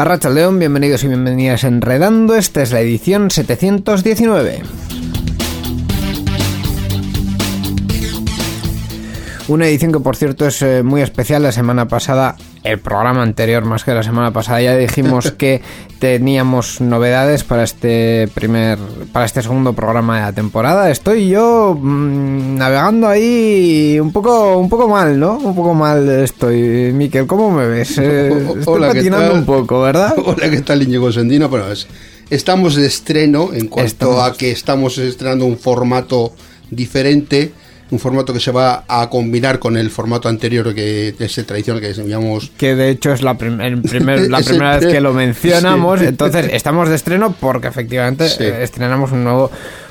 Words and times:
Arracha 0.00 0.30
León, 0.30 0.58
bienvenidos 0.58 1.04
y 1.04 1.08
bienvenidas 1.08 1.62
a 1.62 1.68
Enredando. 1.68 2.34
Esta 2.34 2.62
es 2.62 2.72
la 2.72 2.80
edición 2.80 3.30
719. 3.30 4.62
Una 9.48 9.66
edición 9.68 9.92
que 9.92 10.00
por 10.00 10.16
cierto 10.16 10.46
es 10.46 10.62
eh, 10.62 10.82
muy 10.82 11.02
especial. 11.02 11.42
La 11.42 11.52
semana 11.52 11.86
pasada, 11.86 12.36
el 12.62 12.78
programa 12.78 13.22
anterior 13.22 13.64
más 13.64 13.84
que 13.84 13.94
la 13.94 14.02
semana 14.02 14.32
pasada, 14.32 14.60
ya 14.60 14.76
dijimos 14.76 15.30
que 15.38 15.62
teníamos 15.98 16.80
novedades 16.80 17.42
para 17.44 17.62
este 17.64 18.28
primer, 18.34 18.78
para 19.12 19.24
este 19.26 19.40
segundo 19.42 19.72
programa 19.72 20.16
de 20.16 20.22
la 20.22 20.32
temporada. 20.32 20.90
Estoy 20.90 21.28
yo 21.28 21.74
mm, 21.80 22.56
navegando 22.56 23.08
ahí 23.08 23.98
un 24.00 24.12
poco, 24.12 24.56
un 24.58 24.68
poco 24.68 24.88
mal, 24.88 25.18
¿no? 25.18 25.36
Un 25.38 25.54
poco 25.54 25.72
mal 25.74 26.08
estoy. 26.08 26.92
Miquel, 26.92 27.26
¿cómo 27.26 27.50
me 27.50 27.66
ves? 27.66 27.98
Eh, 28.02 28.28
estoy 28.58 28.62
Hola, 28.66 28.88
¿qué 28.88 28.98
patinando 29.00 29.28
tal? 29.30 29.38
un 29.38 29.44
poco, 29.46 29.80
¿verdad? 29.82 30.14
Hola, 30.24 30.50
¿qué 30.50 30.60
tal, 30.62 30.82
Íñigo 30.82 31.10
Sendino? 31.12 31.48
Bueno, 31.48 31.70
es- 31.70 31.86
estamos 32.30 32.74
de 32.76 32.86
estreno 32.86 33.50
en 33.52 33.68
cuanto 33.68 33.86
Estamos. 33.90 34.22
a 34.30 34.32
que 34.36 34.50
estamos 34.50 34.98
estrenando 34.98 35.44
un 35.46 35.58
formato 35.58 36.32
diferente, 36.70 37.52
un 37.90 37.98
formato 37.98 38.32
que 38.32 38.40
se 38.40 38.50
va 38.52 38.84
a 38.88 39.08
combinar 39.10 39.58
con 39.58 39.76
el 39.76 39.90
formato 39.90 40.28
anterior 40.28 40.74
que 40.74 41.14
es 41.18 41.38
el 41.38 41.44
tradicional 41.44 41.80
que 41.82 41.92
llamamos 41.92 42.50
que 42.56 42.74
de 42.74 42.90
hecho 42.90 43.12
es 43.12 43.22
la, 43.22 43.36
prim- 43.36 43.60
el 43.60 43.82
primer- 43.82 44.20
la 44.30 44.38
el 44.38 44.44
primera 44.44 44.78
vez 44.78 44.86
que 44.92 45.00
lo 45.00 45.12
mencionamos, 45.12 46.00
Sí. 46.00 46.06
entonces 46.06 46.50
estamos 46.52 46.88
de 46.88 46.94
estreno 46.96 47.34
porque 47.38 47.68
efectivamente 47.68 48.28
Sí. 48.28 48.44
eh, 48.44 48.62
estrenamos 48.62 49.12
un 49.12 49.24
nuevo 49.24 49.50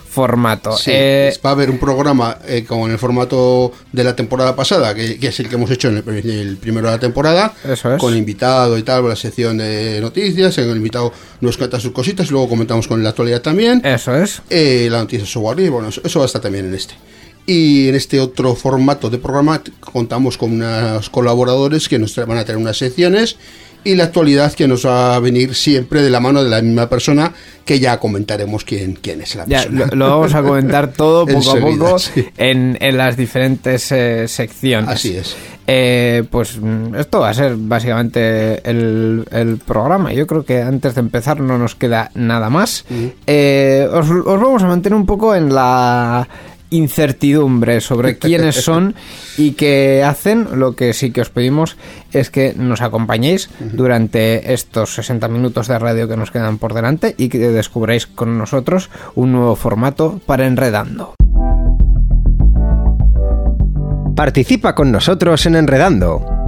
formato. 0.09 0.75
Sí, 0.75 0.89
Eh, 0.93 1.33
va 1.45 1.51
a 1.51 1.53
haber 1.53 1.69
un 1.69 1.77
programa 1.77 2.39
eh, 2.47 2.63
con 2.65 2.89
el 2.89 2.97
formato 2.97 3.71
de 3.91 4.03
la 4.03 4.15
temporada 4.15 4.55
pasada, 4.55 4.95
que, 4.95 5.19
que 5.19 5.27
es 5.27 5.39
el 5.39 5.47
que 5.49 5.55
hemos 5.55 5.69
hecho 5.69 5.87
en 5.89 5.97
el, 5.97 6.03
pri- 6.03 6.31
el 6.41 6.57
primero 6.57 6.87
de 6.87 6.93
la 6.93 6.99
temporada, 6.99 7.53
Eso 7.63 7.93
es. 7.93 7.99
con 8.01 8.17
invitado 8.17 8.75
y 8.77 8.83
tal, 8.83 9.07
la 9.07 9.15
sección 9.15 9.57
de 9.59 9.99
noticias, 10.01 10.57
el 10.57 10.75
invitado 10.75 11.13
nos 11.41 11.57
cuenta 11.57 11.79
sus 11.79 11.91
cositas, 11.91 12.31
luego 12.31 12.49
comentamos 12.49 12.87
con 12.87 13.03
la 13.03 13.09
actualidad 13.09 13.41
también. 13.41 13.81
eso 13.85 14.15
es. 14.15 14.41
Eh, 14.49 14.87
la 14.89 14.97
noticia 14.99 15.27
software 15.27 15.57
libre, 15.57 15.69
bueno, 15.71 15.89
eso, 15.89 16.01
eso 16.03 16.19
va 16.19 16.25
a 16.25 16.27
estar 16.27 16.41
también 16.41 16.65
en 16.65 16.73
este. 16.73 16.95
Y 17.45 17.87
en 17.89 17.95
este 17.95 18.19
otro 18.19 18.53
formato 18.55 19.09
de 19.09 19.17
programa 19.17 19.61
contamos 19.79 20.37
con 20.37 20.51
unos 20.53 21.09
colaboradores 21.09 21.89
que 21.89 21.97
nos 21.97 22.15
van 22.15 22.37
a 22.37 22.43
traer 22.45 22.57
unas 22.59 22.77
secciones 22.77 23.37
y 23.83 23.95
la 23.95 24.03
actualidad 24.03 24.53
que 24.53 24.67
nos 24.67 24.85
va 24.85 25.15
a 25.15 25.19
venir 25.19 25.55
siempre 25.55 26.01
de 26.01 26.09
la 26.09 26.19
mano 26.19 26.43
de 26.43 26.49
la 26.49 26.61
misma 26.61 26.89
persona 26.89 27.31
que 27.63 27.79
ya 27.79 27.97
comentaremos 27.97 28.65
quién, 28.65 28.99
quién 29.01 29.21
es 29.21 29.35
la 29.35 29.45
Ya, 29.45 29.63
persona. 29.63 29.87
lo, 29.91 29.95
lo 29.95 30.09
vamos 30.09 30.33
a 30.35 30.43
comentar 30.43 30.91
todo 30.91 31.25
poco 31.27 31.51
a 31.51 31.55
poco 31.59 31.97
sí. 31.99 32.25
en, 32.37 32.77
en 32.81 32.97
las 32.97 33.15
diferentes 33.15 33.89
eh, 33.93 34.27
secciones. 34.27 34.89
Así 34.89 35.15
es. 35.15 35.35
Eh, 35.65 36.23
pues 36.29 36.57
mm, 36.59 36.95
esto 36.95 37.21
va 37.21 37.29
a 37.29 37.33
ser 37.33 37.55
básicamente 37.55 38.69
el, 38.69 39.23
el 39.31 39.57
programa. 39.59 40.11
Yo 40.13 40.27
creo 40.27 40.43
que 40.43 40.61
antes 40.61 40.93
de 40.95 40.99
empezar 40.99 41.39
no 41.39 41.57
nos 41.57 41.75
queda 41.75 42.11
nada 42.15 42.49
más. 42.49 42.85
Eh, 43.27 43.87
os, 43.91 44.09
os 44.09 44.25
vamos 44.41 44.61
a 44.61 44.67
mantener 44.67 44.97
un 44.97 45.05
poco 45.05 45.33
en 45.35 45.53
la 45.53 46.27
incertidumbre 46.69 47.81
sobre 47.81 48.17
quiénes 48.19 48.63
son 48.63 48.95
y 49.37 49.51
qué 49.51 50.03
hacen. 50.03 50.47
Lo 50.59 50.75
que 50.75 50.93
sí 50.93 51.11
que 51.11 51.21
os 51.21 51.29
pedimos 51.29 51.77
es 52.11 52.29
que 52.29 52.53
nos 52.55 52.81
acompañéis 52.81 53.49
durante 53.59 54.53
estos 54.53 54.93
60 54.95 55.27
minutos 55.27 55.67
de 55.67 55.79
radio 55.79 56.07
que 56.07 56.17
nos 56.17 56.31
quedan 56.31 56.57
por 56.57 56.73
delante 56.73 57.15
y 57.17 57.29
que 57.29 57.39
descubráis 57.39 58.07
con 58.07 58.37
nosotros 58.37 58.89
un 59.15 59.31
nuevo 59.31 59.55
formato 59.55 60.19
para 60.25 60.45
Enredando. 60.45 61.15
Participa 64.15 64.75
con 64.75 64.91
nosotros 64.91 65.45
en 65.45 65.55
Enredando. 65.55 66.38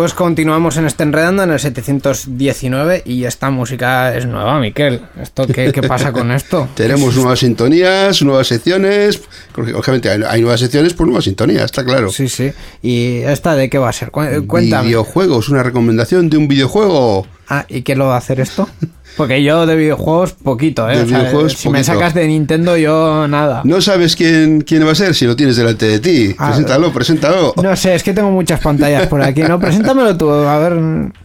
Pues 0.00 0.14
continuamos 0.14 0.78
en 0.78 0.86
este 0.86 1.02
enredando 1.02 1.42
en 1.42 1.50
el 1.50 1.60
719 1.60 3.02
y 3.04 3.24
esta 3.24 3.50
música 3.50 4.16
es 4.16 4.24
nueva, 4.24 4.58
Miquel. 4.58 5.02
¿Esto 5.20 5.46
qué, 5.46 5.72
qué 5.72 5.82
pasa 5.82 6.10
con 6.10 6.32
esto? 6.32 6.70
Tenemos 6.74 7.14
nuevas 7.16 7.40
sintonías, 7.40 8.22
nuevas 8.22 8.46
secciones, 8.46 9.20
obviamente 9.54 10.08
hay, 10.08 10.22
hay 10.26 10.40
nuevas 10.40 10.60
secciones 10.60 10.94
por 10.94 11.06
nuevas 11.06 11.24
sintonías, 11.24 11.66
está 11.66 11.84
claro. 11.84 12.08
Sí, 12.10 12.30
sí. 12.30 12.50
¿Y 12.80 13.16
esta 13.18 13.54
de 13.54 13.68
qué 13.68 13.76
va 13.76 13.90
a 13.90 13.92
ser? 13.92 14.10
Cu- 14.10 14.46
Cuéntame. 14.46 14.86
Videojuegos, 14.88 15.50
una 15.50 15.62
recomendación 15.62 16.30
de 16.30 16.38
un 16.38 16.48
videojuego. 16.48 17.26
Ah, 17.50 17.66
¿y 17.68 17.82
qué 17.82 17.94
lo 17.94 18.06
va 18.06 18.14
a 18.14 18.18
hacer 18.18 18.40
esto? 18.40 18.70
Porque 19.16 19.42
yo 19.42 19.66
de 19.66 19.76
videojuegos 19.76 20.32
poquito, 20.32 20.88
¿eh? 20.88 20.96
De 20.96 21.02
O 21.02 21.06
sea, 21.06 21.18
videojuegos, 21.18 21.52
si 21.54 21.68
me 21.68 21.84
sacas 21.84 22.14
de 22.14 22.26
Nintendo 22.26 22.76
yo 22.76 23.26
nada. 23.28 23.62
No 23.64 23.80
sabes 23.80 24.16
quién, 24.16 24.62
quién 24.62 24.86
va 24.86 24.92
a 24.92 24.94
ser 24.94 25.14
si 25.14 25.26
lo 25.26 25.36
tienes 25.36 25.56
delante 25.56 25.86
de 25.86 25.98
ti. 26.00 26.34
Ah, 26.38 26.48
preséntalo, 26.48 26.92
preséntalo. 26.92 27.54
No 27.62 27.76
sé, 27.76 27.94
es 27.94 28.02
que 28.02 28.12
tengo 28.12 28.30
muchas 28.30 28.60
pantallas 28.60 29.06
por 29.08 29.22
aquí, 29.22 29.42
¿no? 29.42 29.58
Preséntamelo 29.60 30.16
tú, 30.16 30.30
a 30.30 30.58
ver, 30.58 30.78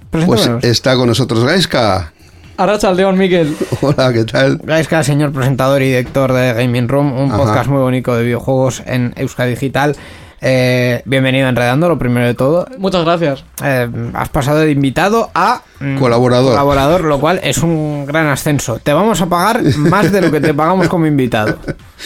Pues 0.09 0.49
está 0.63 0.95
con 0.95 1.07
nosotros 1.07 1.43
Gaiska. 1.43 2.11
Arracha 2.57 2.93
León, 2.93 3.17
Miguel. 3.17 3.55
Hola, 3.81 4.13
¿qué 4.13 4.23
tal? 4.23 4.59
Gaisca, 4.63 5.03
señor 5.03 5.31
presentador 5.33 5.81
y 5.81 5.87
director 5.87 6.31
de 6.31 6.53
Gaming 6.53 6.87
Room, 6.87 7.11
un 7.17 7.29
Ajá. 7.29 7.37
podcast 7.37 7.69
muy 7.69 7.79
bonito 7.81 8.15
de 8.15 8.23
videojuegos 8.23 8.81
en 8.85 9.13
Euska 9.17 9.45
Digital. 9.45 9.95
Eh, 10.47 11.01
bienvenido 11.05 11.47
a 11.47 11.49
Enredando, 11.49 11.89
lo 11.89 11.97
primero 11.97 12.27
de 12.27 12.35
todo. 12.35 12.67
Muchas 12.77 13.03
gracias. 13.03 13.43
Eh, 13.63 13.89
has 14.13 14.29
pasado 14.29 14.59
de 14.59 14.69
invitado 14.69 15.31
a 15.33 15.63
mm, 15.79 15.97
Colaborador. 15.97 16.51
colaborador, 16.51 17.03
lo 17.03 17.19
cual 17.19 17.39
es 17.41 17.57
un 17.57 18.05
gran 18.05 18.27
ascenso. 18.27 18.77
Te 18.77 18.93
vamos 18.93 19.19
a 19.21 19.25
pagar 19.25 19.63
más 19.75 20.11
de 20.11 20.21
lo 20.21 20.29
que 20.29 20.39
te 20.39 20.53
pagamos 20.53 20.87
como 20.87 21.07
invitado. 21.07 21.57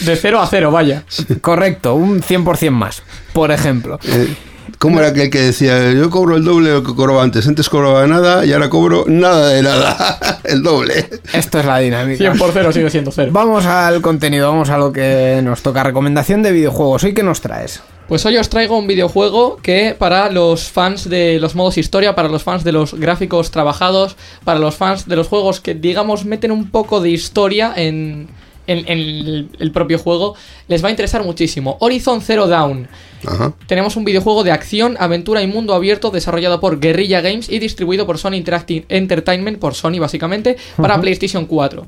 De 0.06 0.16
cero 0.16 0.40
a 0.40 0.46
cero, 0.46 0.70
vaya. 0.70 1.04
Correcto, 1.42 1.94
un 1.96 2.22
100% 2.22 2.70
más, 2.70 3.02
por 3.34 3.50
ejemplo. 3.50 4.00
Eh, 4.04 4.34
¿Cómo 4.78 5.00
era 5.00 5.08
aquel 5.08 5.28
que 5.28 5.42
decía, 5.42 5.92
yo 5.92 6.08
cobro 6.08 6.36
el 6.36 6.44
doble 6.44 6.70
de 6.70 6.76
lo 6.76 6.82
que 6.82 6.94
cobraba 6.94 7.22
antes? 7.22 7.46
Antes 7.46 7.68
cobraba 7.68 8.06
nada 8.06 8.46
y 8.46 8.54
ahora 8.54 8.70
cobro 8.70 9.04
nada 9.06 9.50
de 9.50 9.60
nada. 9.62 10.40
el 10.44 10.62
doble. 10.62 11.10
Esto 11.34 11.60
es 11.60 11.66
la 11.66 11.76
dinámica. 11.76 12.16
100 12.16 12.38
por 12.38 12.52
cero 12.52 12.72
sigue 12.72 12.88
siendo 12.88 13.10
cero. 13.10 13.28
Vamos 13.34 13.66
al 13.66 14.00
contenido, 14.00 14.50
vamos 14.50 14.70
a 14.70 14.78
lo 14.78 14.94
que 14.94 15.42
nos 15.44 15.60
toca. 15.60 15.82
Recomendación 15.82 16.42
de 16.42 16.52
videojuegos. 16.52 17.04
¿Hoy 17.04 17.12
qué 17.12 17.22
nos 17.22 17.42
traes? 17.42 17.82
Pues 18.10 18.26
hoy 18.26 18.36
os 18.38 18.48
traigo 18.48 18.76
un 18.76 18.88
videojuego 18.88 19.58
que 19.62 19.94
para 19.96 20.32
los 20.32 20.68
fans 20.68 21.08
de 21.08 21.38
los 21.38 21.54
modos 21.54 21.78
historia, 21.78 22.16
para 22.16 22.28
los 22.28 22.42
fans 22.42 22.64
de 22.64 22.72
los 22.72 22.94
gráficos 22.94 23.52
trabajados, 23.52 24.16
para 24.42 24.58
los 24.58 24.74
fans 24.74 25.06
de 25.06 25.14
los 25.14 25.28
juegos 25.28 25.60
que 25.60 25.76
digamos 25.76 26.24
meten 26.24 26.50
un 26.50 26.72
poco 26.72 27.00
de 27.00 27.10
historia 27.10 27.72
en, 27.76 28.26
en, 28.66 28.78
en 28.88 29.48
el, 29.56 29.70
propio 29.70 29.96
juego, 29.96 30.34
les 30.66 30.82
va 30.82 30.88
a 30.88 30.90
interesar 30.90 31.22
muchísimo. 31.22 31.76
Horizon 31.78 32.20
Zero 32.20 32.48
Dawn. 32.48 32.88
Ajá. 33.24 33.52
Tenemos 33.68 33.94
un 33.94 34.04
videojuego 34.04 34.42
de 34.42 34.50
acción, 34.50 34.96
aventura 34.98 35.40
y 35.40 35.46
mundo 35.46 35.72
abierto 35.72 36.10
desarrollado 36.10 36.58
por 36.58 36.80
Guerrilla 36.80 37.20
Games 37.20 37.48
y 37.48 37.60
distribuido 37.60 38.06
por 38.06 38.18
Sony 38.18 38.34
Interactive 38.34 38.86
Entertainment, 38.88 39.60
por 39.60 39.76
Sony 39.76 40.00
básicamente, 40.00 40.56
para 40.76 41.00
PlayStation 41.00 41.46
4. 41.46 41.86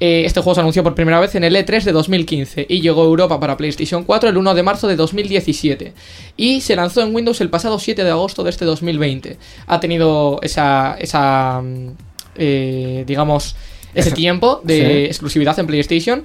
Eh, 0.00 0.22
este 0.24 0.40
juego 0.40 0.54
se 0.54 0.60
anunció 0.60 0.82
por 0.84 0.94
primera 0.94 1.18
vez 1.18 1.34
en 1.34 1.44
el 1.44 1.56
E3 1.56 1.82
de 1.82 1.92
2015 1.92 2.66
y 2.68 2.80
llegó 2.80 3.02
a 3.02 3.06
Europa 3.06 3.40
para 3.40 3.56
PlayStation 3.56 4.04
4 4.04 4.28
el 4.28 4.36
1 4.36 4.54
de 4.54 4.62
marzo 4.62 4.86
de 4.86 4.94
2017 4.94 5.92
y 6.36 6.60
se 6.60 6.76
lanzó 6.76 7.02
en 7.02 7.12
Windows 7.14 7.40
el 7.40 7.50
pasado 7.50 7.78
7 7.78 8.04
de 8.04 8.10
agosto 8.10 8.44
de 8.44 8.50
este 8.50 8.64
2020. 8.64 9.38
Ha 9.66 9.80
tenido 9.80 10.38
esa, 10.42 10.96
esa 11.00 11.60
mm, 11.62 11.88
eh, 12.36 13.04
digamos, 13.06 13.56
ese 13.94 14.12
tiempo 14.12 14.60
de 14.62 14.78
sí. 14.78 15.04
exclusividad 15.06 15.58
en 15.58 15.66
PlayStation 15.66 16.24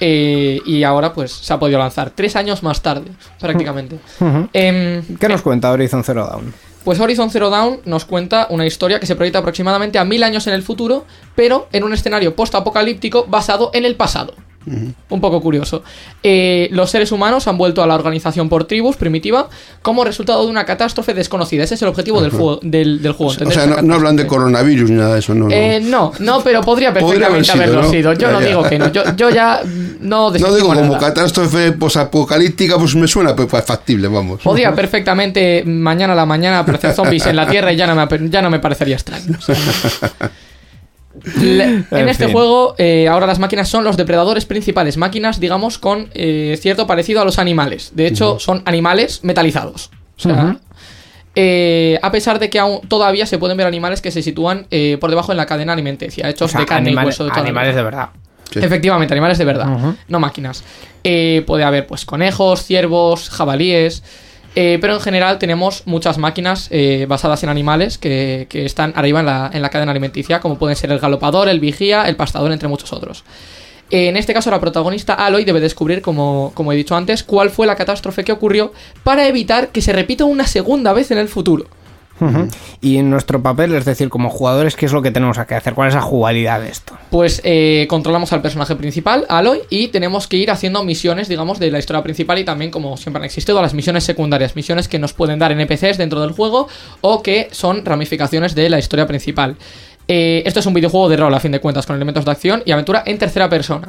eh, 0.00 0.60
y 0.66 0.82
ahora 0.82 1.14
pues 1.14 1.32
se 1.32 1.52
ha 1.52 1.58
podido 1.58 1.78
lanzar 1.78 2.10
tres 2.10 2.36
años 2.36 2.62
más 2.62 2.82
tarde 2.82 3.10
prácticamente. 3.40 3.98
Em, 4.52 5.02
¿Qué 5.18 5.28
nos 5.28 5.40
cuenta 5.40 5.70
Horizon 5.70 6.04
Zero 6.04 6.26
Dawn? 6.26 6.52
Pues 6.84 7.00
Horizon 7.00 7.30
Zero 7.30 7.50
Dawn 7.50 7.80
nos 7.86 8.04
cuenta 8.04 8.46
una 8.50 8.66
historia 8.66 9.00
que 9.00 9.06
se 9.06 9.16
proyecta 9.16 9.38
aproximadamente 9.38 9.98
a 9.98 10.04
mil 10.04 10.22
años 10.22 10.46
en 10.46 10.52
el 10.52 10.62
futuro, 10.62 11.06
pero 11.34 11.68
en 11.72 11.82
un 11.82 11.94
escenario 11.94 12.36
post-apocalíptico 12.36 13.24
basado 13.26 13.70
en 13.72 13.84
el 13.84 13.96
pasado. 13.96 14.34
Un 14.66 15.20
poco 15.20 15.40
curioso. 15.40 15.82
Eh, 16.22 16.68
los 16.72 16.90
seres 16.90 17.12
humanos 17.12 17.46
han 17.48 17.58
vuelto 17.58 17.82
a 17.82 17.86
la 17.86 17.94
organización 17.94 18.48
por 18.48 18.64
tribus 18.64 18.96
primitiva 18.96 19.48
como 19.82 20.04
resultado 20.04 20.44
de 20.44 20.50
una 20.50 20.64
catástrofe 20.64 21.14
desconocida. 21.14 21.64
Ese 21.64 21.74
es 21.74 21.82
el 21.82 21.88
objetivo 21.88 22.20
del, 22.20 22.30
juego, 22.30 22.60
del, 22.62 23.02
del 23.02 23.12
juego. 23.12 23.32
O 23.46 23.50
sea, 23.50 23.66
no, 23.66 23.82
no 23.82 23.94
hablan 23.94 24.16
de 24.16 24.26
coronavirus 24.26 24.90
ni 24.90 24.96
nada 24.96 25.14
de 25.14 25.20
eso, 25.20 25.34
no. 25.34 25.46
no. 25.48 25.50
Eh, 25.54 25.80
no, 25.82 26.12
no, 26.20 26.42
pero 26.42 26.60
podría 26.62 26.92
Podría 26.92 27.26
haber 27.26 27.38
perfectamente 27.38 27.52
sido, 27.52 27.78
haberlo 27.80 27.90
sido. 27.90 28.12
Yo 28.14 28.18
Ya, 28.28 28.32
no 28.32 28.40
ya. 28.40 28.46
digo 28.46 28.62
que 28.62 28.78
no. 28.78 28.92
Yo, 28.92 29.02
yo 29.16 29.30
ya 29.30 29.60
no 30.00 30.30
no 30.30 30.30
digo, 30.30 30.68
como 30.68 30.74
nada. 30.80 30.98
catástrofe 30.98 31.72
posapocalíptica, 31.72 32.78
pues 32.78 32.94
me 32.94 33.06
suena 33.08 33.34
pues, 33.34 33.48
factible, 33.64 34.08
vamos. 34.08 34.40
Podría 34.42 34.74
perfectamente 34.74 35.62
mañana 35.64 36.12
a 36.12 36.16
la 36.16 36.26
mañana 36.26 36.60
aparecer 36.60 36.94
zombies 36.94 37.26
en 37.26 37.36
la 37.36 37.46
Tierra 37.50 37.72
y 37.72 37.76
ya 37.76 37.86
no 37.86 37.94
me, 37.94 38.30
ya 38.30 38.42
no 38.42 38.50
me 38.50 38.58
parecería 38.60 38.94
extraño. 38.96 39.36
O 39.38 39.42
sea, 39.42 39.56
le- 41.36 41.64
en 41.64 41.86
En 41.90 42.08
este 42.08 42.24
fin. 42.26 42.32
juego, 42.34 42.74
eh, 42.78 43.08
ahora 43.08 43.26
las 43.26 43.38
máquinas 43.38 43.68
son 43.68 43.84
los 43.84 43.96
depredadores 43.96 44.44
principales. 44.46 44.96
Máquinas, 44.96 45.40
digamos, 45.40 45.78
con 45.78 46.08
eh, 46.14 46.58
cierto 46.60 46.86
parecido 46.86 47.20
a 47.22 47.24
los 47.24 47.38
animales. 47.38 47.92
De 47.94 48.06
hecho, 48.06 48.38
son 48.38 48.62
animales 48.66 49.20
metalizados. 49.22 49.90
O 50.16 50.20
sea, 50.20 50.32
Ujú. 50.44 50.58
eh, 51.36 51.98
a 52.02 52.10
pesar 52.12 52.38
de 52.38 52.50
que 52.50 52.58
aún 52.58 52.80
todavía 52.88 53.26
se 53.26 53.38
pueden 53.38 53.56
ver 53.56 53.66
animales 53.66 54.00
que 54.00 54.10
se 54.10 54.22
sitúan 54.22 54.66
eh, 54.70 54.98
por 55.00 55.10
debajo 55.10 55.32
en 55.32 55.38
la 55.38 55.46
cadena 55.46 55.72
alimenticia, 55.72 56.28
hechos 56.28 56.50
O 56.50 56.52
sea, 56.52 56.60
de 56.60 56.66
carne 56.66 56.90
y 56.92 56.94
hueso 56.96 57.24
de 57.24 57.30
toda 57.30 57.42
la 57.42 57.48
animales 57.48 57.74
de 57.74 57.82
verdad. 57.82 58.08
Sí. 58.52 58.60
Efectivamente, 58.60 59.12
animales 59.14 59.38
de 59.38 59.44
verdad, 59.44 59.66
no 60.06 60.20
máquinas. 60.20 60.62
Eh, 61.02 61.42
puede 61.46 61.64
haber 61.64 61.86
pues 61.88 62.04
conejos, 62.04 62.62
ciervos, 62.64 63.28
jabalíes, 63.28 64.04
eh, 64.54 64.78
pero 64.80 64.94
en 64.94 65.00
general 65.00 65.38
tenemos 65.38 65.82
muchas 65.86 66.18
máquinas 66.18 66.68
eh, 66.70 67.06
basadas 67.08 67.42
en 67.42 67.48
animales 67.48 67.98
que, 67.98 68.46
que 68.48 68.64
están 68.64 68.92
arriba 68.96 69.20
en 69.20 69.26
la, 69.26 69.50
en 69.52 69.62
la 69.62 69.68
cadena 69.68 69.90
alimenticia, 69.90 70.40
como 70.40 70.58
pueden 70.58 70.76
ser 70.76 70.92
el 70.92 71.00
galopador, 71.00 71.48
el 71.48 71.60
vigía, 71.60 72.08
el 72.08 72.16
pastador, 72.16 72.52
entre 72.52 72.68
muchos 72.68 72.92
otros. 72.92 73.24
Eh, 73.90 74.08
en 74.08 74.16
este 74.16 74.32
caso, 74.32 74.50
la 74.50 74.60
protagonista 74.60 75.14
Aloy 75.14 75.44
debe 75.44 75.60
descubrir, 75.60 76.02
como, 76.02 76.52
como 76.54 76.72
he 76.72 76.76
dicho 76.76 76.96
antes, 76.96 77.22
cuál 77.22 77.50
fue 77.50 77.66
la 77.66 77.76
catástrofe 77.76 78.24
que 78.24 78.32
ocurrió 78.32 78.72
para 79.02 79.26
evitar 79.26 79.68
que 79.68 79.82
se 79.82 79.92
repita 79.92 80.24
una 80.24 80.46
segunda 80.46 80.92
vez 80.92 81.10
en 81.10 81.18
el 81.18 81.28
futuro. 81.28 81.66
Y 82.80 82.96
en 82.98 83.10
nuestro 83.10 83.42
papel, 83.42 83.74
es 83.74 83.84
decir, 83.84 84.08
como 84.08 84.30
jugadores, 84.30 84.76
¿qué 84.76 84.86
es 84.86 84.92
lo 84.92 85.02
que 85.02 85.10
tenemos 85.10 85.38
que 85.46 85.54
hacer? 85.54 85.74
¿Cuál 85.74 85.88
es 85.88 85.94
la 85.94 86.00
jugabilidad 86.00 86.60
de 86.60 86.68
esto? 86.68 86.96
Pues 87.10 87.40
eh, 87.44 87.86
controlamos 87.88 88.32
al 88.32 88.40
personaje 88.42 88.74
principal, 88.76 89.26
Aloy, 89.28 89.60
y 89.70 89.88
tenemos 89.88 90.26
que 90.26 90.36
ir 90.36 90.50
haciendo 90.50 90.84
misiones, 90.84 91.28
digamos, 91.28 91.58
de 91.58 91.70
la 91.70 91.78
historia 91.78 92.02
principal 92.02 92.38
y 92.38 92.44
también, 92.44 92.70
como 92.70 92.96
siempre 92.96 93.18
han 93.20 93.24
existido, 93.24 93.60
las 93.60 93.74
misiones 93.74 94.04
secundarias, 94.04 94.56
misiones 94.56 94.88
que 94.88 94.98
nos 94.98 95.12
pueden 95.12 95.38
dar 95.38 95.52
NPCs 95.52 95.98
dentro 95.98 96.20
del 96.20 96.32
juego 96.32 96.68
o 97.00 97.22
que 97.22 97.48
son 97.50 97.84
ramificaciones 97.84 98.54
de 98.54 98.68
la 98.70 98.78
historia 98.78 99.06
principal. 99.06 99.56
Eh, 100.06 100.42
esto 100.44 100.60
es 100.60 100.66
un 100.66 100.74
videojuego 100.74 101.08
de 101.08 101.16
rol, 101.16 101.32
a 101.32 101.40
fin 101.40 101.50
de 101.52 101.60
cuentas, 101.60 101.86
con 101.86 101.96
elementos 101.96 102.26
de 102.26 102.30
acción 102.30 102.62
y 102.66 102.72
aventura 102.72 103.02
en 103.06 103.16
tercera 103.18 103.48
persona. 103.48 103.88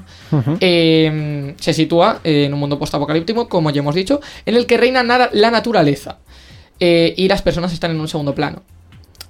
Eh, 0.62 1.54
se 1.60 1.74
sitúa 1.74 2.20
eh, 2.24 2.46
en 2.46 2.54
un 2.54 2.60
mundo 2.60 2.80
postapocalíptico, 2.80 3.48
como 3.50 3.70
ya 3.70 3.80
hemos 3.82 3.96
dicho, 3.96 4.22
en 4.46 4.56
el 4.56 4.66
que 4.66 4.78
reina 4.78 5.04
nada- 5.04 5.30
la 5.34 5.52
naturaleza 5.52 6.18
eh, 6.80 7.14
y 7.18 7.28
las 7.28 7.42
personas 7.42 7.74
están 7.74 7.92
en 7.92 8.00
un 8.00 8.08
segundo 8.08 8.36
plano. 8.36 8.62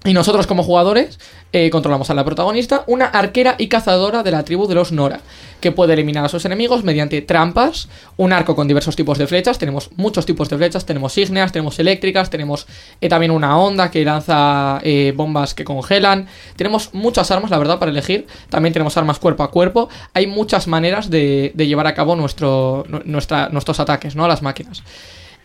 Y 0.03 0.13
nosotros 0.13 0.45
como 0.45 0.61
jugadores 0.61 1.19
eh, 1.51 1.71
controlamos 1.71 2.11
a 2.11 2.13
la 2.13 2.23
protagonista, 2.23 2.83
una 2.85 3.05
arquera 3.05 3.55
y 3.57 3.69
cazadora 3.69 4.21
de 4.21 4.29
la 4.29 4.45
tribu 4.45 4.67
de 4.67 4.75
los 4.75 4.91
Nora, 4.91 5.21
que 5.61 5.71
puede 5.71 5.93
eliminar 5.93 6.23
a 6.23 6.29
sus 6.29 6.45
enemigos 6.45 6.83
mediante 6.83 7.23
trampas, 7.23 7.89
un 8.15 8.31
arco 8.31 8.55
con 8.55 8.67
diversos 8.67 8.95
tipos 8.95 9.17
de 9.17 9.25
flechas, 9.25 9.57
tenemos 9.57 9.89
muchos 9.95 10.27
tipos 10.27 10.47
de 10.47 10.57
flechas, 10.57 10.85
tenemos 10.85 11.17
ígneas, 11.17 11.51
tenemos 11.51 11.79
eléctricas, 11.79 12.29
tenemos 12.29 12.67
eh, 13.01 13.09
también 13.09 13.31
una 13.31 13.57
onda 13.57 13.89
que 13.89 14.05
lanza 14.05 14.79
bombas 15.15 15.55
que 15.55 15.63
congelan, 15.63 16.27
tenemos 16.55 16.93
muchas 16.93 17.31
armas, 17.31 17.49
la 17.49 17.57
verdad, 17.57 17.79
para 17.79 17.89
elegir, 17.89 18.27
también 18.51 18.73
tenemos 18.73 18.95
armas 18.97 19.17
cuerpo 19.17 19.41
a 19.41 19.49
cuerpo, 19.49 19.89
hay 20.13 20.27
muchas 20.27 20.67
maneras 20.67 21.09
de, 21.09 21.51
llevar 21.57 21.87
a 21.87 21.95
cabo 21.95 22.15
nuestro, 22.15 22.85
nuestros 23.05 23.79
ataques, 23.79 24.15
¿no? 24.15 24.25
A 24.25 24.27
las 24.27 24.43
máquinas. 24.43 24.83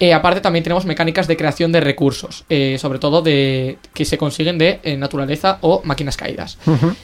Eh, 0.03 0.15
aparte 0.15 0.41
también 0.41 0.63
tenemos 0.63 0.87
mecánicas 0.87 1.29
de 1.29 1.37
creación 1.37 1.73
de 1.73 1.81
recursos, 1.81 2.45
eh, 2.49 2.79
sobre 2.81 2.99
todo 2.99 3.21
de 3.21 3.77
que 3.93 4.07
se 4.07 4.17
consiguen 4.17 4.57
de 4.57 4.81
eh, 4.83 4.97
naturaleza 4.97 5.59
o 5.61 5.83
máquinas 5.85 6.17
caídas. 6.17 6.57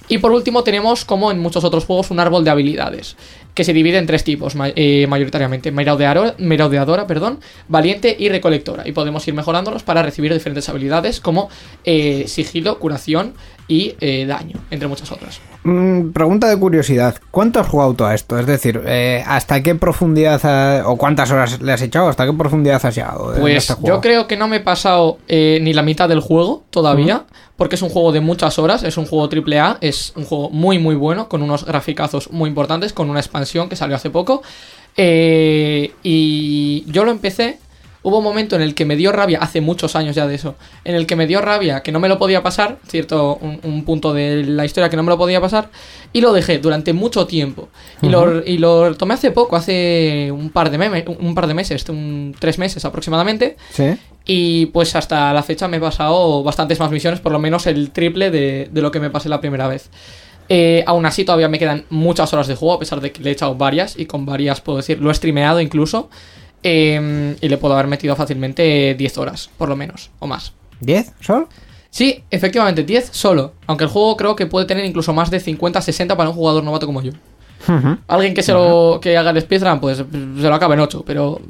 Y 0.08 0.16
por 0.16 0.32
último 0.32 0.62
tenemos, 0.64 1.04
como 1.04 1.30
en 1.30 1.38
muchos 1.38 1.62
otros 1.62 1.84
juegos, 1.84 2.10
un 2.10 2.20
árbol 2.20 2.42
de 2.42 2.50
habilidades, 2.50 3.16
que 3.52 3.64
se 3.64 3.74
divide 3.74 3.98
en 3.98 4.06
tres 4.06 4.24
tipos, 4.24 4.54
ma- 4.54 4.70
mayoritariamente, 5.08 5.70
merodeadora, 5.72 7.06
perdón, 7.06 7.40
valiente 7.68 8.16
y 8.18 8.30
recolectora. 8.30 8.88
Y 8.88 8.92
podemos 8.92 9.28
ir 9.28 9.34
mejorándolos 9.34 9.82
para 9.82 10.02
recibir 10.02 10.32
diferentes 10.32 10.66
habilidades 10.70 11.20
como 11.20 11.50
sigilo, 11.84 12.78
curación 12.78 13.34
y 13.68 13.94
daño, 14.26 14.56
entre 14.70 14.88
muchas 14.88 15.12
otras. 15.12 15.38
Mm, 15.68 16.12
pregunta 16.12 16.48
de 16.48 16.56
curiosidad. 16.56 17.16
¿Cuánto 17.32 17.58
has 17.58 17.66
jugado 17.66 17.92
tú 17.94 18.04
a 18.04 18.14
esto? 18.14 18.38
Es 18.38 18.46
decir, 18.46 18.80
eh, 18.86 19.24
¿hasta 19.26 19.62
qué 19.64 19.74
profundidad 19.74 20.40
ha- 20.46 20.88
o 20.88 20.96
cuántas 20.96 21.28
horas 21.32 21.60
le 21.60 21.72
has 21.72 21.82
echado? 21.82 22.08
¿Hasta 22.08 22.24
qué 22.24 22.32
profundidad 22.32 22.80
has 22.86 22.94
llegado? 22.94 23.34
Pues 23.40 23.68
este 23.68 23.82
yo 23.84 24.00
creo 24.00 24.28
que 24.28 24.36
no 24.36 24.46
me 24.46 24.56
he 24.58 24.60
pasado 24.60 25.18
eh, 25.26 25.58
ni 25.62 25.72
la 25.72 25.82
mitad 25.82 26.08
del 26.08 26.20
juego 26.20 26.62
todavía, 26.70 27.24
porque 27.56 27.74
es 27.74 27.82
un 27.82 27.88
juego 27.88 28.12
de 28.12 28.20
muchas 28.20 28.60
horas, 28.60 28.84
es 28.84 28.96
un 28.96 29.06
juego 29.06 29.28
triple 29.28 29.58
A, 29.58 29.78
es 29.80 30.12
un 30.14 30.24
juego 30.24 30.50
muy 30.50 30.78
muy 30.78 30.94
bueno, 30.94 31.28
con 31.28 31.42
unos 31.42 31.64
graficazos 31.64 32.30
muy 32.30 32.48
importantes, 32.48 32.92
con 32.92 33.10
una 33.10 33.18
expansión 33.18 33.68
que 33.68 33.74
salió 33.74 33.96
hace 33.96 34.10
poco. 34.10 34.42
Eh, 34.96 35.92
y 36.04 36.84
yo 36.90 37.04
lo 37.04 37.10
empecé, 37.10 37.58
hubo 38.06 38.18
un 38.18 38.24
momento 38.24 38.54
en 38.54 38.62
el 38.62 38.76
que 38.76 38.84
me 38.84 38.94
dio 38.94 39.10
rabia, 39.10 39.40
hace 39.40 39.60
muchos 39.60 39.96
años 39.96 40.14
ya 40.14 40.28
de 40.28 40.36
eso, 40.36 40.54
en 40.84 40.94
el 40.94 41.06
que 41.08 41.16
me 41.16 41.26
dio 41.26 41.40
rabia 41.40 41.82
que 41.82 41.90
no 41.90 41.98
me 41.98 42.08
lo 42.08 42.18
podía 42.18 42.40
pasar, 42.40 42.78
cierto, 42.86 43.36
un, 43.40 43.58
un 43.64 43.84
punto 43.84 44.14
de 44.14 44.44
la 44.44 44.64
historia 44.64 44.88
que 44.88 44.96
no 44.96 45.02
me 45.02 45.10
lo 45.10 45.18
podía 45.18 45.40
pasar, 45.40 45.70
y 46.12 46.20
lo 46.20 46.32
dejé 46.32 46.58
durante 46.58 46.92
mucho 46.92 47.26
tiempo. 47.26 47.68
Y, 48.02 48.08
lo, 48.08 48.46
y 48.46 48.58
lo 48.58 48.94
tomé 48.94 49.14
hace 49.14 49.32
poco, 49.32 49.56
hace 49.56 50.30
un 50.30 50.50
par 50.50 50.70
de, 50.70 50.78
meme- 50.78 51.16
un 51.18 51.34
par 51.34 51.48
de 51.48 51.54
meses, 51.54 51.84
un, 51.88 52.32
tres 52.38 52.58
meses 52.58 52.84
aproximadamente. 52.84 53.56
Sí. 53.70 53.96
Y 54.24 54.66
pues 54.66 54.94
hasta 54.94 55.32
la 55.32 55.42
fecha 55.42 55.66
me 55.66 55.78
he 55.78 55.80
pasado 55.80 56.44
bastantes 56.44 56.78
más 56.78 56.92
misiones, 56.92 57.18
por 57.18 57.32
lo 57.32 57.40
menos 57.40 57.66
el 57.66 57.90
triple 57.90 58.30
de, 58.30 58.68
de 58.70 58.82
lo 58.82 58.92
que 58.92 59.00
me 59.00 59.10
pasé 59.10 59.28
la 59.28 59.40
primera 59.40 59.66
vez. 59.66 59.90
Eh, 60.48 60.84
aún 60.86 61.06
así 61.06 61.24
todavía 61.24 61.48
me 61.48 61.58
quedan 61.58 61.86
muchas 61.90 62.32
horas 62.32 62.46
de 62.46 62.54
juego, 62.54 62.74
a 62.74 62.78
pesar 62.78 63.00
de 63.00 63.10
que 63.10 63.20
le 63.20 63.30
he 63.30 63.32
echado 63.32 63.56
varias 63.56 63.98
y 63.98 64.06
con 64.06 64.24
varias 64.26 64.60
puedo 64.60 64.76
decir, 64.76 65.00
lo 65.00 65.10
he 65.10 65.14
streameado 65.14 65.60
incluso. 65.60 66.08
Eh, 66.66 67.36
y 67.40 67.48
le 67.48 67.58
puedo 67.58 67.74
haber 67.74 67.86
metido 67.86 68.16
fácilmente 68.16 68.94
10 68.94 69.18
horas, 69.18 69.50
por 69.56 69.68
lo 69.68 69.76
menos, 69.76 70.10
o 70.18 70.26
más. 70.26 70.52
¿10 70.82 71.12
solo? 71.20 71.48
Sí, 71.90 72.24
efectivamente, 72.30 72.82
10 72.82 73.10
solo. 73.12 73.54
Aunque 73.66 73.84
el 73.84 73.90
juego 73.90 74.16
creo 74.16 74.36
que 74.36 74.46
puede 74.46 74.66
tener 74.66 74.84
incluso 74.84 75.12
más 75.12 75.30
de 75.30 75.40
50, 75.40 75.80
60 75.80 76.16
para 76.16 76.28
un 76.28 76.36
jugador 76.36 76.62
novato 76.62 76.86
como 76.86 77.00
yo. 77.00 77.12
Ujú. 77.68 77.98
Alguien 78.06 78.34
que 78.34 78.42
se 78.42 78.52
lo 78.52 78.98
que 79.00 79.16
haga 79.16 79.30
el 79.30 79.40
speedrun, 79.40 79.80
pues 79.80 79.98
se 79.98 80.04
lo 80.48 80.54
acaba 80.54 80.74
en 80.74 80.80
8, 80.80 81.04
pero 81.06 81.40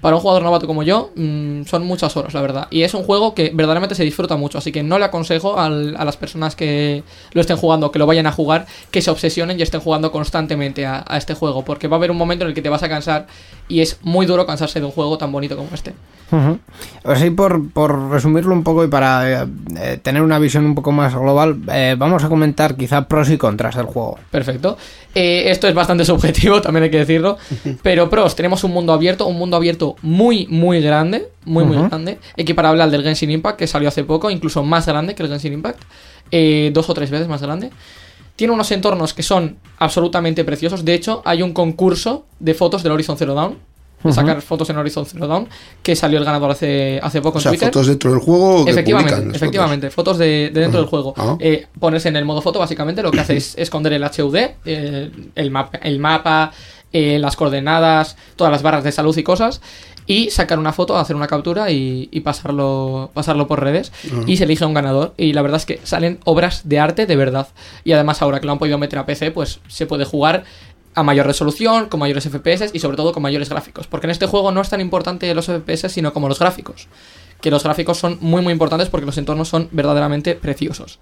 para 0.00 0.16
un 0.16 0.22
jugador 0.22 0.42
novato 0.42 0.66
como 0.66 0.82
yo, 0.82 1.10
mm, 1.16 1.64
son 1.64 1.84
muchas 1.86 2.16
horas, 2.16 2.32
la 2.34 2.40
verdad. 2.40 2.68
Y 2.70 2.82
es 2.82 2.94
un 2.94 3.02
juego 3.04 3.34
que 3.34 3.50
verdaderamente 3.54 3.94
se 3.94 4.04
disfruta 4.04 4.36
mucho, 4.36 4.58
así 4.58 4.72
que 4.72 4.82
no 4.82 4.98
le 4.98 5.04
aconsejo 5.04 5.58
al- 5.58 5.96
a 5.96 6.04
las 6.04 6.16
personas 6.16 6.56
que 6.56 7.02
lo 7.32 7.40
estén 7.40 7.56
jugando, 7.56 7.90
que 7.92 7.98
lo 7.98 8.06
vayan 8.06 8.26
a 8.26 8.32
jugar, 8.32 8.66
que 8.90 9.02
se 9.02 9.10
obsesionen 9.10 9.58
y 9.58 9.62
estén 9.62 9.80
jugando 9.80 10.10
constantemente 10.12 10.86
a, 10.86 11.04
a 11.06 11.16
este 11.18 11.34
juego, 11.34 11.64
porque 11.64 11.88
va 11.88 11.96
a 11.96 11.98
haber 11.98 12.10
un 12.10 12.16
momento 12.16 12.44
en 12.44 12.48
el 12.48 12.54
que 12.54 12.62
te 12.62 12.68
vas 12.68 12.82
a 12.82 12.88
cansar 12.88 13.26
y 13.68 13.80
es 13.80 13.98
muy 14.02 14.26
duro 14.26 14.46
cansarse 14.46 14.80
de 14.80 14.86
un 14.86 14.92
juego 14.92 15.18
tan 15.18 15.30
bonito 15.32 15.56
como 15.56 15.68
este. 15.74 15.92
Ujú. 16.32 16.58
Así 17.04 17.30
por, 17.30 17.70
por 17.72 18.10
resumirlo 18.10 18.54
un 18.54 18.62
poco 18.62 18.84
y 18.84 18.88
para 18.88 19.42
eh, 19.42 19.46
eh, 19.80 19.98
tener 20.00 20.22
una 20.22 20.38
visión 20.38 20.64
un 20.64 20.76
poco 20.76 20.92
más 20.92 21.12
global, 21.14 21.56
eh, 21.72 21.96
vamos 21.98 22.22
a 22.22 22.28
comentar 22.28 22.76
quizá 22.76 23.08
pros 23.08 23.30
y 23.30 23.36
contras 23.36 23.74
del 23.74 23.86
juego. 23.86 24.16
Perfecto. 24.30 24.78
Eh, 25.12 25.50
esto 25.50 25.66
es 25.66 25.74
bastante 25.74 26.04
subjetivo, 26.06 26.60
también 26.62 26.84
hay 26.84 26.90
que 26.90 26.98
decirlo. 26.98 27.36
Pero 27.82 28.08
pros, 28.08 28.36
tenemos 28.36 28.62
un 28.62 28.70
mundo 28.72 28.92
abierto, 28.92 29.26
un 29.26 29.36
mundo 29.38 29.56
abierto 29.56 29.89
muy, 30.02 30.46
muy 30.48 30.80
grande. 30.80 31.28
Muy, 31.44 31.64
muy 31.64 31.76
Ujú. 31.76 31.88
grande. 31.88 32.18
Equiparable 32.36 32.82
al 32.82 32.90
del 32.90 33.02
Genshin 33.02 33.30
Impact, 33.30 33.58
que 33.58 33.66
salió 33.66 33.88
hace 33.88 34.04
poco, 34.04 34.30
incluso 34.30 34.62
más 34.62 34.86
grande 34.86 35.14
que 35.14 35.22
el 35.22 35.28
Genshin 35.28 35.52
Impact. 35.54 35.82
eh, 36.32 36.70
dos 36.72 36.88
o 36.88 36.94
tres 36.94 37.10
veces 37.10 37.26
más 37.26 37.42
grande. 37.42 37.70
Tiene 38.36 38.52
unos 38.54 38.70
entornos 38.70 39.12
que 39.14 39.22
son 39.24 39.56
absolutamente 39.78 40.44
preciosos. 40.44 40.84
De 40.84 40.94
hecho, 40.94 41.22
hay 41.24 41.42
un 41.42 41.52
concurso 41.52 42.24
de 42.38 42.54
fotos 42.54 42.82
del 42.82 42.92
Horizon 42.92 43.16
Zero 43.16 43.34
Dawn. 43.34 43.58
De 44.02 44.12
sacar 44.14 44.40
fotos 44.40 44.70
en 44.70 44.78
Horizon 44.78 45.04
Zero 45.04 45.26
Dawn. 45.26 45.46
Que 45.82 45.94
salió 45.96 46.18
el 46.20 46.24
ganador 46.24 46.52
hace, 46.52 46.98
hace 47.02 47.20
poco 47.20 47.36
O 47.36 47.40
en 47.40 47.42
sea, 47.42 47.50
Twitter. 47.50 47.68
fotos 47.68 47.86
dentro 47.88 48.12
del 48.12 48.20
juego 48.20 48.64
que 48.64 48.70
Efectivamente, 48.70 49.36
efectivamente, 49.36 49.90
fotos, 49.90 50.16
de, 50.18 50.50
de 50.54 50.60
dentro 50.60 50.80
del 50.80 50.88
juego. 50.88 51.12
Ah. 51.18 51.36
Eh, 51.40 51.66
ponerse 51.78 52.08
en 52.08 52.16
el 52.16 52.24
modo 52.24 52.40
foto, 52.40 52.58
básicamente, 52.60 53.02
lo 53.02 53.10
que 53.10 53.20
hace 53.20 53.36
es 53.36 53.58
esconder 53.58 53.92
el 53.92 54.02
HUD, 54.04 54.36
eh, 54.64 55.10
el, 55.34 55.50
mapa, 55.50 55.78
el 55.82 55.98
mapa, 55.98 56.50
eh, 56.92 57.18
las 57.18 57.36
coordenadas, 57.36 58.16
todas 58.36 58.52
las 58.52 58.62
barras 58.62 58.84
de 58.84 58.92
salud 58.92 59.16
y 59.16 59.22
cosas, 59.22 59.60
y 60.06 60.30
sacar 60.30 60.58
una 60.58 60.72
foto, 60.72 60.98
hacer 60.98 61.14
una 61.14 61.28
captura 61.28 61.70
y, 61.70 62.08
y 62.10 62.20
pasarlo, 62.20 63.10
pasarlo 63.14 63.46
por 63.46 63.60
redes. 63.60 63.92
Y 64.26 64.38
se 64.38 64.44
elige 64.44 64.64
un 64.64 64.74
ganador. 64.74 65.14
Y 65.16 65.32
la 65.32 65.42
verdad 65.42 65.58
es 65.58 65.66
que 65.66 65.80
salen 65.84 66.18
obras 66.24 66.62
de 66.64 66.80
arte 66.80 67.06
de 67.06 67.16
verdad. 67.16 67.48
Y 67.84 67.92
además, 67.92 68.20
ahora 68.20 68.40
que 68.40 68.46
lo 68.46 68.52
han 68.52 68.58
podido 68.58 68.78
meter 68.78 68.98
a 68.98 69.06
PC, 69.06 69.30
pues 69.30 69.60
se 69.68 69.86
puede 69.86 70.04
jugar 70.04 70.44
a 70.94 71.04
mayor 71.04 71.26
resolución, 71.26 71.86
con 71.86 72.00
mayores 72.00 72.28
FPS 72.28 72.70
y 72.72 72.80
sobre 72.80 72.96
todo 72.96 73.12
con 73.12 73.22
mayores 73.22 73.48
gráficos. 73.48 73.86
Porque 73.86 74.08
en 74.08 74.10
este 74.10 74.26
juego 74.26 74.50
no 74.50 74.60
es 74.60 74.68
tan 74.68 74.80
importante 74.80 75.32
los 75.32 75.46
FPS, 75.46 75.92
sino 75.92 76.12
como 76.12 76.28
los 76.28 76.40
gráficos 76.40 76.88
que 77.40 77.50
los 77.50 77.64
gráficos 77.64 77.98
son 77.98 78.18
muy 78.20 78.42
muy 78.42 78.52
importantes 78.52 78.88
porque 78.88 79.06
los 79.06 79.18
entornos 79.18 79.48
son 79.48 79.68
verdaderamente 79.72 80.34
preciosos. 80.34 80.98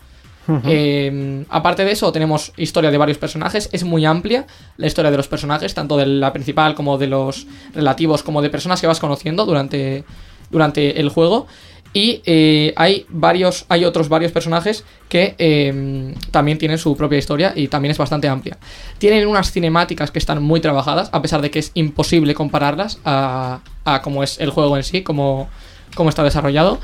Eh, 0.64 1.44
aparte 1.50 1.84
de 1.84 1.92
eso, 1.92 2.10
tenemos 2.12 2.52
historia 2.56 2.90
de 2.90 2.98
varios 2.98 3.18
personajes, 3.18 3.68
es 3.72 3.84
muy 3.84 4.06
amplia 4.06 4.46
la 4.76 4.86
historia 4.86 5.10
de 5.10 5.16
los 5.16 5.28
personajes, 5.28 5.74
tanto 5.74 5.96
de 5.96 6.06
la 6.06 6.32
principal 6.32 6.74
como 6.74 6.96
de 6.96 7.06
los 7.06 7.46
relativos, 7.74 8.22
como 8.22 8.40
de 8.40 8.50
personas 8.50 8.80
que 8.80 8.86
vas 8.86 9.00
conociendo 9.00 9.44
durante, 9.44 10.04
durante 10.50 11.00
el 11.00 11.10
juego. 11.10 11.46
Y 11.94 12.20
eh, 12.26 12.74
hay 12.76 13.06
varios, 13.08 13.64
hay 13.68 13.84
otros 13.84 14.08
varios 14.08 14.30
personajes 14.30 14.84
que 15.08 15.34
eh, 15.38 16.14
también 16.30 16.58
tienen 16.58 16.76
su 16.76 16.94
propia 16.96 17.18
historia 17.18 17.52
y 17.56 17.68
también 17.68 17.92
es 17.92 17.98
bastante 17.98 18.28
amplia. 18.28 18.58
Tienen 18.98 19.26
unas 19.26 19.50
cinemáticas 19.52 20.10
que 20.10 20.18
están 20.18 20.42
muy 20.42 20.60
trabajadas, 20.60 21.08
a 21.12 21.22
pesar 21.22 21.40
de 21.40 21.50
que 21.50 21.58
es 21.58 21.70
imposible 21.74 22.34
compararlas 22.34 22.98
a, 23.04 23.60
a 23.84 24.02
cómo 24.02 24.22
es 24.22 24.38
el 24.38 24.50
juego 24.50 24.76
en 24.76 24.84
sí, 24.84 25.02
cómo, 25.02 25.48
cómo 25.94 26.10
está 26.10 26.22
desarrollado. 26.22 26.78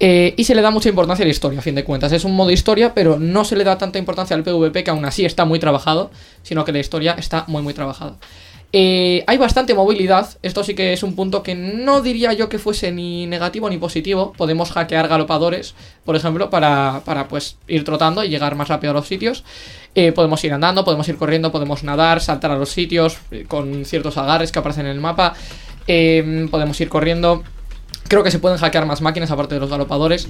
Eh, 0.00 0.34
y 0.36 0.44
se 0.44 0.54
le 0.54 0.62
da 0.62 0.70
mucha 0.70 0.88
importancia 0.88 1.24
a 1.24 1.26
la 1.26 1.32
historia, 1.32 1.58
a 1.58 1.62
fin 1.62 1.74
de 1.74 1.84
cuentas. 1.84 2.12
Es 2.12 2.24
un 2.24 2.36
modo 2.36 2.50
historia, 2.50 2.94
pero 2.94 3.18
no 3.18 3.44
se 3.44 3.56
le 3.56 3.64
da 3.64 3.78
tanta 3.78 3.98
importancia 3.98 4.36
al 4.36 4.44
PvP, 4.44 4.84
que 4.84 4.90
aún 4.90 5.04
así 5.04 5.24
está 5.24 5.44
muy 5.44 5.58
trabajado, 5.58 6.10
sino 6.42 6.64
que 6.64 6.72
la 6.72 6.78
historia 6.78 7.14
está 7.18 7.44
muy, 7.48 7.62
muy 7.62 7.74
trabajada. 7.74 8.16
Eh, 8.70 9.24
hay 9.26 9.38
bastante 9.38 9.72
movilidad, 9.72 10.28
esto 10.42 10.62
sí 10.62 10.74
que 10.74 10.92
es 10.92 11.02
un 11.02 11.16
punto 11.16 11.42
que 11.42 11.54
no 11.54 12.02
diría 12.02 12.34
yo 12.34 12.50
que 12.50 12.58
fuese 12.58 12.92
ni 12.92 13.26
negativo 13.26 13.68
ni 13.70 13.78
positivo. 13.78 14.34
Podemos 14.36 14.70
hackear 14.70 15.08
galopadores, 15.08 15.74
por 16.04 16.14
ejemplo, 16.16 16.50
para, 16.50 17.00
para 17.04 17.28
pues 17.28 17.56
ir 17.66 17.84
trotando 17.84 18.22
y 18.22 18.28
llegar 18.28 18.54
más 18.56 18.68
rápido 18.68 18.90
a 18.90 18.94
los 18.94 19.08
sitios. 19.08 19.42
Eh, 19.94 20.12
podemos 20.12 20.44
ir 20.44 20.52
andando, 20.52 20.84
podemos 20.84 21.08
ir 21.08 21.16
corriendo, 21.16 21.50
podemos 21.50 21.82
nadar, 21.82 22.20
saltar 22.20 22.50
a 22.50 22.56
los 22.56 22.68
sitios 22.68 23.18
con 23.48 23.84
ciertos 23.84 24.18
agarres 24.18 24.52
que 24.52 24.58
aparecen 24.58 24.84
en 24.86 24.92
el 24.92 25.00
mapa. 25.00 25.34
Podemos 25.86 26.78
ir 26.82 26.90
corriendo. 26.90 27.42
Creo 28.08 28.22
que 28.22 28.30
se 28.30 28.38
pueden 28.38 28.58
hackear 28.58 28.86
más 28.86 29.00
máquinas 29.00 29.30
aparte 29.30 29.54
de 29.54 29.60
los 29.60 29.70
galopadores. 29.70 30.28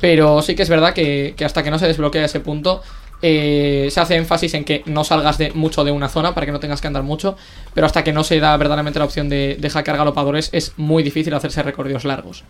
Pero 0.00 0.42
sí 0.42 0.54
que 0.54 0.62
es 0.62 0.68
verdad 0.68 0.92
que, 0.92 1.34
que 1.36 1.44
hasta 1.44 1.62
que 1.62 1.70
no 1.70 1.78
se 1.78 1.86
desbloquea 1.86 2.24
ese 2.24 2.40
punto, 2.40 2.82
eh, 3.22 3.88
se 3.90 4.00
hace 4.00 4.16
énfasis 4.16 4.52
en 4.54 4.64
que 4.64 4.82
no 4.86 5.04
salgas 5.04 5.38
de 5.38 5.52
mucho 5.52 5.84
de 5.84 5.90
una 5.90 6.08
zona 6.08 6.34
para 6.34 6.44
que 6.44 6.52
no 6.52 6.60
tengas 6.60 6.80
que 6.80 6.86
andar 6.86 7.02
mucho. 7.02 7.36
Pero 7.74 7.86
hasta 7.86 8.04
que 8.04 8.12
no 8.12 8.24
se 8.24 8.38
da 8.40 8.56
verdaderamente 8.56 8.98
la 8.98 9.04
opción 9.04 9.28
de, 9.28 9.56
de 9.58 9.70
hackear 9.70 9.96
galopadores, 9.96 10.50
es 10.52 10.72
muy 10.76 11.02
difícil 11.02 11.34
hacerse 11.34 11.62
recorridos 11.62 12.04
largos. 12.04 12.44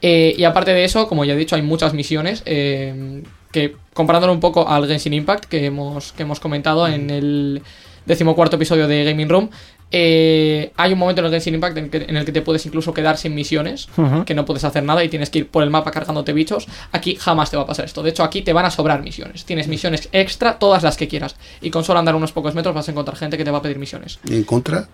Eh, 0.00 0.34
y 0.38 0.44
aparte 0.44 0.72
de 0.72 0.84
eso, 0.84 1.08
como 1.08 1.24
ya 1.24 1.34
he 1.34 1.36
dicho, 1.36 1.56
hay 1.56 1.62
muchas 1.62 1.94
misiones 1.94 2.42
eh, 2.46 3.22
que, 3.50 3.76
comparándolo 3.94 4.32
un 4.32 4.40
poco 4.40 4.68
al 4.68 4.86
Genshin 4.86 5.12
Impact 5.12 5.46
que 5.46 5.66
hemos, 5.66 6.12
que 6.12 6.22
hemos 6.22 6.40
comentado 6.40 6.86
en 6.86 7.10
el 7.10 7.62
decimocuarto 8.06 8.56
episodio 8.56 8.86
de 8.86 9.04
Gaming 9.04 9.28
Room, 9.28 9.50
eh, 9.90 10.72
hay 10.76 10.92
un 10.92 10.98
momento 10.98 11.20
en 11.20 11.26
el 11.26 11.32
Genshin 11.32 11.54
Impact 11.54 11.76
en 11.78 11.84
el, 11.84 11.90
que, 11.90 11.96
en 11.98 12.16
el 12.16 12.24
que 12.24 12.32
te 12.32 12.42
puedes 12.42 12.64
incluso 12.66 12.92
quedar 12.92 13.16
sin 13.16 13.34
misiones, 13.34 13.88
que 14.26 14.34
no 14.34 14.44
puedes 14.44 14.64
hacer 14.64 14.82
nada 14.82 15.02
y 15.02 15.08
tienes 15.08 15.30
que 15.30 15.38
ir 15.40 15.48
por 15.48 15.62
el 15.62 15.70
mapa 15.70 15.90
cargándote 15.90 16.32
bichos. 16.32 16.66
Aquí 16.92 17.16
jamás 17.16 17.50
te 17.50 17.56
va 17.56 17.62
a 17.62 17.66
pasar 17.66 17.84
esto. 17.86 18.02
De 18.02 18.10
hecho, 18.10 18.22
aquí 18.22 18.42
te 18.42 18.52
van 18.52 18.66
a 18.66 18.70
sobrar 18.70 19.02
misiones. 19.02 19.44
Tienes 19.44 19.66
misiones 19.68 20.08
extra, 20.12 20.58
todas 20.58 20.82
las 20.82 20.96
que 20.96 21.08
quieras. 21.08 21.36
Y 21.62 21.70
con 21.70 21.84
solo 21.84 21.98
andar 21.98 22.14
unos 22.14 22.32
pocos 22.32 22.54
metros 22.54 22.74
vas 22.74 22.86
a 22.88 22.90
encontrar 22.90 23.16
gente 23.16 23.36
que 23.38 23.44
te 23.44 23.50
va 23.50 23.58
a 23.58 23.62
pedir 23.62 23.78
misiones. 23.78 24.18
En 24.28 24.44
contra, 24.44 24.88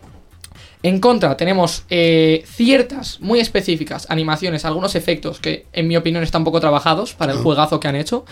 En 0.82 1.00
contra, 1.00 1.36
tenemos 1.36 1.84
eh, 1.90 2.44
ciertas, 2.46 3.18
muy 3.20 3.40
específicas, 3.40 4.06
animaciones, 4.10 4.64
algunos 4.64 4.94
efectos 4.94 5.40
que, 5.40 5.66
en 5.72 5.88
mi 5.88 5.96
opinión, 5.96 6.22
están 6.22 6.44
poco 6.44 6.60
trabajados 6.60 7.14
para 7.14 7.32
el 7.32 7.38
Ah. 7.38 7.42
juegazo 7.42 7.80
que 7.80 7.88
han 7.88 7.96
hecho. 7.96 8.24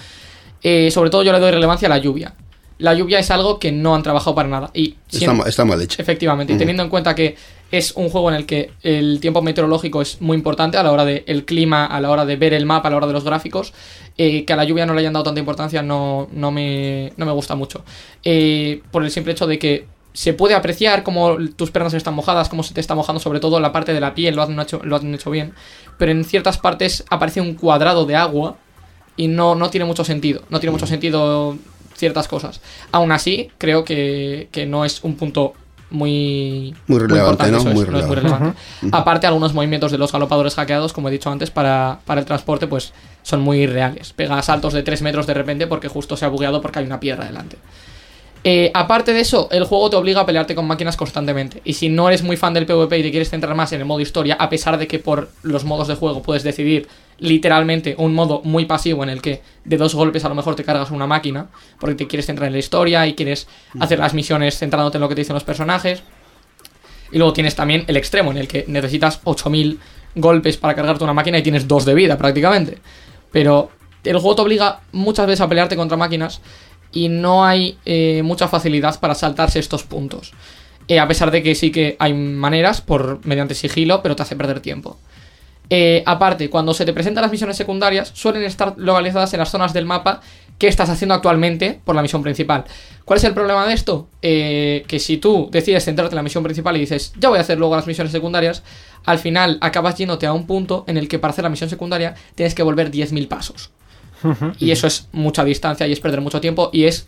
Eh, 0.62 0.90
sobre 0.92 1.10
todo, 1.10 1.22
yo 1.24 1.32
le 1.32 1.40
doy 1.40 1.50
relevancia 1.50 1.86
a 1.86 1.88
la 1.88 1.98
lluvia. 1.98 2.34
La 2.82 2.94
lluvia 2.94 3.20
es 3.20 3.30
algo 3.30 3.58
que 3.60 3.70
no 3.70 3.94
han 3.94 4.02
trabajado 4.02 4.34
para 4.34 4.48
nada. 4.48 4.70
Y 4.74 4.96
está, 5.10 5.64
mal 5.64 5.80
hecha. 5.80 6.02
Efectivamente, 6.02 6.52
y 6.52 6.56
teniendo 6.58 6.82
en 6.82 6.88
cuenta 6.88 7.14
que 7.14 7.36
es 7.70 7.92
un 7.92 8.10
juego 8.10 8.28
en 8.28 8.36
el 8.36 8.44
que 8.44 8.72
el 8.82 9.20
tiempo 9.20 9.40
meteorológico 9.40 10.02
es 10.02 10.20
muy 10.20 10.36
importante 10.36 10.76
a 10.76 10.82
la 10.82 10.90
hora 10.90 11.04
del 11.04 11.22
el 11.26 11.44
clima, 11.44 11.86
a 11.86 12.00
la 12.00 12.10
hora 12.10 12.26
de 12.26 12.36
ver 12.36 12.52
el 12.54 12.66
mapa, 12.66 12.88
a 12.88 12.90
la 12.90 12.96
hora 12.96 13.06
de 13.06 13.12
los 13.12 13.24
gráficos, 13.24 13.72
eh, 14.18 14.44
que 14.44 14.52
a 14.52 14.56
la 14.56 14.64
lluvia 14.64 14.84
no 14.84 14.94
le 14.94 15.00
hayan 15.00 15.12
dado 15.12 15.24
tanta 15.24 15.40
importancia 15.40 15.80
no, 15.82 16.28
no, 16.32 16.50
me, 16.50 17.12
no 17.16 17.24
me 17.24 17.32
gusta 17.32 17.54
mucho. 17.54 17.84
Eh, 18.24 18.82
por 18.90 19.04
el 19.04 19.10
simple 19.10 19.32
hecho 19.32 19.46
de 19.46 19.58
que 19.58 19.86
se 20.12 20.34
puede 20.34 20.54
apreciar 20.54 21.02
cómo 21.02 21.36
tus 21.56 21.70
piernas 21.70 21.94
están 21.94 22.14
mojadas, 22.14 22.48
cómo 22.48 22.62
se 22.62 22.74
te 22.74 22.80
está 22.80 22.94
mojando 22.94 23.20
sobre 23.20 23.40
todo 23.40 23.60
la 23.60 23.72
parte 23.72 23.94
de 23.94 24.00
la 24.00 24.14
piel, 24.14 24.34
lo 24.34 24.42
han 24.42 24.58
hecho, 24.58 24.80
lo 24.84 24.96
han 24.96 25.14
hecho 25.14 25.30
bien, 25.30 25.54
pero 25.98 26.12
en 26.12 26.24
ciertas 26.24 26.58
partes 26.58 27.04
aparece 27.08 27.40
un 27.40 27.54
cuadrado 27.54 28.04
de 28.06 28.16
agua 28.16 28.56
y 29.16 29.28
no, 29.28 29.54
no 29.54 29.70
tiene 29.70 29.84
mucho 29.84 30.04
sentido, 30.04 30.42
no 30.50 30.60
tiene 30.60 30.72
mucho 30.72 30.86
sentido 30.86 31.56
ciertas 32.02 32.26
cosas. 32.26 32.60
Aún 32.90 33.12
así, 33.12 33.52
creo 33.58 33.84
que, 33.84 34.48
que 34.50 34.66
no 34.66 34.84
es 34.84 35.04
un 35.04 35.14
punto 35.14 35.52
muy, 35.90 36.74
Muy 36.88 36.98
relevante, 36.98 37.44
importante, 37.46 37.52
¿no? 37.52 37.58
eso 37.58 37.68
es, 37.68 37.74
Muy 37.76 37.84
no 37.84 37.98
es 38.00 38.06
muy 38.06 38.16
relevante. 38.16 38.44
relevante. 38.44 38.96
Aparte, 38.96 39.26
algunos 39.28 39.54
movimientos 39.54 39.92
de 39.92 39.98
los 39.98 40.10
galopadores 40.10 40.56
hackeados, 40.56 40.92
como 40.92 41.08
he 41.08 41.12
dicho 41.12 41.30
antes, 41.30 41.52
para, 41.52 42.00
para 42.04 42.20
el 42.20 42.26
transporte, 42.26 42.66
pues 42.66 42.92
son 43.22 43.40
muy 43.40 43.58
irreales. 43.58 44.12
Pega 44.14 44.42
saltos 44.42 44.72
de 44.72 44.82
3 44.82 45.00
metros 45.02 45.28
de 45.28 45.34
repente 45.34 45.68
porque 45.68 45.86
justo 45.86 46.16
se 46.16 46.24
ha 46.24 46.28
bugueado 46.28 46.60
porque 46.60 46.80
hay 46.80 46.86
una 46.86 46.98
piedra 46.98 47.24
delante. 47.24 47.56
Eh, 48.44 48.72
aparte 48.74 49.12
de 49.12 49.20
eso, 49.20 49.48
el 49.52 49.64
juego 49.64 49.88
te 49.88 49.96
obliga 49.96 50.22
a 50.22 50.26
pelearte 50.26 50.54
con 50.54 50.66
máquinas 50.66 50.96
constantemente. 50.96 51.62
Y 51.64 51.74
si 51.74 51.88
no 51.88 52.08
eres 52.08 52.22
muy 52.22 52.36
fan 52.36 52.52
del 52.54 52.66
PvP 52.66 52.98
y 52.98 53.02
te 53.02 53.10
quieres 53.10 53.30
centrar 53.30 53.54
más 53.54 53.72
en 53.72 53.80
el 53.80 53.86
modo 53.86 54.00
historia, 54.00 54.34
a 54.34 54.48
pesar 54.48 54.78
de 54.78 54.88
que 54.88 54.98
por 54.98 55.30
los 55.42 55.64
modos 55.64 55.86
de 55.86 55.94
juego 55.94 56.22
puedes 56.22 56.42
decidir 56.42 56.88
literalmente 57.18 57.94
un 57.98 58.14
modo 58.14 58.40
muy 58.42 58.64
pasivo 58.64 59.04
en 59.04 59.10
el 59.10 59.22
que 59.22 59.42
de 59.64 59.76
dos 59.76 59.94
golpes 59.94 60.24
a 60.24 60.28
lo 60.28 60.34
mejor 60.34 60.56
te 60.56 60.64
cargas 60.64 60.90
una 60.90 61.06
máquina, 61.06 61.46
porque 61.78 61.94
te 61.94 62.06
quieres 62.08 62.26
centrar 62.26 62.48
en 62.48 62.52
la 62.52 62.58
historia 62.58 63.06
y 63.06 63.14
quieres 63.14 63.46
hacer 63.78 64.00
las 64.00 64.12
misiones 64.12 64.58
centrándote 64.58 64.96
en 64.96 65.02
lo 65.02 65.08
que 65.08 65.14
te 65.14 65.20
dicen 65.20 65.34
los 65.34 65.44
personajes. 65.44 66.02
Y 67.12 67.18
luego 67.18 67.32
tienes 67.32 67.54
también 67.54 67.84
el 67.86 67.96
extremo 67.96 68.32
en 68.32 68.38
el 68.38 68.48
que 68.48 68.64
necesitas 68.66 69.20
8000 69.22 69.78
golpes 70.16 70.56
para 70.56 70.74
cargarte 70.74 71.04
una 71.04 71.12
máquina 71.12 71.38
y 71.38 71.42
tienes 71.42 71.68
dos 71.68 71.84
de 71.84 71.94
vida 71.94 72.18
prácticamente. 72.18 72.78
Pero 73.30 73.70
el 74.02 74.18
juego 74.18 74.34
te 74.34 74.42
obliga 74.42 74.80
muchas 74.90 75.26
veces 75.26 75.42
a 75.42 75.48
pelearte 75.48 75.76
contra 75.76 75.96
máquinas 75.96 76.40
y 76.92 77.08
no 77.08 77.44
hay 77.44 77.78
eh, 77.84 78.22
mucha 78.24 78.48
facilidad 78.48 78.98
para 79.00 79.14
saltarse 79.14 79.58
estos 79.58 79.84
puntos. 79.84 80.32
Eh, 80.88 80.98
a 80.98 81.08
pesar 81.08 81.30
de 81.30 81.42
que 81.42 81.54
sí 81.54 81.70
que 81.70 81.96
hay 81.98 82.12
maneras 82.12 82.80
por 82.80 83.24
mediante 83.24 83.54
sigilo, 83.54 84.02
pero 84.02 84.16
te 84.16 84.22
hace 84.22 84.36
perder 84.36 84.60
tiempo. 84.60 84.98
Eh, 85.70 86.02
aparte, 86.04 86.50
cuando 86.50 86.74
se 86.74 86.84
te 86.84 86.92
presentan 86.92 87.22
las 87.22 87.30
misiones 87.30 87.56
secundarias, 87.56 88.10
suelen 88.14 88.42
estar 88.42 88.74
localizadas 88.76 89.32
en 89.32 89.38
las 89.38 89.50
zonas 89.50 89.72
del 89.72 89.86
mapa 89.86 90.20
que 90.58 90.68
estás 90.68 90.90
haciendo 90.90 91.14
actualmente 91.14 91.80
por 91.82 91.94
la 91.94 92.02
misión 92.02 92.22
principal. 92.22 92.64
¿Cuál 93.06 93.16
es 93.18 93.24
el 93.24 93.32
problema 93.32 93.66
de 93.66 93.72
esto? 93.72 94.06
Que 94.20 94.98
si 95.00 95.16
tú 95.16 95.48
decides 95.50 95.84
centrarte 95.84 96.14
en 96.14 96.16
la 96.16 96.22
misión 96.22 96.44
principal 96.44 96.76
y 96.76 96.80
dices, 96.80 97.14
ya 97.18 97.30
voy 97.30 97.38
a 97.38 97.40
hacer 97.40 97.58
luego 97.58 97.74
las 97.74 97.86
misiones 97.86 98.12
secundarias, 98.12 98.62
al 99.04 99.18
final 99.18 99.58
acabas 99.60 99.96
yéndote 99.96 100.26
a 100.26 100.32
un 100.32 100.46
punto 100.46 100.84
en 100.86 100.98
el 100.98 101.08
que 101.08 101.18
para 101.18 101.32
hacer 101.32 101.42
la 101.42 101.48
misión 101.48 101.70
secundaria 101.70 102.14
tienes 102.34 102.54
que 102.54 102.62
volver 102.62 102.90
10.000 102.90 103.26
pasos. 103.28 103.70
Y 104.58 104.70
eso 104.70 104.86
es 104.86 105.08
mucha 105.12 105.44
distancia 105.44 105.86
y 105.86 105.92
es 105.92 106.00
perder 106.00 106.20
mucho 106.20 106.40
tiempo 106.40 106.70
y 106.72 106.84
es 106.84 107.06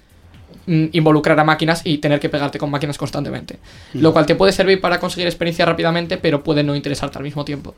mm, 0.67 0.87
involucrar 0.93 1.39
a 1.39 1.45
máquinas 1.45 1.83
y 1.85 1.99
tener 1.99 2.21
que 2.21 2.29
pegarte 2.29 2.59
con 2.59 2.71
máquinas 2.71 2.99
constantemente. 2.99 3.59
Lo 3.93 4.13
cual 4.13 4.27
te 4.27 4.35
puede 4.35 4.53
servir 4.53 4.81
para 4.81 5.01
conseguir 5.01 5.27
experiencia 5.27 5.65
rápidamente, 5.65 6.17
pero 6.17 6.43
puede 6.43 6.63
no 6.63 6.75
interesarte 6.75 7.19
al 7.19 7.25
mismo 7.25 7.45
tiempo. 7.45 7.75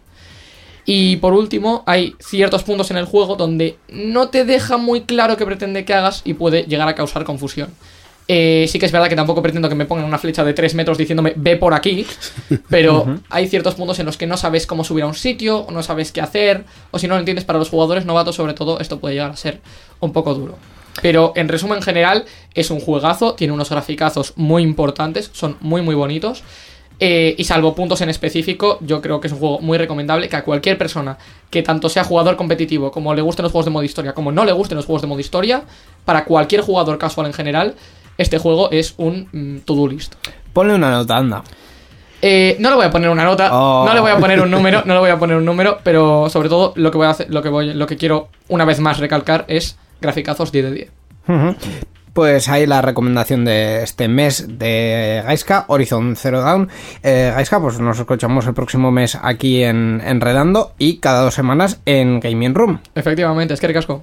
Y 0.88 1.16
por 1.16 1.32
último, 1.32 1.82
hay 1.84 2.14
ciertos 2.20 2.62
puntos 2.62 2.92
en 2.92 2.96
el 2.96 3.06
juego 3.06 3.34
donde 3.34 3.76
no 3.88 4.28
te 4.28 4.44
deja 4.44 4.76
muy 4.76 5.00
claro 5.02 5.36
qué 5.36 5.44
pretende 5.44 5.84
que 5.84 5.92
hagas 5.92 6.22
y 6.24 6.34
puede 6.34 6.62
llegar 6.62 6.86
a 6.86 6.94
causar 6.94 7.24
confusión. 7.24 7.70
Eh, 8.28 8.66
sí 8.68 8.80
que 8.80 8.87
es 8.87 8.92
verdad 8.92 9.09
que 9.09 9.14
tampoco 9.14 9.40
pretendo 9.40 9.68
que 9.68 9.76
me 9.76 9.85
pongan 9.85 10.04
una 10.04 10.18
flecha 10.18 10.42
de 10.42 10.52
3 10.52 10.75
metros 10.75 10.99
diciéndome 10.99 11.33
ve 11.37 11.56
por 11.56 11.75
aquí, 11.75 12.04
pero 12.68 13.21
hay 13.30 13.47
ciertos 13.47 13.76
puntos 13.76 13.99
en 14.00 14.06
los 14.06 14.16
que 14.16 14.26
no 14.26 14.37
sabes 14.37 14.66
cómo 14.66 14.83
subir 14.83 15.04
a 15.04 15.06
un 15.06 15.14
sitio, 15.14 15.61
o 15.61 15.71
no 15.71 15.83
sabes 15.83 16.11
qué 16.11 16.21
hacer, 16.21 16.64
o 16.90 16.99
si 16.99 17.06
no 17.06 17.14
lo 17.14 17.21
entiendes 17.21 17.45
para 17.45 17.59
los 17.59 17.68
jugadores 17.68 18.04
novatos 18.04 18.35
sobre 18.35 18.54
todo, 18.54 18.80
esto 18.80 18.99
puede 18.99 19.14
llegar 19.14 19.30
a 19.30 19.37
ser 19.37 19.61
un 20.00 20.12
poco 20.12 20.35
duro. 20.35 20.56
Pero 21.02 21.35
en 21.37 21.49
resumen 21.49 21.83
general, 21.83 22.25
es 22.54 22.71
un 22.71 22.80
juegazo, 22.80 23.35
tiene 23.35 23.52
unos 23.52 23.71
graficazos 23.71 24.33
muy 24.37 24.62
importantes, 24.62 25.30
son 25.33 25.56
muy 25.61 25.83
muy 25.83 25.95
bonitos. 25.95 26.42
Eh, 26.99 27.35
y 27.37 27.45
salvo 27.45 27.75
puntos 27.75 28.00
en 28.00 28.09
específico, 28.09 28.78
yo 28.80 29.02
creo 29.02 29.21
que 29.21 29.26
es 29.26 29.33
un 29.35 29.38
juego 29.38 29.59
muy 29.61 29.76
recomendable 29.76 30.30
que 30.30 30.37
a 30.37 30.42
cualquier 30.42 30.78
persona 30.78 31.18
que 31.50 31.62
tanto 31.62 31.90
sea 31.90 32.04
jugador 32.04 32.37
competitivo 32.37 32.90
como 32.90 33.14
le 33.14 33.21
gusten 33.21 33.42
los 33.42 33.52
juegos 33.52 33.66
de 33.66 33.71
modo 33.71 33.85
historia, 33.85 34.14
como 34.14 34.33
no 34.33 34.47
le 34.47 34.52
gusten 34.52 34.76
los 34.76 34.87
juegos 34.87 35.02
de 35.02 35.09
modo 35.09 35.21
historia, 35.21 35.64
para 36.06 36.25
cualquier 36.25 36.62
jugador 36.62 36.97
casual 36.97 37.26
en 37.26 37.35
general, 37.35 37.75
este 38.18 38.38
juego 38.38 38.70
es 38.70 38.94
un 38.96 39.28
mm, 39.32 39.58
to-do 39.64 39.88
list. 39.88 40.14
Ponle 40.52 40.75
una 40.75 40.90
nota, 40.90 41.16
anda. 41.16 41.42
Eh, 42.23 42.56
no 42.58 42.70
le 42.70 42.76
voy 42.76 42.87
a 42.87 42.90
poner 42.90 43.11
una 43.11 43.25
nota, 43.25 43.50
Oh. 43.52 43.85
no 43.87 43.92
le 43.94 44.00
voy 44.00 44.11
a 44.11 44.16
poner 44.18 44.40
un 44.40 44.50
número, 44.50 44.82
no 44.87 44.94
le 44.94 45.00
voy 45.00 45.11
a 45.11 45.18
poner 45.18 45.37
un 45.37 45.44
número, 45.44 45.78
pero 45.82 46.28
sobre 46.30 46.49
todo 46.49 46.73
lo 46.76 46.90
que 46.90 46.96
voy 46.99 47.06
a 47.06 47.11
hacer, 47.11 47.26
lo 47.30 47.42
que 47.42 47.50
voy, 47.50 47.75
lo 47.75 47.87
que 47.87 47.96
quiero 47.96 48.28
una 48.49 48.64
vez 48.64 48.80
más 48.80 48.99
recalcar 48.99 49.44
es 49.49 49.78
graficazos 50.00 50.50
10 50.50 50.64
de 50.64 50.70
10. 50.73 50.90
Ujú. 51.28 51.56
Pues 52.14 52.49
ahí 52.49 52.64
la 52.66 52.80
recomendación 52.80 53.44
de 53.44 53.82
este 53.82 54.08
mes 54.08 54.46
de 54.58 55.23
Gaiska, 55.26 55.66
Horizon 55.68 56.16
Zero 56.16 56.40
Dawn. 56.40 56.70
Eh, 57.02 57.30
Gaiska, 57.35 57.61
pues 57.61 57.78
nos 57.78 57.99
escuchamos 57.99 58.46
el 58.46 58.54
próximo 58.54 58.90
mes 58.90 59.18
aquí 59.20 59.62
en 59.62 60.00
Enredando 60.02 60.73
y 60.78 60.96
cada 60.96 61.20
dos 61.20 61.35
semanas 61.35 61.82
en 61.85 62.20
Gaming 62.20 62.54
Room. 62.54 62.80
Efectivamente, 62.94 63.52
es 63.52 63.61
que 63.61 63.66
ricasco. 63.66 64.02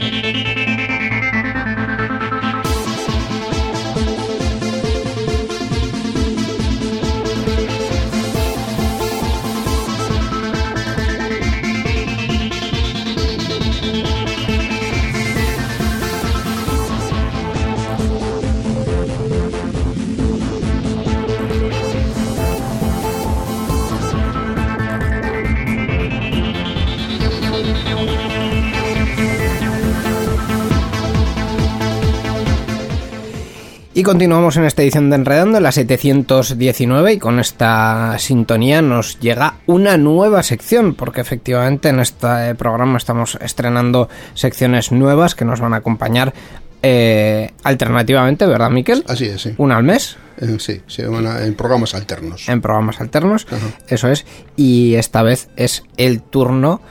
Y 34.01 34.03
continuamos 34.03 34.57
en 34.57 34.63
esta 34.63 34.81
edición 34.81 35.11
de 35.11 35.15
Enredando, 35.17 35.59
la 35.59 35.71
719, 35.71 37.13
y 37.13 37.19
con 37.19 37.39
esta 37.39 38.17
sintonía 38.17 38.81
nos 38.81 39.19
llega 39.19 39.57
una 39.67 39.95
nueva 39.95 40.41
sección, 40.41 40.95
porque 40.95 41.21
efectivamente 41.21 41.89
en 41.89 41.99
este 41.99 42.55
programa 42.55 42.97
estamos 42.97 43.37
estrenando 43.41 44.09
secciones 44.33 44.91
nuevas 44.91 45.35
que 45.35 45.45
nos 45.45 45.59
van 45.59 45.75
a 45.75 45.77
acompañar 45.77 46.33
eh, 46.81 47.51
alternativamente, 47.61 48.47
¿verdad, 48.47 48.71
Miquel? 48.71 49.03
Así 49.07 49.25
es, 49.25 49.39
sí. 49.39 49.53
Una 49.59 49.77
al 49.77 49.83
mes, 49.83 50.17
Eh, 50.39 50.57
sí, 50.57 50.81
a- 51.03 51.45
en 51.45 51.53
programas 51.53 51.93
alternos. 51.93 52.49
en 52.49 52.59
programas 52.59 52.99
alternos, 53.01 53.45
Ajá. 53.51 53.67
eso 53.87 54.07
es, 54.07 54.25
y 54.55 54.95
esta 54.95 55.21
vez 55.21 55.49
es 55.57 55.83
el 55.97 56.23
turno 56.23 56.81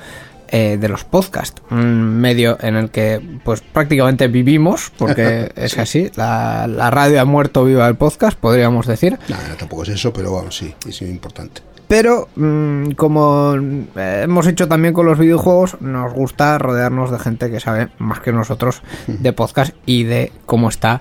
eh, 0.52 0.78
de 0.80 0.88
los 0.88 1.04
podcasts, 1.04 1.62
un 1.70 2.20
medio 2.20 2.58
en 2.60 2.74
el 2.76 2.90
que 2.90 3.20
pues 3.44 3.60
prácticamente 3.60 4.28
vivimos, 4.28 4.92
porque 4.98 5.52
es 5.56 5.78
así, 5.78 6.10
la, 6.16 6.66
la 6.66 6.90
radio 6.90 7.20
ha 7.20 7.24
muerto 7.24 7.64
viva 7.64 7.86
el 7.86 7.94
podcast, 7.94 8.38
podríamos 8.38 8.86
decir, 8.86 9.18
Nada, 9.28 9.54
tampoco 9.56 9.84
es 9.84 9.90
eso, 9.90 10.12
pero 10.12 10.32
vamos, 10.32 10.56
sí, 10.56 10.74
es 10.88 11.02
importante. 11.02 11.62
pero 11.86 12.28
mm, 12.34 12.90
como 12.92 13.54
eh, 13.96 14.22
hemos 14.24 14.46
hecho 14.46 14.66
también 14.66 14.92
con 14.92 15.06
los 15.06 15.18
videojuegos, 15.18 15.80
nos 15.80 16.12
gusta 16.12 16.58
rodearnos 16.58 17.10
de 17.10 17.18
gente 17.18 17.50
que 17.50 17.60
sabe 17.60 17.88
más 17.98 18.20
que 18.20 18.32
nosotros 18.32 18.82
de 19.06 19.32
podcast 19.32 19.74
y 19.86 20.04
de 20.04 20.32
cómo 20.46 20.68
está 20.68 21.00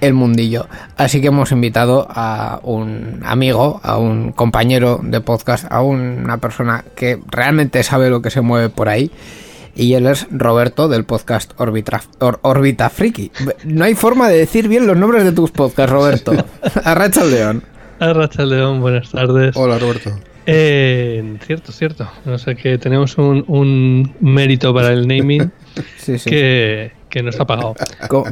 el 0.00 0.14
mundillo. 0.14 0.66
Así 0.96 1.20
que 1.20 1.28
hemos 1.28 1.52
invitado 1.52 2.06
a 2.10 2.60
un 2.62 3.20
amigo, 3.24 3.80
a 3.82 3.98
un 3.98 4.32
compañero 4.32 5.00
de 5.02 5.20
podcast, 5.20 5.66
a 5.70 5.82
una 5.82 6.38
persona 6.38 6.84
que 6.96 7.18
realmente 7.30 7.82
sabe 7.82 8.10
lo 8.10 8.22
que 8.22 8.30
se 8.30 8.40
mueve 8.40 8.68
por 8.68 8.88
ahí. 8.88 9.10
Y 9.74 9.94
él 9.94 10.06
es 10.06 10.26
Roberto 10.32 10.88
del 10.88 11.04
podcast 11.04 11.52
Orbita, 11.60 12.02
Or- 12.18 12.40
Orbita 12.42 12.90
Friki. 12.90 13.30
No 13.64 13.84
hay 13.84 13.94
forma 13.94 14.28
de 14.28 14.38
decir 14.38 14.66
bien 14.66 14.86
los 14.88 14.96
nombres 14.96 15.22
de 15.24 15.30
tus 15.32 15.52
podcasts, 15.52 15.92
Roberto. 15.92 16.32
Arracha 16.84 17.22
el 17.22 17.30
león. 17.30 17.62
Arracha 18.00 18.44
León, 18.44 18.80
buenas 18.80 19.10
tardes. 19.10 19.56
Hola, 19.56 19.78
Roberto. 19.78 20.10
Eh, 20.46 21.36
cierto, 21.46 21.72
cierto. 21.72 22.08
O 22.26 22.38
sea 22.38 22.54
que 22.54 22.78
tenemos 22.78 23.18
un, 23.18 23.44
un 23.48 24.14
mérito 24.20 24.72
para 24.72 24.92
el 24.92 25.06
naming 25.06 25.50
Sí, 25.98 26.18
sí. 26.18 26.30
que, 26.30 26.92
que 27.08 27.22
nos 27.22 27.38
ha 27.40 27.46
pagado. 27.46 27.74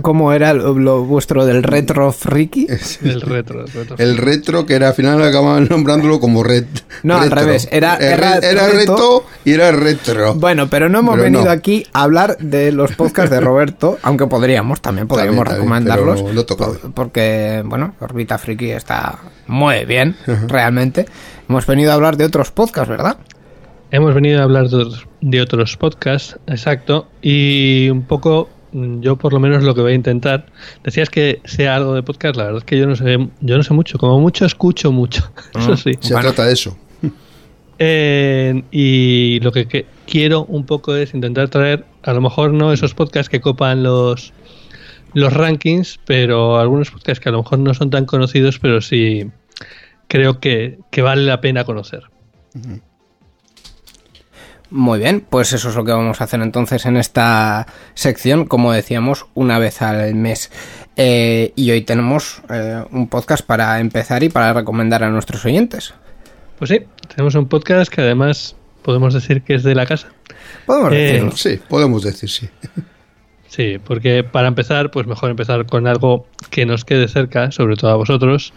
¿Cómo 0.02 0.32
era 0.32 0.52
lo, 0.52 0.78
lo 0.78 1.04
vuestro 1.04 1.44
del 1.46 1.62
retro 1.62 2.12
friki? 2.12 2.66
El 3.02 3.20
retro. 3.20 3.60
el 3.64 3.72
retro. 3.72 3.96
El 3.98 4.16
retro, 4.16 4.66
que 4.66 4.74
era 4.74 4.88
al 4.88 4.94
final 4.94 5.22
acababan 5.22 5.66
nombrándolo 5.70 6.20
como 6.20 6.42
red. 6.42 6.64
No, 7.02 7.16
al 7.16 7.24
retro. 7.30 7.40
revés, 7.40 7.68
era- 7.72 7.96
Eh, 7.96 8.12
era 8.12 8.36
era 8.38 8.66
reto. 8.68 8.92
reto 8.94 9.24
y 9.44 9.52
era 9.52 9.72
retro. 9.72 10.34
Bueno, 10.34 10.68
pero 10.68 10.88
no 10.88 10.98
hemos 11.00 11.14
Pero 11.14 11.24
venido 11.24 11.44
no. 11.44 11.50
aquí 11.50 11.86
a 11.92 12.02
hablar 12.02 12.36
de 12.38 12.72
los 12.72 12.92
podcasts 12.96 13.30
de 13.30 13.40
Roberto, 13.40 13.98
aunque 14.02 14.26
podríamos, 14.26 14.80
también 14.80 15.08
podríamos 15.08 15.44
También, 15.44 15.60
también, 15.68 15.86
recomendarlos. 15.86 16.34
no 16.34 16.56
por- 16.56 16.92
porque, 16.92 17.62
bueno, 17.64 17.94
Orbita 18.00 18.38
Friki 18.38 18.70
está 18.70 19.18
muy 19.46 19.84
bien, 19.84 20.16
realmente. 20.48 21.06
Hemos 21.48 21.66
venido 21.66 21.92
a 21.92 21.94
hablar 21.94 22.16
de 22.16 22.24
otros 22.24 22.50
podcasts, 22.50 22.88
¿verdad? 22.88 23.16
Hemos 23.92 24.14
venido 24.14 24.40
a 24.40 24.42
hablar 24.42 24.68
de 24.68 24.76
otros, 24.76 25.06
de 25.20 25.40
otros 25.40 25.76
podcasts, 25.76 26.36
exacto, 26.48 27.06
y 27.22 27.88
un 27.88 28.02
poco, 28.02 28.48
yo 29.00 29.16
por 29.16 29.32
lo 29.32 29.40
menos 29.40 29.62
lo 29.64 29.74
que 29.74 29.80
voy 29.80 29.92
a 29.92 29.94
intentar. 29.94 30.46
Decías 30.84 31.08
que 31.10 31.40
sea 31.44 31.76
algo 31.76 31.94
de 31.94 32.02
podcast, 32.02 32.36
la 32.36 32.44
verdad 32.44 32.58
es 32.58 32.64
que 32.64 32.78
yo 32.78 32.86
no 32.86 32.96
sé, 32.96 33.18
yo 33.40 33.56
no 33.56 33.62
sé 33.62 33.72
mucho, 33.74 33.98
como 33.98 34.20
mucho 34.20 34.44
escucho 34.44 34.92
mucho, 34.92 35.30
eso 35.58 35.76
sí. 35.76 35.92
Se 36.00 36.12
Bueno. 36.12 36.28
trata 36.28 36.46
de 36.46 36.52
eso. 36.52 36.76
Eh, 37.78 38.62
y 38.70 39.38
lo 39.40 39.52
que, 39.52 39.66
que 39.68 39.84
quiero 40.06 40.44
un 40.46 40.64
poco 40.64 40.96
es 40.96 41.12
intentar 41.14 41.48
traer, 41.50 41.84
a 42.04 42.12
lo 42.14 42.20
mejor 42.22 42.52
no 42.52 42.72
esos 42.72 42.94
podcasts 42.94 43.28
que 43.28 43.40
copan 43.40 43.82
los, 43.82 44.32
los 45.12 45.32
rankings, 45.32 46.00
pero 46.06 46.58
algunos 46.58 46.90
podcasts 46.90 47.20
que 47.20 47.28
a 47.28 47.32
lo 47.32 47.42
mejor 47.42 47.58
no 47.58 47.74
son 47.74 47.90
tan 47.90 48.06
conocidos, 48.06 48.58
pero 48.58 48.80
sí 48.80 49.30
creo 50.08 50.40
que, 50.40 50.78
que 50.90 51.02
vale 51.02 51.22
la 51.24 51.40
pena 51.42 51.64
conocer. 51.64 52.04
Muy 54.70 54.98
bien, 54.98 55.24
pues 55.28 55.52
eso 55.52 55.68
es 55.68 55.76
lo 55.76 55.84
que 55.84 55.92
vamos 55.92 56.20
a 56.20 56.24
hacer 56.24 56.40
entonces 56.42 56.86
en 56.86 56.96
esta 56.96 57.66
sección, 57.94 58.46
como 58.46 58.72
decíamos, 58.72 59.26
una 59.34 59.58
vez 59.58 59.80
al 59.80 60.14
mes. 60.16 60.50
Eh, 60.96 61.52
y 61.54 61.70
hoy 61.70 61.82
tenemos 61.82 62.42
eh, 62.50 62.82
un 62.90 63.08
podcast 63.08 63.44
para 63.46 63.78
empezar 63.78 64.22
y 64.24 64.28
para 64.28 64.52
recomendar 64.52 65.04
a 65.04 65.10
nuestros 65.10 65.44
oyentes. 65.44 65.94
Pues 66.58 66.70
sí, 66.70 66.80
tenemos 67.14 67.34
un 67.36 67.46
podcast 67.46 67.92
que 67.92 68.00
además 68.00 68.56
podemos 68.82 69.14
decir 69.14 69.42
que 69.42 69.54
es 69.54 69.62
de 69.62 69.74
la 69.74 69.86
casa. 69.86 70.08
Podemos 70.64 70.92
Eh, 70.92 70.96
decirlo. 70.96 71.30
Sí, 71.36 71.60
podemos 71.68 72.02
decir 72.02 72.28
sí. 72.28 72.48
Sí, 73.56 73.78
porque 73.82 74.22
para 74.22 74.48
empezar, 74.48 74.90
pues 74.90 75.06
mejor 75.06 75.30
empezar 75.30 75.64
con 75.64 75.86
algo 75.86 76.26
que 76.50 76.66
nos 76.66 76.84
quede 76.84 77.08
cerca, 77.08 77.50
sobre 77.52 77.76
todo 77.76 77.90
a 77.90 77.96
vosotros. 77.96 78.52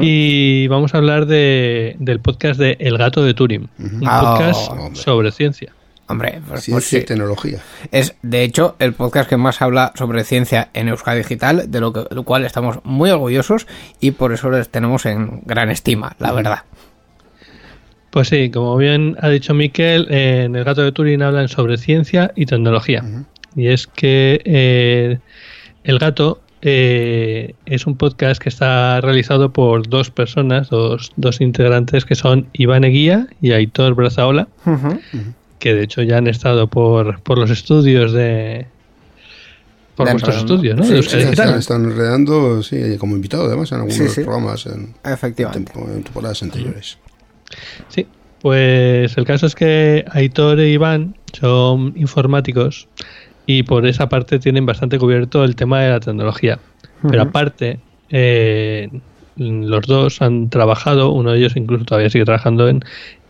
Y 0.00 0.68
vamos 0.68 0.94
a 0.94 0.98
hablar 0.98 1.26
de, 1.26 1.96
del 1.98 2.20
podcast 2.20 2.60
de 2.60 2.76
El 2.78 2.96
gato 2.96 3.24
de 3.24 3.34
Turing, 3.34 3.68
un 3.78 4.02
Ah, 4.06 4.20
podcast 4.38 4.70
hombre. 4.70 4.94
sobre 4.94 5.32
ciencia. 5.32 5.72
Hombre, 6.08 6.34
pues, 6.34 6.44
pues 6.46 6.64
Ciencia 6.64 6.98
sí. 7.00 7.02
y 7.02 7.06
tecnología. 7.06 7.58
Es, 7.90 8.14
de 8.22 8.44
hecho, 8.44 8.76
el 8.78 8.92
podcast 8.92 9.28
que 9.28 9.36
más 9.36 9.60
habla 9.60 9.90
sobre 9.96 10.22
ciencia 10.22 10.68
en 10.74 10.86
Euskadi 10.86 11.18
Digital, 11.18 11.68
de 11.68 11.80
lo, 11.80 11.92
que, 11.92 12.04
lo 12.14 12.22
cual 12.22 12.44
estamos 12.44 12.78
muy 12.84 13.10
orgullosos 13.10 13.66
y 13.98 14.12
por 14.12 14.32
eso 14.32 14.48
les 14.52 14.68
tenemos 14.68 15.04
en 15.06 15.40
gran 15.44 15.68
estima, 15.70 16.14
la 16.20 16.30
verdad. 16.30 16.58
Pues 18.10 18.28
sí, 18.28 18.50
como 18.50 18.76
bien 18.76 19.16
ha 19.20 19.28
dicho 19.28 19.52
Miquel, 19.52 20.06
en 20.10 20.54
El 20.54 20.62
gato 20.64 20.82
de 20.82 20.92
Turing 20.92 21.22
hablan 21.22 21.48
sobre 21.48 21.76
ciencia 21.76 22.32
y 22.36 22.46
tecnología. 22.46 23.02
Y 23.56 23.68
es 23.68 23.86
que 23.86 24.40
eh, 24.44 25.18
El 25.84 25.98
gato 25.98 26.40
eh, 26.62 27.54
es 27.64 27.86
un 27.86 27.96
podcast 27.96 28.40
que 28.42 28.48
está 28.48 29.00
realizado 29.00 29.52
por 29.52 29.88
dos 29.88 30.10
personas, 30.10 30.68
dos, 30.68 31.12
dos 31.16 31.40
integrantes 31.40 32.04
que 32.04 32.14
son 32.14 32.48
Iván 32.52 32.84
Eguía 32.84 33.28
y 33.40 33.52
Aitor 33.52 33.94
Brazaola, 33.94 34.48
que 35.58 35.74
de 35.74 35.84
hecho 35.84 36.02
ya 36.02 36.18
han 36.18 36.26
estado 36.26 36.66
por, 36.68 37.20
por 37.22 37.38
los 37.38 37.50
estudios 37.50 38.12
de... 38.12 38.66
Por 39.94 40.10
vuestros 40.10 40.36
estudios, 40.36 40.76
¿no? 40.76 40.84
Sí. 40.84 40.94
Están, 41.16 41.58
están 41.58 41.84
enredando, 41.84 42.62
sí, 42.62 42.98
como 42.98 43.16
invitado 43.16 43.46
además 43.46 43.72
en 43.72 43.78
algunos 43.78 43.96
Sí, 43.96 44.08
sí. 44.08 44.20
programas 44.22 44.66
en, 44.66 44.92
Efectivamente. 45.04 45.72
tempo- 45.72 45.90
en 45.90 46.02
temporadas 46.02 46.42
anteriores. 46.42 46.98
Sí, 47.88 48.06
pues 48.42 49.16
el 49.16 49.24
caso 49.24 49.46
es 49.46 49.54
que 49.54 50.04
Aitor 50.10 50.60
e 50.60 50.68
Iván 50.70 51.16
son 51.32 51.94
informáticos 51.96 52.88
y 53.46 53.62
por 53.62 53.86
esa 53.86 54.08
parte 54.08 54.38
tienen 54.38 54.66
bastante 54.66 54.98
cubierto 54.98 55.44
el 55.44 55.56
tema 55.56 55.80
de 55.80 55.90
la 55.90 56.00
tecnología. 56.00 56.58
Pero 57.08 57.22
aparte, 57.22 57.78
eh, 58.10 58.90
los 59.36 59.86
dos 59.86 60.22
han 60.22 60.50
trabajado, 60.50 61.12
uno 61.12 61.32
de 61.32 61.38
ellos 61.38 61.56
incluso 61.56 61.84
todavía 61.84 62.10
sigue 62.10 62.24
trabajando 62.24 62.68
en, 62.68 62.84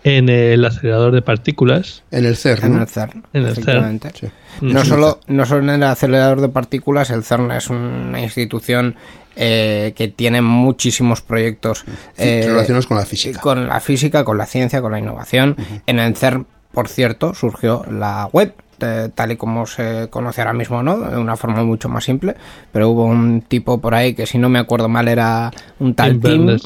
en 0.04 0.28
el 0.28 0.64
acelerador 0.64 1.12
de 1.12 1.20
partículas. 1.20 2.04
En 2.10 2.24
el 2.24 2.36
CERN. 2.36 2.64
En 2.64 2.72
¿no? 2.74 2.82
el 2.82 2.88
CERN. 2.88 3.24
En 3.32 3.44
el. 3.44 3.54
Sí. 3.56 4.28
No 4.60 4.84
solo, 4.84 5.20
no 5.26 5.44
solo 5.44 5.62
en 5.62 5.70
el 5.70 5.82
acelerador 5.82 6.40
de 6.40 6.48
partículas, 6.48 7.10
el 7.10 7.24
CERN 7.24 7.50
es 7.50 7.68
una 7.68 8.20
institución 8.20 8.94
eh, 9.34 9.92
que 9.96 10.08
tiene 10.08 10.40
muchísimos 10.40 11.20
proyectos 11.20 11.84
eh, 12.16 12.44
relacionados 12.46 12.86
con 12.86 12.96
la 12.96 13.04
física. 13.04 13.40
Con 13.40 13.66
la 13.68 13.80
física, 13.80 14.24
con 14.24 14.38
la 14.38 14.46
ciencia, 14.46 14.80
con 14.80 14.92
la 14.92 14.98
innovación. 14.98 15.56
En 15.86 15.98
el 15.98 16.16
CERN, 16.16 16.46
por 16.72 16.88
cierto, 16.88 17.34
surgió 17.34 17.84
la 17.90 18.30
web. 18.32 18.54
Eh, 18.80 19.10
tal 19.14 19.32
y 19.32 19.36
como 19.36 19.66
se 19.66 20.08
conoce 20.10 20.40
ahora 20.40 20.52
mismo, 20.52 20.82
¿no? 20.82 20.98
De 20.98 21.16
una 21.18 21.36
forma 21.36 21.62
mucho 21.64 21.88
más 21.88 22.04
simple. 22.04 22.34
Pero 22.72 22.90
hubo 22.90 23.04
un 23.04 23.42
tipo 23.42 23.80
por 23.80 23.94
ahí 23.94 24.14
que, 24.14 24.26
si 24.26 24.38
no 24.38 24.48
me 24.48 24.58
acuerdo 24.58 24.88
mal, 24.88 25.08
era 25.08 25.50
un 25.78 25.94
tal 25.94 26.20
Tim 26.20 26.56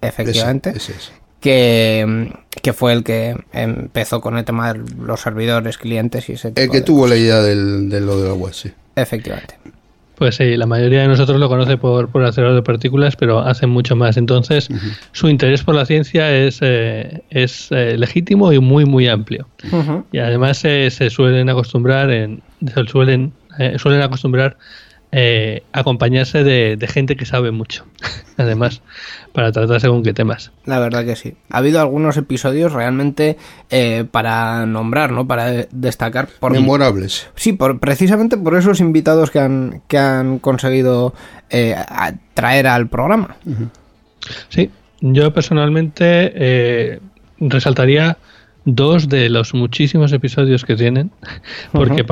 efectivamente, 0.00 0.70
Ese, 0.70 0.92
ese 0.92 0.92
es. 0.92 1.12
que, 1.40 2.32
que 2.62 2.72
fue 2.72 2.92
el 2.92 3.04
que 3.04 3.36
empezó 3.52 4.20
con 4.20 4.36
el 4.38 4.44
tema 4.44 4.72
de 4.72 4.80
los 4.98 5.20
servidores, 5.20 5.78
clientes 5.78 6.28
y 6.28 6.32
ese 6.34 6.52
tipo 6.52 6.60
El 6.60 6.70
que 6.70 6.78
de 6.78 6.82
tuvo 6.82 7.02
cosas. 7.02 7.10
la 7.10 7.16
idea 7.16 7.40
del, 7.42 7.88
de 7.88 8.00
lo 8.00 8.20
de 8.20 8.28
la 8.28 8.34
web, 8.34 8.52
sí. 8.54 8.72
Efectivamente. 8.96 9.56
Pues 10.20 10.34
sí, 10.34 10.54
la 10.58 10.66
mayoría 10.66 11.00
de 11.00 11.08
nosotros 11.08 11.40
lo 11.40 11.48
conoce 11.48 11.78
por, 11.78 12.10
por 12.10 12.22
acelerador 12.22 12.60
de 12.60 12.62
partículas, 12.62 13.16
pero 13.16 13.38
hacen 13.38 13.70
mucho 13.70 13.96
más. 13.96 14.18
Entonces, 14.18 14.68
su 15.12 15.30
interés 15.30 15.62
por 15.62 15.74
la 15.74 15.86
ciencia 15.86 16.30
es, 16.30 16.58
eh, 16.60 17.22
es 17.30 17.68
eh, 17.70 17.96
legítimo 17.96 18.52
y 18.52 18.58
muy, 18.58 18.84
muy 18.84 19.08
amplio. 19.08 19.48
Y 20.12 20.18
además 20.18 20.62
eh, 20.66 20.90
se 20.90 21.08
suelen 21.08 21.48
acostumbrar 21.48 22.10
en, 22.10 22.42
se 22.66 22.84
suelen, 22.84 23.32
eh, 23.58 23.78
suelen 23.78 24.02
acostumbrar 24.02 24.58
eh, 25.12 25.62
acompañarse 25.72 26.44
de, 26.44 26.76
de 26.76 26.86
gente 26.88 27.16
que 27.16 27.26
sabe 27.26 27.50
mucho. 27.50 27.84
además, 28.36 28.80
para 29.32 29.52
tratar 29.52 29.80
según 29.80 30.02
qué 30.02 30.12
temas. 30.14 30.50
La 30.64 30.78
verdad 30.78 31.04
que 31.04 31.16
sí. 31.16 31.34
Ha 31.50 31.58
habido 31.58 31.80
algunos 31.80 32.16
episodios 32.16 32.72
realmente 32.72 33.36
eh, 33.70 34.04
para 34.10 34.64
nombrar, 34.66 35.12
¿no? 35.12 35.26
Para 35.26 35.46
de- 35.46 35.68
destacar. 35.72 36.28
Por, 36.40 36.52
Memorables. 36.52 37.28
sí, 37.34 37.52
por, 37.52 37.80
precisamente 37.80 38.36
por 38.36 38.56
esos 38.56 38.80
invitados 38.80 39.30
que 39.30 39.40
han, 39.40 39.82
que 39.88 39.98
han 39.98 40.38
conseguido 40.38 41.12
eh, 41.50 41.76
traer 42.34 42.66
al 42.66 42.88
programa. 42.88 43.36
Sí, 44.48 44.70
yo 45.00 45.32
personalmente 45.32 46.32
eh, 46.34 47.00
resaltaría 47.40 48.16
dos 48.64 49.08
de 49.08 49.28
los 49.30 49.54
muchísimos 49.54 50.12
episodios 50.12 50.64
que 50.64 50.76
tienen, 50.76 51.10
porque 51.72 52.04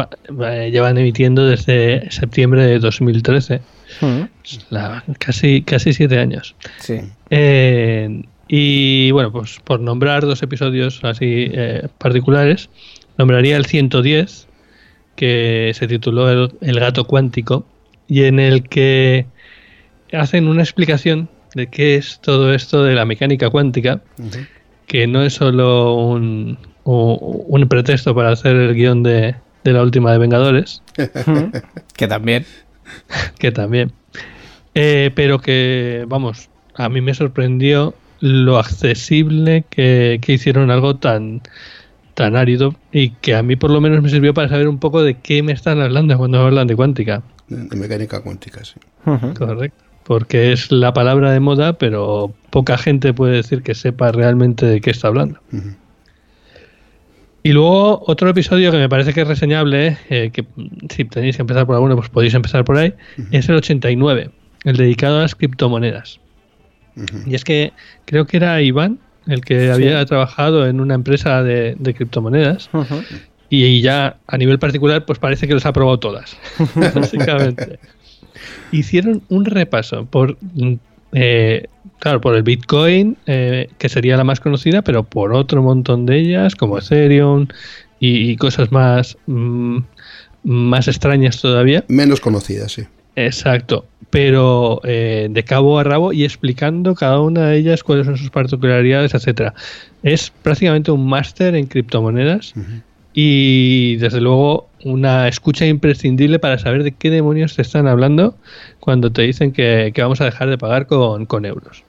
eh, 0.45 0.71
llevan 0.73 0.97
emitiendo 0.99 1.47
desde 1.47 2.11
septiembre 2.11 2.65
de 2.67 2.79
2013, 2.79 3.61
Ujú. 4.01 4.29
la- 4.71 5.05
casi, 5.19 5.63
casi 5.63 5.93
siete 5.93 6.19
años. 6.19 6.55
Sí. 6.79 7.01
Eh, 7.31 8.23
y 8.49 9.11
bueno, 9.11 9.31
pues 9.31 9.61
por 9.63 9.79
nombrar 9.81 10.25
dos 10.25 10.43
episodios 10.43 11.01
así 11.05 11.49
eh, 11.53 11.89
particulares, 11.99 12.71
nombraría 13.19 13.57
el 13.57 13.67
110, 13.67 14.47
que 15.17 15.73
se 15.75 15.87
tituló 15.89 16.31
El, 16.31 16.53
El 16.63 16.81
gato 16.81 17.05
cuántico, 17.05 17.67
y 18.07 18.23
en 18.25 18.41
el 18.41 18.63
que 18.63 19.27
hacen 20.13 20.49
una 20.49 20.63
explicación 20.63 21.29
de 21.55 21.67
qué 21.67 21.97
es 21.97 22.21
todo 22.21 22.55
esto 22.55 22.85
de 22.85 22.95
la 22.95 23.05
mecánica 23.05 23.51
cuántica, 23.51 24.01
que 24.89 25.07
no 25.07 25.23
es 25.23 25.35
solo 25.35 25.95
un, 25.95 26.59
un 26.85 27.69
pretexto 27.69 28.15
para 28.15 28.33
hacer 28.33 28.57
el 28.57 28.75
guion 28.75 29.05
de, 29.05 29.37
de 29.63 29.73
la 29.73 29.83
última 29.83 30.11
de 30.11 30.19
Vengadores, 30.19 30.83
que 31.97 32.09
también. 32.09 32.45
que 33.39 33.53
también. 33.53 33.93
Eh, 34.75 35.11
pero 35.15 35.39
que, 35.39 36.05
vamos, 36.09 36.49
a 36.75 36.89
mí 36.89 37.01
me 37.01 37.15
sorprendió 37.15 37.95
lo 38.21 38.59
accesible 38.59 39.65
que, 39.69 40.19
que 40.23 40.33
hicieron 40.33 40.71
algo 40.71 40.97
tan, 40.97 41.43
tan 42.15 42.35
árido 42.35 42.75
y 42.91 43.11
que 43.11 43.35
a 43.35 43.43
mí 43.43 43.57
por 43.57 43.71
lo 43.71 43.81
menos 43.81 44.03
me 44.03 44.09
sirvió 44.09 44.35
para 44.35 44.49
saber 44.49 44.69
un 44.69 44.79
poco 44.79 45.03
de 45.03 45.15
qué 45.15 45.43
me 45.43 45.53
están 45.53 45.81
hablando 45.81 46.17
cuando 46.17 46.41
hablan 46.41 46.67
de 46.67 46.75
cuántica. 46.75 47.23
De, 47.49 47.77
mecánica 47.77 48.23
cuántica, 48.23 48.65
sí. 48.65 48.75
Correcto. 49.05 49.88
Porque 50.09 50.53
es 50.53 50.73
la 50.73 50.95
palabra 50.95 51.31
de 51.33 51.39
moda, 51.39 51.75
pero 51.75 52.33
poca 52.49 52.79
gente 52.79 53.13
puede 53.13 53.37
decir 53.37 53.63
que 53.63 53.75
sepa 53.75 54.11
realmente 54.11 54.65
de 54.65 54.81
qué 54.81 54.91
está 54.91 55.09
hablando. 55.09 55.39
Y 57.43 57.53
luego 57.53 58.03
otro 58.07 58.31
episodio 58.31 58.73
que 58.73 58.79
me 58.79 58.89
parece 58.89 59.13
que 59.13 59.21
es 59.21 59.29
reseñable, 59.29 59.99
eh, 60.09 60.31
que 60.33 60.45
mm, 60.45 60.87
si 60.89 61.05
tenéis 61.05 61.37
que 61.37 61.43
empezar 61.43 61.67
por 61.67 61.75
alguno, 61.75 61.95
pues 61.95 62.09
podéis 62.09 62.33
empezar 62.33 62.65
por 62.65 62.79
ahí, 62.79 62.95
es 63.33 63.51
el 63.51 63.57
89, 63.57 64.31
el 64.65 64.77
dedicado 64.79 65.19
a 65.19 65.23
las 65.23 65.35
criptomonedas. 65.35 66.21
Y 67.27 67.35
es 67.35 67.45
que 67.45 67.75
creo 68.07 68.27
que 68.27 68.39
era 68.39 68.63
Iván 68.63 68.99
el 69.27 69.43
que 69.43 69.71
había 69.71 70.05
trabajado 70.07 70.67
en 70.67 70.81
una 70.81 70.95
empresa 70.95 71.43
de, 71.43 71.77
de 71.79 71.95
criptomonedas 71.95 72.71
y 73.51 73.83
ya 73.83 74.17
a 74.27 74.39
nivel 74.39 74.59
particular 74.59 75.05
pues 75.05 75.19
parece 75.19 75.47
que 75.47 75.53
los 75.53 75.67
ha 75.67 75.73
probado 75.75 75.99
todas, 75.99 76.37
básicamente. 76.95 77.79
Hicieron 78.73 79.23
un 79.29 79.45
repaso 79.45 80.07
por, 80.07 80.37
mm, 80.55 80.75
eh, 81.13 81.67
claro, 81.99 82.21
por 82.21 82.35
el 82.35 82.43
Bitcoin, 82.43 83.17
eh, 83.27 83.69
que 83.79 83.89
sería 83.89 84.17
la 84.17 84.25
más 84.25 84.41
conocida, 84.41 84.83
pero 84.83 85.05
por 85.05 85.33
otro 85.33 85.63
montón 85.63 86.07
de 86.07 86.19
ellas, 86.19 86.55
como 86.55 86.79
Ethereum 86.79 87.49
y, 88.01 88.31
y 88.31 88.37
cosas 88.37 88.73
más, 88.73 89.17
mm, 89.27 89.79
más 90.45 90.89
extrañas 90.89 91.41
todavía. 91.41 91.85
Menos 91.89 92.21
conocida, 92.21 92.69
sí. 92.69 92.85
Exacto, 93.17 93.85
pero 94.11 94.81
eh, 94.85 95.27
de 95.29 95.43
cabo 95.43 95.79
a 95.79 95.83
rabo 95.85 96.13
y 96.13 96.25
explicando 96.25 96.95
cada 96.95 97.21
una 97.21 97.49
de 97.49 97.59
ellas 97.59 97.83
cuáles 97.83 98.07
son 98.07 98.17
sus 98.17 98.31
particularidades, 98.31 99.13
etcétera. 99.13 99.55
Es 100.05 100.33
prácticamente 100.43 100.93
un 100.93 101.05
máster 101.09 101.57
en 101.57 101.67
criptomonedas 101.67 102.55
y 103.21 103.97
desde 103.97 104.21
luego 104.21 104.69
una 104.85 105.27
escucha 105.27 105.67
imprescindible 105.67 106.39
para 106.39 106.57
saber 106.57 106.85
de 106.85 106.93
qué 106.93 107.11
demonios 107.11 107.57
te 107.57 107.63
están 107.63 107.89
hablando 107.89 108.37
cuando 108.79 109.11
te 109.11 109.23
dicen 109.23 109.51
que, 109.51 109.91
que 109.93 110.03
vamos 110.03 110.21
a 110.21 110.25
dejar 110.25 110.49
de 110.49 110.57
pagar 110.57 110.87
con, 110.87 111.27
con 111.27 111.45
euros. 111.45 111.83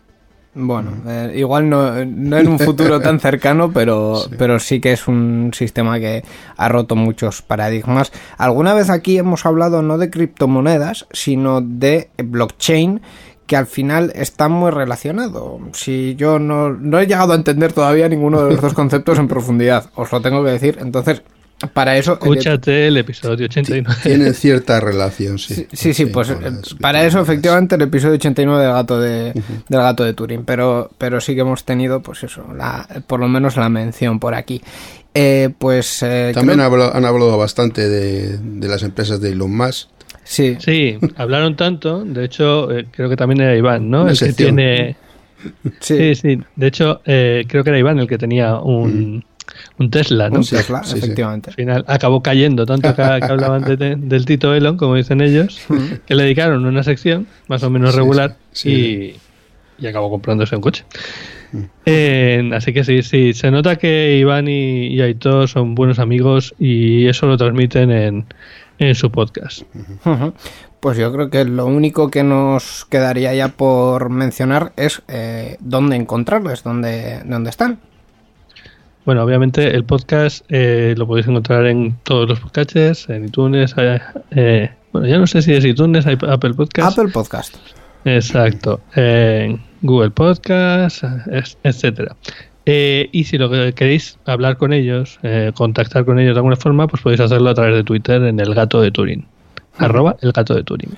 Bueno, 0.56 0.92
eh, 1.08 1.36
igual 1.36 1.70
no, 1.70 2.04
no 2.04 2.38
en 2.38 2.48
un 2.48 2.58
futuro 2.58 3.00
tan 3.00 3.20
cercano, 3.20 3.72
pero, 3.72 4.24
pero 4.40 4.60
sí 4.60 4.82
que 4.82 4.92
es 4.92 5.08
un 5.08 5.52
sistema 5.54 6.00
que 6.00 6.24
ha 6.58 6.68
roto 6.68 6.96
muchos 6.96 7.44
paradigmas. 7.44 8.12
Alguna 8.40 8.74
vez 8.74 8.90
aquí 8.90 9.20
hemos 9.20 9.46
hablado 9.46 9.84
no 9.84 10.00
de 10.00 10.10
criptomonedas, 10.10 11.06
sino 11.12 11.62
de 11.62 12.10
blockchain, 12.18 13.02
que 13.50 13.56
al 13.58 13.66
final 13.66 14.12
está 14.14 14.48
muy 14.48 14.70
relacionado. 14.70 15.60
Si 15.74 16.16
yo 16.16 16.38
no, 16.38 16.70
no 16.70 17.00
he 17.00 17.08
llegado 17.08 17.34
a 17.34 17.36
entender 17.36 17.74
todavía 17.74 18.08
ninguno 18.08 18.44
de 18.44 18.52
los 18.54 18.62
dos 18.62 18.76
conceptos 18.76 19.18
en 19.18 19.28
profundidad, 19.28 19.90
os 19.96 20.12
lo 20.12 20.22
tengo 20.22 20.44
que 20.46 20.52
decir. 20.52 20.78
Entonces, 20.80 21.24
para 21.74 21.98
eso... 21.98 22.14
Escúchate 22.14 22.88
el 22.90 22.98
episodio 22.98 23.46
89. 23.48 23.96
Tienen 24.04 24.36
cierta 24.36 24.80
relación, 24.80 25.40
sí. 25.40 25.56
Sí, 25.56 25.68
sí, 25.74 25.94
sí, 25.96 26.06
pues 26.06 26.30
eh, 26.30 26.36
para 26.80 27.04
eso 27.04 27.20
efectivamente 27.20 27.74
el 27.74 27.82
episodio 27.82 28.14
89 28.14 28.64
del 28.64 28.72
gato 28.72 29.00
de, 29.02 29.34
del 29.34 29.82
gato 29.82 30.04
de 30.04 30.14
Turing, 30.14 30.46
pero, 30.46 30.92
pero 31.00 31.20
sí 31.20 31.34
que 31.34 31.42
hemos 31.42 31.64
tenido 31.64 32.04
pues 32.04 32.24
eso, 32.24 32.44
la, 32.56 32.88
por 33.08 33.20
lo 33.20 33.28
menos 33.28 33.58
la 33.58 33.68
mención 33.70 34.20
por 34.20 34.36
aquí. 34.36 34.62
Eh, 35.16 35.50
pues 35.58 36.04
eh, 36.04 36.34
También 36.36 36.60
creo- 36.60 36.94
han 36.96 37.04
hablado 37.04 37.36
bastante 37.36 37.90
de, 37.90 38.38
de 38.38 38.68
las 38.68 38.84
empresas 38.84 39.20
de 39.20 39.32
Elon 39.32 39.58
Musk. 39.58 39.90
Sí, 40.30 40.56
Sí, 40.60 40.98
hablaron 41.18 41.56
tanto, 41.56 42.04
de 42.06 42.26
hecho 42.26 42.72
eh, 42.72 42.86
creo 42.92 43.10
que 43.10 43.16
también 43.16 43.42
era 43.42 43.56
Iván, 43.56 43.90
¿no? 43.90 44.04
Una 44.04 44.12
El 44.12 44.20
que 44.20 44.34
tiene... 44.34 44.96
Sí, 45.80 45.98
sí, 45.98 46.16
sí. 46.16 46.40
De 46.58 46.68
hecho, 46.68 47.02
eh, 47.06 47.46
creo 47.48 47.64
que 47.64 47.70
era 47.70 47.80
Iván 47.80 47.98
el 47.98 48.08
que 48.08 48.18
tenía 48.18 48.58
un, 48.58 49.24
un 49.78 49.90
Tesla, 49.90 50.30
¿no? 50.30 50.40
un 50.40 50.46
Tesla, 50.46 50.84
sí, 50.84 50.98
efectivamente. 50.98 51.50
Al 51.52 51.56
final 51.56 51.86
acabó 51.88 52.22
cayendo, 52.22 52.66
tanto 52.66 52.90
que, 52.94 53.02
que 53.02 53.26
hablaban 53.32 53.64
de- 53.64 53.78
de- 53.78 53.96
del 53.96 54.26
Tito 54.26 54.54
Elon, 54.54 54.76
como 54.76 54.96
dicen 54.96 55.22
ellos, 55.22 55.62
que 56.06 56.14
le 56.16 56.24
dedicaron 56.24 56.66
una 56.66 56.84
sección 56.84 57.26
más 57.48 57.64
o 57.64 57.70
menos 57.70 57.96
regular 57.96 58.36
Y, 58.66 59.14
y 59.80 59.88
acabó 59.88 60.10
comprándose 60.10 60.56
un 60.58 60.62
coche. 60.62 60.84
Eh, 61.86 62.50
así 62.54 62.74
que 62.74 62.84
sí, 62.84 63.02
sí, 63.02 63.34
se 63.34 63.50
nota 63.50 63.78
que 63.78 64.18
Iván 64.20 64.48
y, 64.48 64.88
y 64.88 65.02
Aitor 65.02 65.48
son 65.48 65.74
buenos 65.74 66.00
amigos 66.00 66.54
y 66.60 67.08
eso 67.08 67.26
lo 67.26 67.38
transmiten 67.38 67.92
en, 67.92 68.26
en 68.80 68.96
su 68.96 69.12
podcast. 69.12 69.64
Pues 70.80 70.98
yo 70.98 71.12
creo 71.12 71.30
que 71.30 71.44
lo 71.46 71.66
único 71.66 72.10
que 72.10 72.24
nos 72.24 72.86
quedaría 72.86 73.34
ya 73.36 73.50
por 73.50 74.10
mencionar 74.10 74.72
es 74.78 75.02
eh, 75.10 75.58
dónde 75.60 75.98
encontrarles, 75.98 76.64
dónde, 76.64 77.22
dónde 77.26 77.50
están. 77.50 77.80
Bueno, 79.06 79.24
obviamente 79.24 79.76
el 79.76 79.86
podcast 79.86 80.46
eh, 80.50 80.94
lo 80.98 81.08
podéis 81.08 81.28
encontrar 81.28 81.66
en 81.66 81.98
todos 82.04 82.30
los 82.30 82.40
podcasts, 82.40 83.10
en 83.10 83.26
iTunes, 83.26 83.74
eh, 83.78 84.00
eh, 84.32 84.70
bueno, 84.92 85.08
ya 85.08 85.18
no 85.18 85.26
sé 85.26 85.42
si 85.42 85.54
es 85.54 85.66
iTunes, 85.66 86.06
hay 86.06 86.18
Apple 86.28 86.54
Podcast. 86.54 86.98
Apple 86.98 87.12
Podcast. 87.12 87.56
Exacto. 88.06 88.80
En 88.96 89.62
Google 89.82 90.12
Podcast, 90.12 91.04
etcétera. 91.64 92.16
Eh, 92.72 93.10
y 93.12 93.24
si 93.24 93.40
lo 93.40 93.50
que 93.50 93.74
queréis 93.74 94.20
hablar 94.28 94.58
con 94.58 94.74
ellos, 94.74 95.18
eh, 95.24 95.52
contactar 95.56 96.06
con 96.06 96.20
ellos 96.20 96.36
de 96.36 96.38
alguna 96.38 96.56
forma, 96.56 96.88
pues 96.88 97.02
podéis 97.02 97.20
hacerlo 97.20 97.50
a 97.50 97.56
través 97.56 97.74
de 97.74 97.84
Twitter 97.84 98.22
en 98.22 98.40
el 98.40 98.54
gato 98.54 98.80
de 98.80 98.92
Turing. 98.92 99.26
Arroba 99.80 100.18
el 100.22 100.32
gato 100.32 100.54
de 100.54 100.64
Turing. 100.64 100.92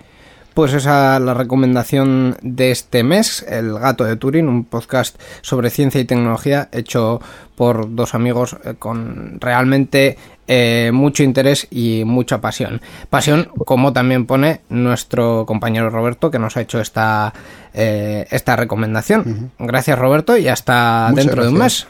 Pues 0.54 0.74
esa 0.74 1.20
la 1.20 1.34
recomendación 1.34 2.38
de 2.42 2.72
este 2.72 3.04
mes, 3.04 3.46
El 3.48 3.78
Gato 3.80 4.04
de 4.04 4.16
Turín, 4.16 4.48
un 4.48 4.66
podcast 4.66 5.20
sobre 5.42 5.70
ciencia 5.70 6.02
y 6.02 6.06
tecnología 6.06 6.70
hecho 6.72 7.22
por 7.56 7.96
dos 7.96 8.16
amigos 8.16 8.58
eh, 8.64 8.76
con 8.78 9.40
realmente 9.40 10.18
eh, 10.48 10.92
mucho 10.94 11.24
interés 11.24 11.68
y 11.70 12.04
mucha 12.06 12.42
pasión. 12.42 12.82
Pasión, 13.10 13.50
como 13.66 13.94
también 13.94 14.26
pone 14.26 14.62
nuestro 14.70 15.46
compañero 15.46 15.90
Roberto, 15.90 16.32
que 16.32 16.40
nos 16.40 16.58
ha 16.58 16.62
hecho 16.62 16.82
esta, 16.82 17.34
eh, 17.74 18.28
esta 18.32 18.56
recomendación. 18.56 19.52
Gracias, 19.60 19.98
Roberto, 19.98 20.38
y 20.38 20.48
hasta 20.48 21.08
Muchas 21.12 21.26
dentro 21.26 21.44
de 21.44 21.50
un 21.50 21.58
mes. 21.58 21.88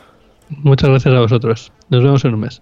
Muchas 0.49 0.89
gracias 0.89 1.15
a 1.15 1.19
vosotros. 1.19 1.71
Nos 1.89 2.03
vemos 2.03 2.23
en 2.25 2.33
un 2.33 2.39
mes. 2.41 2.61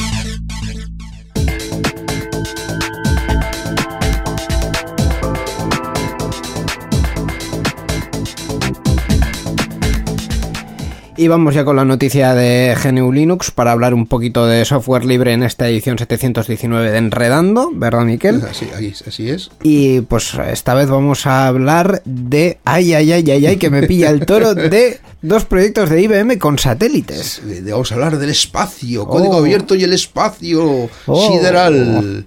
Y 11.21 11.27
vamos 11.27 11.53
ya 11.53 11.63
con 11.63 11.75
la 11.75 11.85
noticia 11.85 12.33
de 12.33 12.75
GNU 12.83 13.11
Linux 13.11 13.51
para 13.51 13.71
hablar 13.73 13.93
un 13.93 14.07
poquito 14.07 14.47
de 14.47 14.65
software 14.65 15.05
libre 15.05 15.33
en 15.33 15.43
esta 15.43 15.69
edición 15.69 15.99
719 15.99 16.89
de 16.89 16.97
Enredando, 16.97 17.69
¿verdad, 17.75 18.05
Miquel? 18.05 18.41
Así, 18.49 18.67
así 19.07 19.29
es. 19.29 19.51
Y 19.61 20.01
pues 20.01 20.33
esta 20.33 20.73
vez 20.73 20.89
vamos 20.89 21.27
a 21.27 21.45
hablar 21.45 22.01
de. 22.05 22.57
¡Ay, 22.65 22.95
ay, 22.95 23.11
ay, 23.11 23.29
ay, 23.29 23.45
ay! 23.45 23.57
Que 23.57 23.69
me 23.69 23.83
pilla 23.85 24.09
el 24.09 24.25
toro 24.25 24.55
de 24.55 24.99
dos 25.21 25.45
proyectos 25.45 25.91
de 25.91 26.01
IBM 26.01 26.39
con 26.39 26.57
satélites. 26.57 27.39
Vamos 27.69 27.91
a 27.91 27.95
hablar 27.95 28.17
del 28.17 28.31
espacio, 28.31 29.05
código 29.05 29.35
Oh. 29.35 29.41
abierto 29.41 29.75
y 29.75 29.83
el 29.83 29.93
espacio 29.93 30.89
Oh. 31.05 31.31
sideral. 31.31 32.25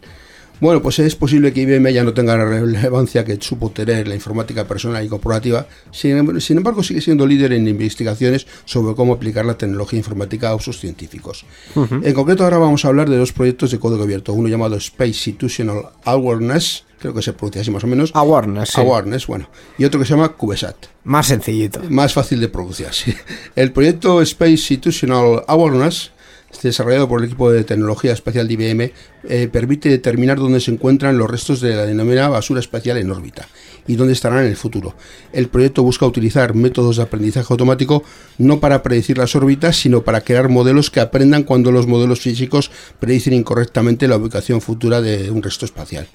Bueno, 0.64 0.80
pues 0.80 0.98
es 0.98 1.14
posible 1.14 1.52
que 1.52 1.60
IBM 1.60 1.92
ya 1.92 2.02
no 2.04 2.14
tenga 2.14 2.38
la 2.38 2.46
relevancia 2.46 3.22
que 3.22 3.36
supo 3.38 3.70
tener 3.70 4.08
la 4.08 4.14
informática 4.14 4.66
personal 4.66 5.04
y 5.04 5.08
corporativa. 5.08 5.66
Sin, 5.92 6.16
em- 6.16 6.40
sin 6.40 6.56
embargo, 6.56 6.82
sigue 6.82 7.02
siendo 7.02 7.26
líder 7.26 7.52
en 7.52 7.68
investigaciones 7.68 8.46
sobre 8.64 8.94
cómo 8.94 9.12
aplicar 9.12 9.44
la 9.44 9.58
tecnología 9.58 9.98
informática 9.98 10.48
a 10.48 10.54
usos 10.54 10.80
científicos. 10.80 11.44
En 11.76 12.14
concreto, 12.14 12.44
ahora 12.44 12.56
vamos 12.56 12.82
a 12.82 12.88
hablar 12.88 13.10
de 13.10 13.18
dos 13.18 13.34
proyectos 13.34 13.72
de 13.72 13.78
código 13.78 14.04
abierto. 14.04 14.32
Uno 14.32 14.48
llamado 14.48 14.76
Space 14.76 15.12
Situational 15.12 15.90
Awareness, 16.06 16.84
creo 16.98 17.12
que 17.12 17.20
se 17.20 17.34
pronuncia 17.34 17.60
así 17.60 17.70
más 17.70 17.84
o 17.84 17.86
menos. 17.86 18.10
Awareness, 18.14 18.70
sí. 18.70 18.80
Awareness, 18.80 19.26
bueno. 19.26 19.50
Y 19.76 19.84
otro 19.84 20.00
que 20.00 20.06
se 20.06 20.14
llama 20.14 20.30
CubeSat. 20.30 20.76
Más 21.04 21.26
sencillito. 21.26 21.82
Más 21.90 22.14
fácil 22.14 22.40
de 22.40 22.48
pronunciar, 22.48 22.94
sí. 22.94 23.14
El 23.54 23.70
proyecto 23.72 24.22
Space 24.22 24.56
Situational 24.56 25.44
Awareness, 25.46 26.12
desarrollado 26.62 27.08
por 27.08 27.20
el 27.20 27.26
equipo 27.26 27.50
de 27.50 27.64
tecnología 27.64 28.12
espacial 28.12 28.48
de 28.48 28.54
IBM, 28.54 28.92
eh, 29.28 29.48
permite 29.50 29.88
determinar 29.88 30.38
dónde 30.38 30.60
se 30.60 30.70
encuentran 30.70 31.18
los 31.18 31.30
restos 31.30 31.60
de 31.60 31.74
la 31.74 31.86
denominada 31.86 32.28
basura 32.28 32.60
espacial 32.60 32.96
en 32.98 33.10
órbita 33.10 33.48
y 33.86 33.96
dónde 33.96 34.12
estarán 34.12 34.40
en 34.40 34.46
el 34.46 34.56
futuro. 34.56 34.94
El 35.32 35.48
proyecto 35.48 35.82
busca 35.82 36.06
utilizar 36.06 36.54
métodos 36.54 36.96
de 36.96 37.02
aprendizaje 37.02 37.46
automático 37.50 38.02
no 38.38 38.60
para 38.60 38.82
predecir 38.82 39.18
las 39.18 39.34
órbitas, 39.36 39.76
sino 39.76 40.02
para 40.02 40.22
crear 40.22 40.48
modelos 40.48 40.90
que 40.90 41.00
aprendan 41.00 41.44
cuando 41.44 41.72
los 41.72 41.86
modelos 41.86 42.20
físicos 42.20 42.70
predicen 42.98 43.34
incorrectamente 43.34 44.08
la 44.08 44.16
ubicación 44.16 44.60
futura 44.60 45.00
de 45.00 45.30
un 45.30 45.42
resto 45.42 45.64
espacial. 45.64 46.06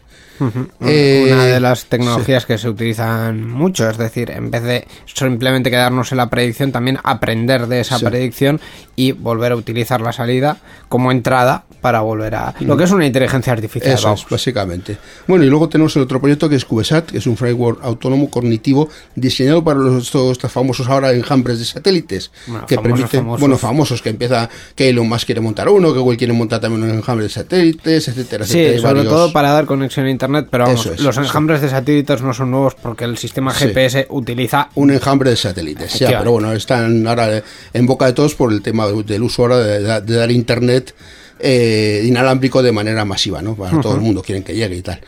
Eh, 0.82 1.30
Una 1.34 1.46
de 1.46 1.60
las 1.60 1.86
tecnologías 1.86 2.46
que 2.46 2.58
se 2.58 2.70
utilizan 2.70 3.48
mucho, 3.50 3.90
es 3.90 3.98
decir, 3.98 4.32
en 4.32 4.50
vez 4.52 4.64
de 4.64 4.88
simplemente 5.06 5.70
quedarnos 5.70 6.12
en 6.12 6.18
la 6.18 6.30
predicción, 6.30 6.72
también 6.72 6.98
aprender 7.04 7.68
de 7.68 7.82
esa 7.82 7.98
Sí. 8.00 8.06
predicción 8.06 8.60
y 8.96 9.12
volver 9.12 9.52
a 9.52 9.56
utilizar 9.56 10.02
la 10.02 10.12
salida 10.14 10.58
como 10.88 11.12
entrada 11.12 11.66
para 11.82 12.02
volver 12.02 12.36
a. 12.36 12.54
Lo 12.60 12.76
que 12.78 12.84
es 12.84 12.92
una 12.92 13.06
inteligencia 13.06 13.54
artificial. 13.54 13.94
Eso 13.94 14.14
es, 14.14 14.26
básicamente. 14.30 14.98
Bueno, 15.28 15.46
y 15.46 15.50
luego 15.50 15.70
tenemos 15.70 15.96
el 15.96 16.02
otro 16.04 16.20
proyecto 16.20 16.50
que 16.50 16.56
es 16.56 16.66
CubeSat, 16.66 17.12
que 17.12 17.18
es 17.20 17.28
un 17.28 17.38
framework 17.38 17.80
autónomo 17.84 18.30
cognitivo 18.30 18.90
diseñado 19.16 19.64
para 19.64 19.80
los, 19.80 20.04
estos, 20.04 20.32
estos 20.34 20.52
famosos 20.52 20.88
ahora 20.90 21.12
enjambres 21.14 21.60
de 21.60 21.66
satélites. 21.66 22.32
Bueno, 22.48 22.66
que 22.66 22.76
famosos, 22.76 22.98
permiten, 22.98 23.20
famosos. 23.22 23.40
bueno, 23.40 23.58
famosos, 23.58 24.02
que 24.02 24.10
empieza 24.10 24.50
que 24.76 24.90
Elon 24.90 25.08
Musk 25.08 25.26
quiere 25.26 25.42
montar 25.42 25.70
uno, 25.70 25.94
que 25.94 26.00
Google 26.00 26.18
quiere 26.18 26.34
montar 26.34 26.60
también 26.60 26.84
un 26.84 26.90
enjambre 26.90 27.24
de 27.24 27.30
satélites, 27.30 28.08
etcétera, 28.10 28.46
Sí, 28.46 28.60
etcétera. 28.60 28.82
sobre 28.82 28.94
varios- 28.96 29.14
todo 29.14 29.32
para 29.32 29.52
dar 29.52 29.66
conexión 29.66 30.06
a 30.06 30.10
internet, 30.12 30.29
pero 30.50 30.66
vamos, 30.66 30.86
es, 30.86 31.00
los 31.02 31.18
enjambres 31.18 31.62
de 31.62 31.70
satélites 31.70 32.22
no 32.22 32.34
son 32.34 32.52
nuevos 32.52 32.76
porque 32.76 33.06
el 33.06 33.18
sistema 33.18 33.54
Sí. 33.54 33.66
GPS 33.68 34.08
utiliza 34.10 34.70
un 34.76 34.92
enjambre 34.92 35.30
de 35.32 35.36
satélites. 35.36 36.00
Ya, 36.00 36.20
pero 36.20 36.32
bueno, 36.32 36.52
están 36.54 37.08
ahora 37.08 37.42
en 37.74 37.86
boca 37.86 38.06
de 38.06 38.14
todos 38.14 38.36
por 38.36 38.52
el 38.52 38.62
tema 38.62 38.88
de- 38.88 39.04
del 39.04 39.24
uso 39.24 39.42
ahora 39.44 39.58
de, 39.58 39.80
de- 39.82 40.02
de 40.02 40.16
dar 40.16 40.32
internet 40.32 40.94
eh, 41.40 42.04
inalámbrico 42.06 42.62
de 42.62 42.72
manera 42.72 43.06
masiva, 43.06 43.42
¿no? 43.42 43.56
Para 43.56 43.80
todo 43.82 43.96
el 43.96 44.02
mundo 44.02 44.22
quieren 44.22 44.44
que 44.44 44.54
llegue 44.56 44.76
y 44.78 44.82
tal. 44.82 45.00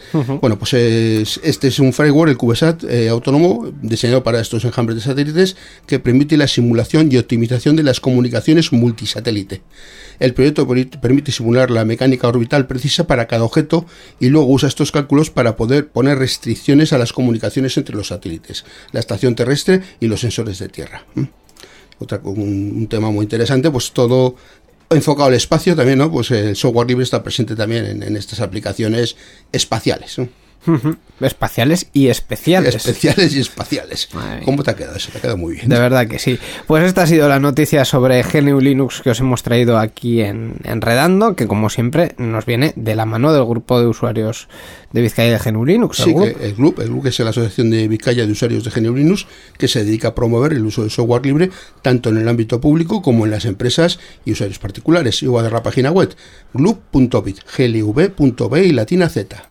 Bueno, 0.42 0.58
pues 0.58 0.74
es- 0.74 1.40
este 1.44 1.68
es 1.68 1.80
un 1.80 1.92
framework, 1.94 2.32
el 2.32 2.38
CubeSat 2.38 2.84
eh, 2.86 3.10
autónomo, 3.10 3.72
diseñado 3.82 4.24
para 4.24 4.40
estos 4.40 4.64
enjambres 4.66 4.96
de 4.96 5.02
satélites, 5.04 5.56
que 5.86 6.00
permite 6.00 6.38
la 6.38 6.48
simulación 6.48 7.12
y 7.12 7.18
optimización 7.18 7.76
de 7.76 7.84
las 7.84 8.00
comunicaciones 8.00 8.72
multisatélite. 8.72 9.62
El 10.20 10.34
proyecto 10.34 10.68
permite 11.02 11.32
simular 11.32 11.72
la 11.72 11.84
mecánica 11.84 12.28
orbital 12.28 12.68
precisa 12.68 13.08
para 13.08 13.26
cada 13.28 13.44
objeto 13.44 13.86
y 14.20 14.28
luego 14.30 14.48
usa 14.48 14.68
estos 14.70 14.92
cálculos 14.92 15.32
para 15.32 15.56
poder 15.56 15.88
poner 15.88 16.20
restricciones 16.20 16.94
a 16.94 17.00
las 17.00 17.12
comunicaciones 17.12 17.76
entre 17.78 17.96
los 17.96 18.08
satélites, 18.10 18.64
la 18.92 19.00
estación 19.00 19.34
terrestre 19.36 19.82
y 20.00 20.08
los 20.08 20.20
sensores 20.22 20.60
de 20.60 20.70
tierra. 20.70 21.06
¿Mm? 21.16 21.24
Otra, 22.00 22.20
un, 22.24 22.40
un 22.78 22.88
tema 22.88 23.12
muy 23.12 23.24
interesante, 23.24 23.70
pues 23.70 23.92
todo 23.92 24.36
enfocado 24.92 25.28
al 25.28 25.34
espacio 25.34 25.76
también, 25.76 25.98
¿no? 25.98 26.12
Pues 26.12 26.32
el 26.32 26.56
software 26.56 26.88
libre 26.88 27.04
está 27.04 27.24
presente 27.24 27.56
también 27.56 28.04
en, 28.04 28.16
estas 28.16 28.40
aplicaciones 28.40 29.16
espaciales, 29.52 30.18
¿no? 30.18 30.30
Espaciales 31.20 31.88
y 31.94 32.08
especiales. 32.08 32.76
Especiales 32.76 33.36
y 33.36 33.40
espaciales. 33.40 34.10
¿Cómo 34.44 34.64
te 34.64 34.72
ha 34.72 34.76
quedado 34.76 34.96
eso? 34.96 35.12
Te 35.12 35.20
ha 35.20 35.22
quedado 35.22 35.38
muy 35.38 35.54
bien. 35.56 35.70
De 35.70 35.78
verdad 35.80 36.08
que 36.08 36.18
sí. 36.20 36.40
Pues 36.68 36.84
esta 36.84 37.04
ha 37.04 37.08
sido 37.08 37.28
la 37.30 37.40
noticia 37.40 37.86
sobre 37.86 38.24
GNU 38.24 38.60
Linux 38.60 39.02
que 39.04 39.12
os 39.12 39.20
hemos 39.20 39.44
traído 39.44 39.78
aquí 39.78 40.22
en 40.22 40.56
Enredando, 40.64 41.36
que 41.36 41.48
como 41.48 41.70
siempre 41.70 42.16
nos 42.18 42.46
viene 42.46 42.74
de 42.76 42.96
la 42.96 43.06
mano 43.06 43.34
del 43.34 43.46
grupo 43.46 43.80
de 43.80 43.88
usuarios 43.88 44.48
de 44.94 45.02
Vizcaya 45.02 45.38
de 45.38 45.52
GNU 45.52 45.66
Linux. 45.66 46.00
el 46.00 46.06
Sí, 46.06 46.14
grupo. 46.14 46.26
que 46.40 46.46
el 46.46 46.56
GLUB, 46.56 46.80
el 46.82 46.90
GLUB 46.90 47.04
que 47.04 47.10
es 47.10 47.20
la 47.20 47.30
Asociación 47.30 47.70
de 47.70 47.88
Vizcaya 47.88 48.26
de 48.26 48.32
Usuarios 48.32 48.64
de 48.64 48.72
GNU 48.72 48.96
Linux, 48.96 49.28
que 49.58 49.68
se 49.68 49.84
dedica 49.86 50.10
a 50.10 50.16
promover 50.16 50.54
el 50.54 50.66
uso 50.66 50.82
del 50.82 50.90
software 50.92 51.26
libre 51.26 51.52
tanto 51.84 52.10
en 52.10 52.18
el 52.18 52.28
ámbito 52.28 52.60
público 52.60 53.02
como 53.02 53.26
en 53.26 53.32
las 53.32 53.46
empresas 53.46 54.00
y 54.26 54.32
usuarios 54.32 54.60
particulares. 54.60 55.22
A 55.24 55.42
dar 55.44 55.54
la 55.54 55.64
página 55.64 55.92
web 55.92 56.14
glub.bit, 56.54 57.40
glv.b 57.58 58.64
y 58.66 58.72
latina 58.72 59.08
z. 59.10 59.51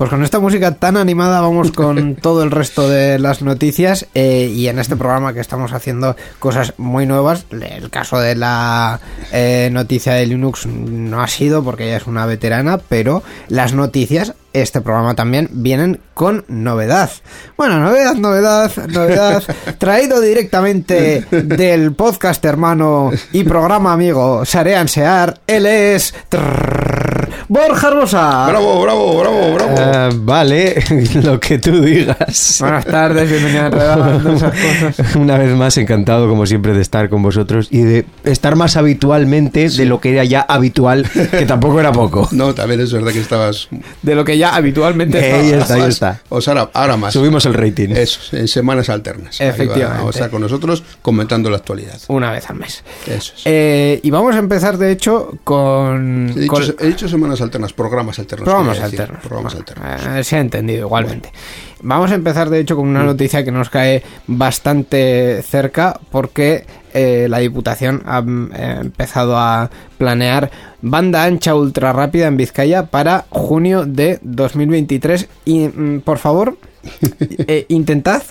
Pues 0.00 0.08
con 0.08 0.24
esta 0.24 0.40
música 0.40 0.76
tan 0.76 0.96
animada 0.96 1.42
vamos 1.42 1.72
con 1.72 2.14
todo 2.22 2.42
el 2.42 2.50
resto 2.50 2.88
de 2.88 3.18
las 3.18 3.42
noticias 3.42 4.06
eh, 4.14 4.50
y 4.50 4.68
en 4.68 4.78
este 4.78 4.96
programa 4.96 5.34
que 5.34 5.40
estamos 5.40 5.74
haciendo 5.74 6.16
cosas 6.38 6.72
muy 6.78 7.04
nuevas. 7.04 7.44
El 7.50 7.90
caso 7.90 8.18
de 8.18 8.34
la 8.34 8.98
eh, 9.30 9.68
noticia 9.70 10.14
de 10.14 10.24
Linux 10.24 10.64
no 10.64 11.20
ha 11.20 11.28
sido 11.28 11.62
porque 11.62 11.84
ella 11.84 11.98
es 11.98 12.06
una 12.06 12.24
veterana, 12.24 12.80
pero 12.88 13.22
las 13.48 13.74
noticias, 13.74 14.32
este 14.54 14.80
programa 14.80 15.14
también, 15.14 15.50
vienen 15.52 16.00
con 16.14 16.46
novedad. 16.48 17.10
Bueno, 17.58 17.78
novedad, 17.78 18.14
novedad, 18.14 18.72
novedad, 18.86 19.42
traído 19.78 20.22
directamente 20.22 21.26
del 21.30 21.92
podcast 21.92 22.42
hermano 22.46 23.10
y 23.32 23.44
programa 23.44 23.92
amigo 23.92 24.46
Sarean 24.46 24.88
Sear. 24.88 25.42
Él 25.46 25.66
es... 25.66 26.14
trrr, 26.30 26.99
Borja 27.48 27.88
Hermosa. 27.88 28.46
Bravo, 28.48 28.82
bravo, 28.82 29.18
bravo, 29.20 29.54
bravo. 29.54 29.74
Ah, 29.76 30.10
vale, 30.14 30.82
lo 31.22 31.40
que 31.40 31.58
tú 31.58 31.80
digas. 31.80 32.58
Buenas 32.60 32.84
tardes, 32.84 33.28
bienvenido 33.30 33.64
a 33.80 34.20
esas 34.34 34.52
cosas. 34.52 35.16
Una 35.16 35.36
vez 35.38 35.54
más, 35.56 35.76
encantado 35.78 36.28
como 36.28 36.46
siempre 36.46 36.72
de 36.74 36.80
estar 36.82 37.08
con 37.08 37.22
vosotros 37.22 37.68
y 37.70 37.82
de 37.82 38.06
estar 38.24 38.56
más 38.56 38.76
habitualmente 38.76 39.68
de 39.68 39.84
lo 39.84 40.00
que 40.00 40.12
era 40.12 40.24
ya 40.24 40.40
habitual, 40.42 41.08
que 41.10 41.46
tampoco 41.46 41.80
era 41.80 41.92
poco. 41.92 42.28
No, 42.40 42.54
también 42.54 42.80
es 42.80 42.92
verdad 42.92 43.12
que 43.12 43.20
estabas. 43.20 43.68
De 44.02 44.14
lo 44.14 44.24
que 44.24 44.38
ya 44.38 44.54
habitualmente 44.54 45.18
Ahí 45.32 45.50
está, 45.50 45.74
ahí 45.74 45.82
está. 45.82 46.20
O 46.28 46.40
sea, 46.40 46.52
ahora, 46.54 46.70
ahora 46.72 46.96
más. 46.96 47.12
Subimos 47.12 47.44
el 47.44 47.54
rating. 47.54 47.90
Eso, 47.90 48.34
en 48.36 48.48
semanas 48.48 48.88
alternas. 48.88 49.40
Efectivamente. 49.40 49.98
Vamos 49.98 50.14
a 50.14 50.18
estar 50.18 50.30
con 50.30 50.40
nosotros 50.40 50.82
comentando 51.02 51.50
la 51.50 51.56
actualidad. 51.58 51.98
Una 52.08 52.30
vez 52.32 52.48
al 52.48 52.56
mes. 52.56 52.82
Eso 53.06 53.32
es. 53.36 53.42
Eh, 53.44 54.00
y 54.02 54.10
vamos 54.10 54.34
a 54.34 54.38
empezar, 54.38 54.78
de 54.78 54.92
hecho, 54.92 55.36
con... 55.44 56.30
he, 56.34 56.40
dicho, 56.40 56.52
con- 56.52 56.76
he 56.78 56.86
dicho 56.86 57.08
alternas, 57.40 57.72
programas 57.72 58.18
alternos. 58.18 58.44
Programas 58.46 58.80
alternos. 58.80 59.20
Programas 59.20 59.54
alternos. 59.54 60.18
eh, 60.18 60.24
se 60.24 60.36
ha 60.36 60.40
entendido 60.40 60.86
igualmente. 60.86 61.30
Vamos 61.82 62.10
a 62.10 62.14
empezar, 62.14 62.50
de 62.50 62.60
hecho, 62.60 62.76
con 62.76 62.88
una 62.88 63.04
noticia 63.04 63.44
que 63.44 63.52
nos 63.52 63.68
cae 63.70 64.02
bastante 64.26 65.42
cerca 65.42 65.98
porque 66.10 66.64
eh, 66.94 67.26
la 67.28 67.38
Diputación 67.38 68.02
ha 68.06 68.20
mm, 68.22 68.52
eh, 68.54 68.78
empezado 68.80 69.36
a 69.36 69.70
planear 69.98 70.50
banda 70.82 71.24
ancha 71.24 71.54
ultra 71.54 71.92
rápida 71.92 72.26
en 72.26 72.36
Vizcaya 72.36 72.86
para 72.86 73.26
junio 73.30 73.84
de 73.86 74.18
2023. 74.22 75.28
Y, 75.44 75.68
mm, 75.68 76.00
por 76.00 76.18
favor... 76.18 76.56
eh, 77.46 77.66
intentad, 77.68 78.22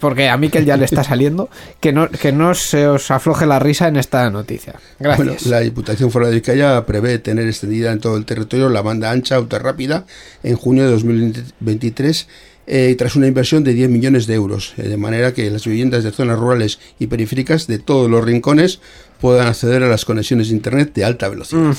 porque 0.00 0.28
a 0.28 0.36
Miquel 0.36 0.66
ya 0.66 0.76
le 0.76 0.84
está 0.84 1.02
saliendo, 1.02 1.48
que 1.80 1.92
no, 1.92 2.10
que 2.10 2.30
no 2.30 2.54
se 2.54 2.86
os 2.86 3.10
afloje 3.10 3.46
la 3.46 3.58
risa 3.58 3.88
en 3.88 3.96
esta 3.96 4.28
noticia. 4.28 4.74
Gracias. 5.00 5.26
Bueno, 5.26 5.40
la 5.46 5.60
Diputación 5.60 6.10
Foral 6.10 6.28
de 6.28 6.34
Vizcaya 6.36 6.84
prevé 6.84 7.18
tener 7.20 7.46
extendida 7.46 7.92
en 7.92 8.00
todo 8.00 8.18
el 8.18 8.26
territorio 8.26 8.68
la 8.68 8.82
banda 8.82 9.10
ancha 9.10 9.40
ultrarrápida 9.40 10.04
en 10.42 10.56
junio 10.56 10.84
de 10.84 10.90
2023 10.90 12.28
eh, 12.66 12.94
tras 12.98 13.16
una 13.16 13.26
inversión 13.26 13.62
de 13.64 13.72
10 13.74 13.88
millones 13.90 14.26
de 14.26 14.34
euros, 14.34 14.74
eh, 14.76 14.82
de 14.88 14.96
manera 14.96 15.32
que 15.34 15.50
las 15.50 15.64
viviendas 15.66 16.02
de 16.04 16.10
zonas 16.12 16.38
rurales 16.38 16.78
y 16.98 17.06
periféricas 17.06 17.66
de 17.66 17.78
todos 17.78 18.10
los 18.10 18.24
rincones 18.24 18.80
puedan 19.20 19.46
acceder 19.46 19.82
a 19.82 19.88
las 19.88 20.04
conexiones 20.04 20.48
de 20.48 20.54
Internet 20.56 20.92
de 20.94 21.04
alta 21.04 21.28
velocidad. 21.28 21.74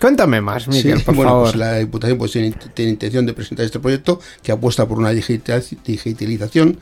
Cuéntame 0.00 0.40
más, 0.42 0.68
Miquel, 0.68 0.98
Sí, 0.98 1.04
por 1.04 1.14
bueno, 1.14 1.30
favor. 1.30 1.44
pues 1.46 1.56
la 1.56 1.78
Diputación 1.78 2.18
pues, 2.18 2.30
tiene, 2.32 2.54
tiene 2.74 2.90
intención 2.92 3.24
de 3.24 3.32
presentar 3.32 3.64
este 3.64 3.80
proyecto 3.80 4.20
que 4.42 4.52
apuesta 4.52 4.86
por 4.86 4.98
una 4.98 5.10
digita- 5.10 5.60
digitalización. 5.86 6.78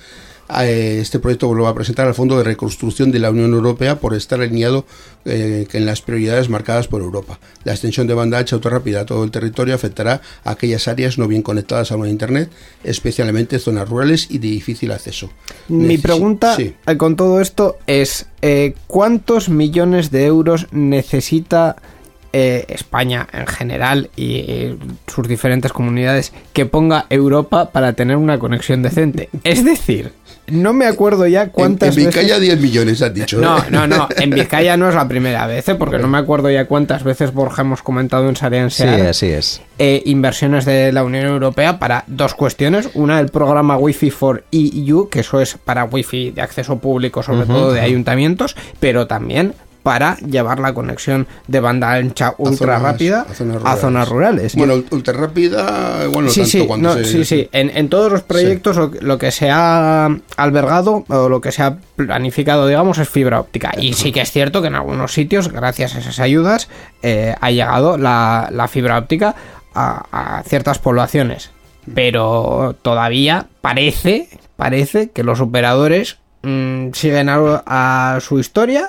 Eh, 0.60 0.98
Este 1.00 1.18
proyecto 1.18 1.52
lo 1.54 1.64
va 1.64 1.70
a 1.70 1.74
presentar 1.74 2.06
al 2.06 2.14
Fondo 2.14 2.36
de 2.36 2.44
Reconstrucción 2.44 3.10
de 3.10 3.18
la 3.18 3.30
Unión 3.30 3.52
Europea 3.52 3.98
por 3.98 4.14
estar 4.14 4.40
alineado 4.40 4.84
eh, 5.24 5.66
en 5.72 5.86
las 5.86 6.02
prioridades 6.02 6.48
marcadas 6.48 6.86
por 6.86 7.00
Europa. 7.00 7.38
La 7.64 7.72
extensión 7.72 8.06
de 8.06 8.14
banda 8.14 8.38
ancha 8.38 8.56
autorrápida 8.56 9.00
a 9.00 9.06
todo 9.06 9.24
el 9.24 9.30
territorio 9.30 9.74
afectará 9.74 10.20
a 10.44 10.50
aquellas 10.50 10.86
áreas 10.86 11.16
no 11.18 11.26
bien 11.28 11.42
conectadas 11.42 11.92
a 11.92 11.96
una 11.96 12.08
Internet, 12.10 12.50
especialmente 12.84 13.58
zonas 13.58 13.88
rurales 13.88 14.26
y 14.30 14.38
de 14.38 14.48
difícil 14.48 14.92
acceso. 14.92 15.30
Mi 15.68 15.98
pregunta 15.98 16.54
Sí. 16.56 16.74
eh, 16.86 16.96
con 16.96 17.16
todo 17.16 17.40
esto 17.40 17.78
es, 17.86 18.26
eh, 18.42 18.74
¿cuántos 18.86 19.48
millones 19.48 20.10
de 20.10 20.26
euros 20.26 20.66
necesita 20.72 21.76
eh, 22.36 22.64
España 22.68 23.28
en 23.32 23.46
general 23.46 24.10
y 24.16 24.74
sus 25.06 25.28
diferentes 25.28 25.72
comunidades 25.72 26.32
que 26.52 26.66
ponga 26.66 27.06
Europa 27.08 27.70
para 27.70 27.92
tener 27.92 28.16
una 28.16 28.40
conexión 28.40 28.82
decente? 28.82 29.28
Es 29.44 29.64
decir, 29.64 30.10
no 30.48 30.72
me 30.72 30.86
acuerdo 30.86 31.26
ya 31.26 31.44
En, 31.44 31.50
cuántas 31.50 31.96
en 31.96 32.06
Vizcaya 32.06 32.34
veces... 32.38 32.42
10 32.42 32.60
millones, 32.60 33.02
has 33.02 33.14
dicho. 33.14 33.38
No, 33.38 33.58
¿eh? 33.58 33.62
no, 33.70 33.86
no, 33.86 34.08
en 34.16 34.30
Vizcaya 34.30 34.76
no 34.76 34.88
es 34.88 34.94
la 34.94 35.08
primera 35.08 35.46
vez, 35.46 35.68
¿eh? 35.68 35.74
porque 35.74 35.98
no 35.98 36.08
me 36.08 36.18
acuerdo 36.18 36.50
ya 36.50 36.66
cuántas 36.66 37.02
veces 37.04 37.32
Borja 37.32 37.62
hemos 37.62 37.82
comentado 37.82 38.28
en 38.28 38.36
Sarean 38.36 38.70
Sí, 38.70 38.84
así 38.84 39.26
es. 39.26 39.62
eh, 39.78 40.02
inversiones 40.06 40.64
de 40.64 40.92
la 40.92 41.04
Unión 41.04 41.26
Europea 41.26 41.78
para 41.78 42.04
dos 42.06 42.34
cuestiones. 42.34 42.90
Una, 42.94 43.20
el 43.20 43.28
programa 43.28 43.76
Wi-Fi 43.76 44.10
for 44.10 44.44
EU, 44.52 45.08
que 45.08 45.20
eso 45.20 45.40
es 45.40 45.56
para 45.56 45.84
Wi-Fi 45.84 46.32
de 46.32 46.42
acceso 46.42 46.78
público, 46.78 47.22
sobre 47.22 47.46
todo 47.46 47.72
de 47.72 47.80
ayuntamientos, 47.80 48.56
pero 48.80 49.06
también 49.06 49.54
para 49.84 50.16
llevar 50.16 50.58
la 50.58 50.72
conexión 50.74 51.28
de 51.46 51.60
banda 51.60 51.92
ancha 51.92 52.28
A 52.28 52.34
ultra 52.38 52.78
zonas- 52.78 52.82
rápida 52.82 53.26
a 53.30 53.34
zonas 53.34 53.62
a 53.64 53.76
zonas 53.76 54.08
rurales. 54.08 54.56
Bueno, 54.56 54.82
ultra 54.90 55.12
rápida, 55.14 56.06
bueno, 56.08 56.28
sí, 56.30 56.40
tanto 56.40 56.50
sí, 56.50 56.66
cuando 56.66 56.88
no, 56.88 56.94
se- 56.96 57.04
sí, 57.04 57.24
sí. 57.24 57.48
En, 57.52 57.70
en 57.76 57.88
todos 57.88 58.10
los 58.10 58.22
proyectos 58.22 58.76
lo, 58.76 58.90
lo 59.00 59.18
que 59.18 59.30
se 59.30 59.50
ha 59.50 60.08
albergado 60.36 61.04
o 61.08 61.28
lo 61.28 61.40
que 61.40 61.52
se 61.52 61.62
ha 61.62 61.76
planificado, 61.96 62.66
digamos, 62.66 62.98
es 62.98 63.08
fibra 63.08 63.38
óptica. 63.40 63.70
Y 63.78 63.92
sí 63.92 64.10
que 64.10 64.22
es 64.22 64.32
cierto 64.32 64.60
que 64.62 64.68
en 64.68 64.74
algunos 64.74 65.12
sitios, 65.12 65.52
gracias 65.52 65.94
a 65.94 65.98
esas 65.98 66.18
ayudas, 66.18 66.68
eh, 67.02 67.34
ha 67.40 67.50
llegado 67.50 67.98
la, 67.98 68.48
la 68.50 68.66
fibra 68.68 68.96
óptica 68.98 69.34
a, 69.74 70.38
a 70.38 70.42
ciertas 70.44 70.78
poblaciones. 70.78 71.50
Pero 71.94 72.74
todavía 72.80 73.46
parece, 73.60 74.28
parece 74.56 75.10
que 75.10 75.22
los 75.22 75.40
operadores 75.40 76.16
mm, 76.42 76.88
siguen 76.94 77.28
a, 77.28 77.62
a 77.66 78.18
su 78.20 78.38
historia. 78.38 78.88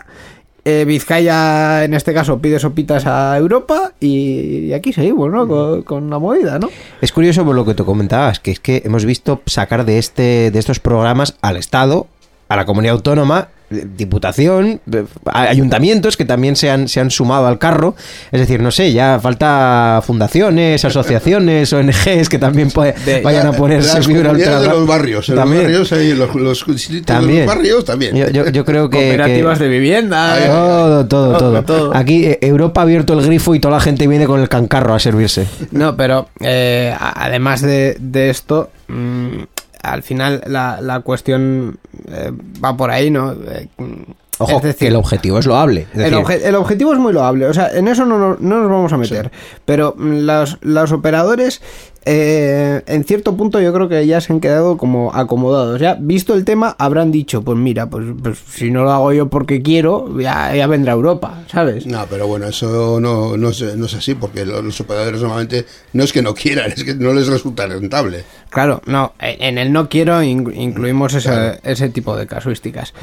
Eh, 0.68 0.84
Vizcaya, 0.84 1.84
en 1.84 1.94
este 1.94 2.12
caso, 2.12 2.40
pide 2.40 2.58
sopitas 2.58 3.06
a 3.06 3.38
Europa 3.38 3.94
y, 4.00 4.66
y 4.66 4.74
aquí 4.74 4.94
seguimos, 4.94 5.32
¿no? 5.32 5.48
Con, 5.48 5.84
con 5.84 6.10
la 6.10 6.18
movida, 6.18 6.58
¿no? 6.58 6.70
Es 7.02 7.12
curioso 7.12 7.46
por 7.46 7.56
lo 7.56 7.66
que 7.66 7.76
tú 7.76 7.86
comentabas, 7.86 8.40
que 8.40 8.50
es 8.50 8.60
que 8.60 8.82
hemos 8.84 9.06
visto 9.06 9.44
sacar 9.46 9.86
de 9.86 10.00
este 10.00 10.50
de 10.50 10.58
estos 10.58 10.80
programas 10.80 11.38
al 11.42 11.58
Estado, 11.58 12.08
a 12.50 12.56
la 12.56 12.66
comunidad 12.66 12.96
autónoma, 12.96 13.50
diputación, 13.70 14.80
ayuntamientos 15.26 16.18
que 16.18 16.26
también 16.26 16.56
se 16.56 16.70
han, 16.70 16.88
se 16.88 17.00
han 17.00 17.12
sumado 17.12 17.48
al 17.48 17.58
carro. 17.60 17.96
Es 18.32 18.40
decir, 18.40 18.62
no 18.62 18.72
sé, 18.72 18.94
ya 18.94 19.20
falta 19.22 20.02
fundaciones, 20.06 20.84
asociaciones, 20.86 21.72
ONGs 21.74 22.30
que 22.30 22.38
también 22.40 22.72
puede- 22.72 22.94
De- 23.06 23.22
vayan 23.22 23.48
a 23.48 23.52
ponerse 23.54 24.02
fibra 24.02 24.34
de 24.34 24.68
los 24.68 24.88
barrios, 24.88 25.30
en 25.30 25.36
También. 25.36 25.64
los 25.64 25.90
barrios 25.90 25.92
ahí, 25.94 26.14
los, 26.14 26.36
los 26.36 26.66
distritos 26.68 27.06
de 27.08 27.14
También. 27.14 27.46
los 27.46 27.56
barrios 27.56 27.86
también. 27.86 28.16
Yo, 28.16 28.30
yo- 28.30 28.50
yo 28.50 28.66
creo 28.66 28.90
que... 28.90 28.98
Cooperativas 28.98 29.58
que- 29.58 29.64
de 29.64 29.70
vivienda. 29.70 30.40
Eh. 30.40 30.48
Todo, 30.48 31.08
todo, 31.08 31.38
Todo, 31.38 31.38
todo, 31.38 31.64
todo. 31.64 31.96
Aquí 31.96 32.26
eh, 32.26 32.40
Europa 32.42 32.82
ha 32.82 32.84
abierto 32.84 33.14
el 33.14 33.26
grifo 33.26 33.56
y 33.56 33.60
toda 33.60 33.76
la 33.76 33.82
gente 33.82 34.08
viene 34.08 34.26
con 34.26 34.40
el 34.40 34.50
cancarro 34.50 34.94
a 34.94 35.00
servirse. 35.00 35.48
No, 35.72 35.96
pero 35.96 36.30
eh, 36.40 36.96
además 37.00 37.62
de, 37.62 37.98
de 38.00 38.30
esto, 38.30 38.70
mm, 38.88 39.44
al 39.94 40.04
final 40.04 40.42
la, 40.48 40.80
la 40.82 41.00
cuestión 41.02 41.78
eh, 42.08 42.32
va 42.64 42.76
por 42.76 42.92
ahí, 42.92 43.10
¿no? 43.10 43.32
Eh, 43.34 43.68
Ojo, 44.38 44.58
es 44.58 44.64
decir, 44.64 44.80
que 44.80 44.88
el 44.90 44.98
objetivo 44.98 45.40
es 45.40 45.46
loable. 45.46 45.88
Es 45.94 45.98
el, 45.98 46.12
decir, 46.12 46.18
obje- 46.18 46.42
el 46.44 46.56
objetivo 46.56 46.92
es 46.92 47.00
muy 47.00 47.14
loable, 47.14 47.46
o 47.46 47.54
sea, 47.54 47.70
en 47.70 47.88
eso 47.88 48.06
no, 48.06 48.18
nos- 48.18 48.42
no 48.42 48.60
nos 48.60 48.70
vamos 48.70 48.92
a 48.92 48.98
meter. 48.98 49.32
Pero 49.64 49.94
mm, 49.98 50.26
los, 50.26 50.58
los 50.62 50.92
operadores, 50.92 51.62
eh, 52.06 52.84
en 52.86 53.04
cierto 53.04 53.36
punto, 53.36 53.60
yo 53.60 53.74
creo 53.74 53.90
que 53.90 54.06
ya 54.06 54.22
se 54.22 54.32
han 54.32 54.40
quedado 54.40 54.78
como 54.78 55.12
acomodados. 55.14 55.80
Ya, 55.82 55.98
visto 56.00 56.34
el 56.36 56.46
tema, 56.46 56.76
habrán 56.78 57.12
dicho: 57.12 57.42
Pues 57.42 57.58
mira, 57.58 57.88
pues, 57.90 58.06
pues 58.22 58.38
si 58.48 58.70
no 58.72 58.84
lo 58.84 58.92
hago 58.92 59.12
yo 59.14 59.28
porque 59.30 59.62
quiero, 59.62 60.20
ya, 60.20 60.56
ya 60.56 60.68
vendrá 60.68 60.94
Europa, 60.94 61.44
¿sabes? 61.52 61.86
No, 61.88 62.06
pero 62.10 62.28
bueno, 62.28 62.46
eso 62.48 63.00
no, 63.00 63.36
no, 63.38 63.50
es, 63.50 63.62
no 63.76 63.86
es 63.88 63.94
así, 63.96 64.14
porque 64.16 64.46
lo- 64.46 64.62
los 64.62 64.80
operadores 64.82 65.20
normalmente 65.22 65.66
no 65.94 66.04
es 66.04 66.14
que 66.14 66.22
no 66.22 66.34
quieran, 66.36 66.72
es 66.76 66.84
que 66.84 66.94
no 66.96 67.12
les 67.14 67.28
resulta 67.28 67.66
rentable. 67.66 68.24
Claro, 68.50 68.82
no, 68.86 69.14
en 69.20 69.58
el 69.58 69.74
no 69.74 69.90
quiero 69.90 70.22
in- 70.24 70.54
incluimos 70.56 71.14
ese, 71.14 71.60
ese 71.64 71.90
tipo 71.90 72.16
de 72.16 72.26
casuísticas. 72.28 72.94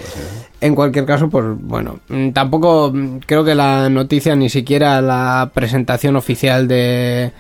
En 0.60 0.74
cualquier 0.74 1.04
caso, 1.04 1.28
pues 1.28 1.44
bueno, 1.58 1.98
mm, 2.08 2.30
tampoco 2.30 2.90
mm, 2.94 3.18
creo 3.26 3.44
que 3.44 3.54
la 3.54 3.88
noticia 3.90 4.34
ni 4.36 4.48
siquiera 4.48 5.02
la 5.02 5.50
presentación 5.52 6.16
oficial 6.16 6.68
de 6.68 7.32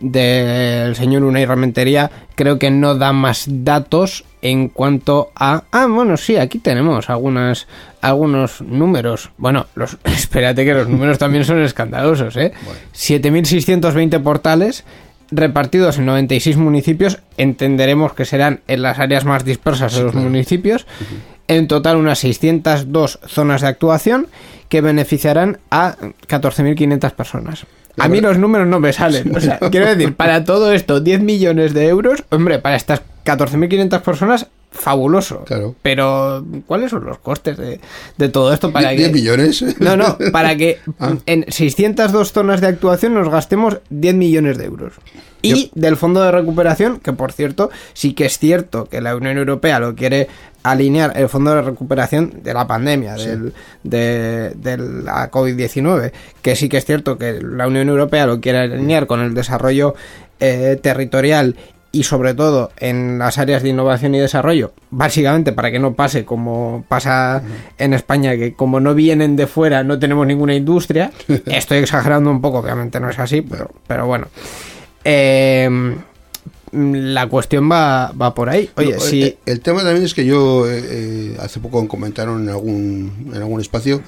del 0.00 0.94
señor 0.96 1.24
Unai 1.24 1.44
Ramentería 1.44 2.10
creo 2.34 2.58
que 2.58 2.70
no 2.70 2.94
da 2.94 3.12
más 3.12 3.46
datos 3.48 4.24
en 4.42 4.68
cuanto 4.68 5.30
a 5.34 5.64
ah 5.72 5.86
bueno 5.86 6.16
sí 6.16 6.36
aquí 6.36 6.58
tenemos 6.58 7.10
algunas 7.10 7.66
algunos 8.00 8.60
números. 8.60 9.30
Bueno 9.38 9.66
los 9.74 9.98
espérate 10.04 10.64
que 10.64 10.74
los 10.74 10.88
números 10.88 11.18
también 11.18 11.44
son 11.44 11.60
escandalosos 11.62 12.36
eh 12.36 12.52
7620 12.92 14.20
portales 14.20 14.84
repartidos 15.30 15.98
en 15.98 16.06
96 16.06 16.56
municipios, 16.56 17.18
entenderemos 17.36 18.14
que 18.14 18.24
serán 18.24 18.60
en 18.66 18.82
las 18.82 18.98
áreas 18.98 19.24
más 19.24 19.44
dispersas 19.44 19.94
de 19.94 20.02
los 20.02 20.14
municipios. 20.14 20.86
En 21.48 21.66
total 21.66 21.96
unas 21.96 22.18
602 22.20 23.20
zonas 23.26 23.62
de 23.62 23.68
actuación 23.68 24.26
que 24.68 24.80
beneficiarán 24.80 25.58
a 25.70 25.96
14.500 26.28 27.12
personas. 27.12 27.66
A 27.96 28.08
mí 28.08 28.20
los 28.20 28.38
números 28.38 28.66
no 28.66 28.80
me 28.80 28.92
salen. 28.92 29.34
O 29.34 29.40
sea, 29.40 29.58
quiero 29.70 29.86
decir, 29.86 30.14
para 30.14 30.44
todo 30.44 30.72
esto, 30.72 31.00
10 31.00 31.20
millones 31.20 31.74
de 31.74 31.88
euros, 31.88 32.24
hombre, 32.30 32.58
para 32.58 32.76
estas 32.76 33.02
14.500 33.24 34.00
personas 34.02 34.46
fabuloso. 34.70 35.44
Claro. 35.44 35.74
Pero, 35.82 36.44
¿cuáles 36.66 36.90
son 36.90 37.04
los 37.04 37.18
costes 37.18 37.56
de, 37.56 37.80
de 38.16 38.28
todo 38.28 38.52
esto 38.52 38.70
para 38.72 38.90
10 38.90 39.08
que... 39.08 39.14
millones. 39.14 39.64
No, 39.80 39.96
no, 39.96 40.16
para 40.32 40.56
que 40.56 40.78
Ah. 40.98 41.14
en 41.26 41.44
602 41.48 42.32
zonas 42.32 42.60
de 42.60 42.66
actuación 42.68 43.14
nos 43.14 43.28
gastemos 43.30 43.78
10 43.90 44.14
millones 44.14 44.58
de 44.58 44.64
euros. 44.66 44.92
Y 45.40 45.70
del 45.74 45.96
fondo 45.96 46.20
de 46.20 46.32
recuperación, 46.32 46.98
que 46.98 47.12
por 47.12 47.32
cierto, 47.32 47.70
sí 47.92 48.12
que 48.12 48.26
es 48.26 48.38
cierto 48.38 48.88
que 48.88 49.00
la 49.00 49.14
Unión 49.14 49.38
Europea 49.38 49.78
lo 49.78 49.94
quiere 49.94 50.26
alinear 50.64 51.12
el 51.16 51.28
fondo 51.28 51.54
de 51.54 51.62
recuperación 51.62 52.40
de 52.42 52.52
la 52.54 52.66
pandemia, 52.66 53.14
del, 53.14 53.54
de, 53.84 54.50
de 54.56 54.76
la 54.76 55.30
COVID-19, 55.30 56.10
que 56.42 56.56
sí 56.56 56.68
que 56.68 56.78
es 56.78 56.84
cierto 56.84 57.18
que 57.18 57.40
la 57.40 57.68
Unión 57.68 57.88
Europea 57.88 58.26
lo 58.26 58.40
quiere 58.40 58.58
alinear 58.58 59.06
con 59.06 59.20
el 59.20 59.32
desarrollo 59.32 59.94
eh, 60.40 60.76
territorial 60.82 61.54
y 61.90 62.02
sobre 62.02 62.34
todo 62.34 62.70
en 62.78 63.18
las 63.18 63.38
áreas 63.38 63.62
de 63.62 63.70
innovación 63.70 64.14
y 64.14 64.18
desarrollo, 64.18 64.72
básicamente 64.90 65.52
para 65.52 65.70
que 65.70 65.78
no 65.78 65.94
pase 65.94 66.24
como 66.24 66.84
pasa 66.88 67.42
en 67.78 67.94
España, 67.94 68.36
que 68.36 68.52
como 68.54 68.78
no 68.80 68.94
vienen 68.94 69.36
de 69.36 69.46
fuera 69.46 69.84
no 69.84 69.98
tenemos 69.98 70.26
ninguna 70.26 70.54
industria. 70.54 71.10
Estoy 71.46 71.78
exagerando 71.78 72.30
un 72.30 72.40
poco, 72.40 72.58
obviamente 72.58 73.00
no 73.00 73.08
es 73.08 73.18
así, 73.18 73.40
pero, 73.42 73.70
pero 73.86 74.06
bueno. 74.06 74.26
Eh, 75.04 75.96
la 76.72 77.26
cuestión 77.28 77.70
va, 77.70 78.12
va 78.12 78.34
por 78.34 78.48
ahí. 78.50 78.68
Oye, 78.76 78.92
No, 78.94 79.00
si... 79.00 79.22
eh, 79.22 79.38
el 79.46 79.60
tema 79.60 79.82
también 79.82 80.04
es 80.04 80.14
que 80.14 80.26
yo 80.26 80.70
eh, 80.70 80.82
eh, 80.84 81.36
hace 81.40 81.60
poco 81.60 81.86
comentaron 81.88 82.42
en 82.42 82.48
algún, 82.50 83.30
en 83.34 83.36
algún 83.36 83.60
espacio 83.60 84.02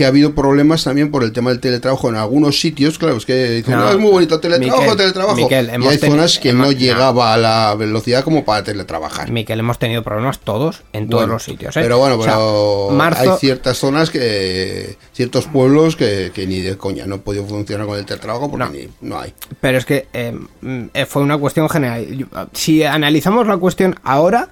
que 0.00 0.06
ha 0.06 0.08
habido 0.08 0.34
problemas 0.34 0.82
también 0.82 1.10
por 1.10 1.22
el 1.24 1.30
tema 1.30 1.50
del 1.50 1.60
teletrabajo 1.60 2.08
en 2.08 2.14
algunos 2.16 2.58
sitios. 2.58 2.98
Claro, 2.98 3.18
es 3.18 3.26
que 3.26 3.50
dicen, 3.50 3.74
No. 3.74 3.80
"No, 3.84 3.90
es 3.90 3.98
muy 3.98 4.10
bonito 4.10 4.40
teletrabajo, 4.40 4.80
Miquel, 4.80 4.96
teletrabajo. 4.96 5.36
Miquel, 5.36 5.70
y 5.78 5.86
hay 5.88 5.98
zonas 5.98 6.38
que 6.38 6.48
hemos- 6.48 6.66
no 6.68 6.72
llegaba 6.72 7.34
a 7.34 7.36
la 7.36 7.74
velocidad 7.74 8.24
como 8.24 8.42
para 8.46 8.64
teletrabajar. 8.64 9.30
Miquel, 9.30 9.60
hemos 9.60 9.78
tenido 9.78 10.02
problemas 10.02 10.38
todos 10.38 10.84
en 10.94 11.10
todos 11.10 11.24
Bueno, 11.24 11.34
los 11.34 11.42
sitios. 11.44 11.76
¿eh? 11.76 11.80
Pero 11.82 11.98
bueno, 11.98 12.14
O 12.16 12.22
sea, 12.22 12.32
pero 12.32 12.88
marzo, 12.92 13.32
hay 13.34 13.38
ciertas 13.40 13.76
zonas 13.76 14.08
que. 14.08 14.96
ciertos 15.12 15.44
pueblos 15.48 15.96
que, 15.96 16.30
que 16.34 16.46
ni 16.46 16.60
de 16.60 16.78
coña 16.78 17.04
no 17.04 17.16
han 17.16 17.20
podido 17.20 17.44
funcionar 17.44 17.86
con 17.86 17.98
el 17.98 18.06
teletrabajo 18.06 18.50
porque 18.50 18.64
No. 18.64 18.70
ni, 18.70 18.88
no 19.02 19.20
hay. 19.20 19.34
Pero 19.60 19.76
es 19.76 19.84
que 19.84 20.08
eh, 20.14 20.32
mm, 20.62 20.82
eh, 20.94 21.04
fue 21.04 21.20
una 21.20 21.36
cuestión 21.36 21.68
general. 21.68 22.06
Yo- 22.16 22.26
Si 22.54 22.82
analizamos 22.84 23.46
la 23.46 23.58
cuestión 23.58 23.96
ahora, 24.02 24.48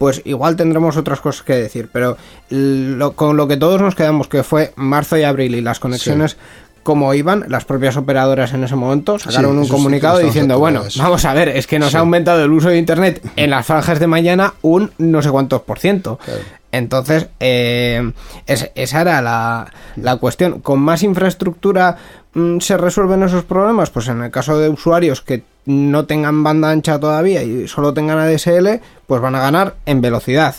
pues 0.00 0.22
igual 0.24 0.56
tendremos 0.56 0.96
otras 0.96 1.20
cosas 1.20 1.42
que 1.42 1.52
decir. 1.52 1.90
Pero 1.92 2.16
lo- 2.48 3.12
con 3.12 3.36
lo 3.36 3.46
que 3.46 3.58
todos 3.58 3.82
nos 3.82 3.94
quedamos, 3.94 4.28
que 4.28 4.42
fue 4.42 4.72
marzo 4.74 5.18
y 5.18 5.24
abril 5.24 5.54
y 5.54 5.60
las 5.60 5.78
conexiones 5.78 6.38
como 6.82 7.12
iban, 7.12 7.44
las 7.48 7.66
propias 7.66 7.98
operadoras 7.98 8.54
en 8.54 8.64
ese 8.64 8.74
momento 8.76 9.18
sacaron 9.18 9.52
Sí, 9.52 9.58
un 9.58 9.64
sí, 9.66 9.70
comunicado 9.70 10.18
diciendo, 10.20 10.58
bueno, 10.58 10.82
vamos 10.96 11.26
a 11.26 11.34
ver, 11.34 11.50
es 11.50 11.66
que 11.66 11.78
nos 11.78 11.90
Sí. 11.90 11.98
ha 11.98 12.00
aumentado 12.00 12.42
el 12.42 12.50
uso 12.50 12.70
de 12.70 12.78
Internet 12.78 13.20
en 13.36 13.50
las 13.50 13.66
franjas 13.66 14.00
de 14.00 14.06
mañana 14.06 14.54
un 14.62 14.90
no 14.96 15.20
sé 15.20 15.30
cuántos 15.30 15.60
por 15.60 15.78
ciento. 15.78 16.18
Claro. 16.24 16.40
Entonces, 16.72 17.26
eh, 17.38 18.10
es- 18.46 18.70
esa 18.74 19.02
era 19.02 19.20
la, 19.20 19.70
la 19.96 20.16
cuestión. 20.16 20.60
¿Con 20.60 20.80
más 20.80 21.02
infraestructura 21.02 21.96
mm, 22.32 22.60
se 22.60 22.78
resuelven 22.78 23.22
esos 23.24 23.44
problemas? 23.44 23.90
Pues 23.90 24.08
en 24.08 24.22
el 24.22 24.30
caso 24.30 24.58
de 24.58 24.70
usuarios 24.70 25.20
que 25.20 25.42
no 25.66 26.06
tengan 26.06 26.42
banda 26.42 26.70
ancha 26.70 26.98
todavía 26.98 27.42
y 27.42 27.68
solo 27.68 27.94
tengan 27.94 28.18
ADSL, 28.18 28.80
pues 29.06 29.20
van 29.20 29.34
a 29.34 29.40
ganar 29.40 29.76
en 29.86 30.00
velocidad. 30.00 30.56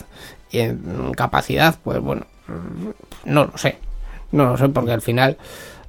Y 0.50 0.60
en 0.60 1.12
capacidad, 1.14 1.76
pues 1.82 2.00
bueno, 2.00 2.26
no 3.24 3.44
lo 3.46 3.58
sé. 3.58 3.78
No 4.32 4.46
lo 4.46 4.56
sé, 4.56 4.68
porque 4.68 4.92
al 4.92 5.02
final 5.02 5.36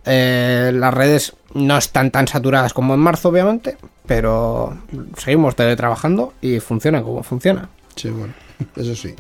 eh, 0.06 0.72
las 0.74 0.94
redes 0.94 1.36
no 1.54 1.78
están 1.78 2.12
tan 2.12 2.28
saturadas 2.28 2.74
como 2.74 2.94
en 2.94 3.00
marzo, 3.00 3.30
obviamente, 3.30 3.78
pero 4.06 4.78
seguimos 5.18 5.56
teletrabajando 5.56 6.34
y 6.42 6.60
funciona 6.60 7.02
como 7.02 7.24
funciona. 7.24 7.70
Sí, 7.96 8.10
bueno, 8.10 8.34
eso 8.76 8.96
sí. 8.96 9.16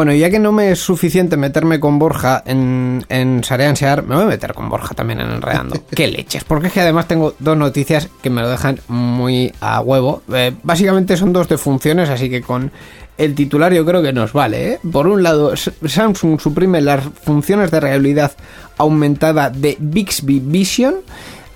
Bueno, 0.00 0.14
ya 0.14 0.30
que 0.30 0.38
no 0.38 0.50
me 0.50 0.70
es 0.70 0.78
suficiente 0.78 1.36
meterme 1.36 1.78
con 1.78 1.98
Borja 1.98 2.42
en, 2.46 3.04
en 3.10 3.42
me 3.50 4.14
voy 4.14 4.22
a 4.24 4.26
meter 4.28 4.54
con 4.54 4.70
Borja 4.70 4.94
también 4.94 5.20
en 5.20 5.30
Enredando. 5.30 5.76
¡Qué 5.94 6.06
leches! 6.06 6.42
Porque 6.42 6.68
es 6.68 6.72
que 6.72 6.80
además 6.80 7.06
tengo 7.06 7.34
dos 7.38 7.54
noticias 7.58 8.08
que 8.22 8.30
me 8.30 8.40
lo 8.40 8.48
dejan 8.48 8.80
muy 8.88 9.52
a 9.60 9.82
huevo. 9.82 10.22
Eh, 10.32 10.52
básicamente 10.62 11.18
son 11.18 11.34
dos 11.34 11.50
de 11.50 11.58
funciones, 11.58 12.08
así 12.08 12.30
que 12.30 12.40
con 12.40 12.72
el 13.18 13.34
titular 13.34 13.74
yo 13.74 13.84
creo 13.84 14.00
que 14.00 14.14
nos 14.14 14.32
vale. 14.32 14.72
¿eh? 14.72 14.78
Por 14.90 15.06
un 15.06 15.22
lado, 15.22 15.52
Samsung 15.54 16.40
suprime 16.40 16.80
las 16.80 17.04
funciones 17.22 17.70
de 17.70 17.80
realidad 17.80 18.32
aumentada 18.78 19.50
de 19.50 19.76
Bixby 19.78 20.40
Vision. 20.40 20.94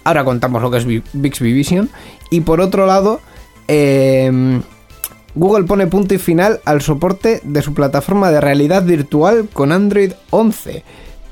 Ahora 0.04 0.22
contamos 0.22 0.60
lo 0.60 0.70
que 0.70 0.76
es 0.76 0.84
Bi- 0.84 1.02
Bixby 1.14 1.50
Vision. 1.54 1.88
Y 2.28 2.42
por 2.42 2.60
otro 2.60 2.84
lado, 2.84 3.22
eh, 3.68 4.60
Google 5.34 5.64
pone 5.64 5.86
punto 5.88 6.14
y 6.14 6.18
final 6.18 6.60
al 6.64 6.80
soporte 6.82 7.40
de 7.42 7.62
su 7.62 7.74
plataforma 7.74 8.30
de 8.30 8.40
realidad 8.40 8.84
virtual 8.84 9.48
con 9.52 9.72
Android 9.72 10.12
11. 10.30 10.82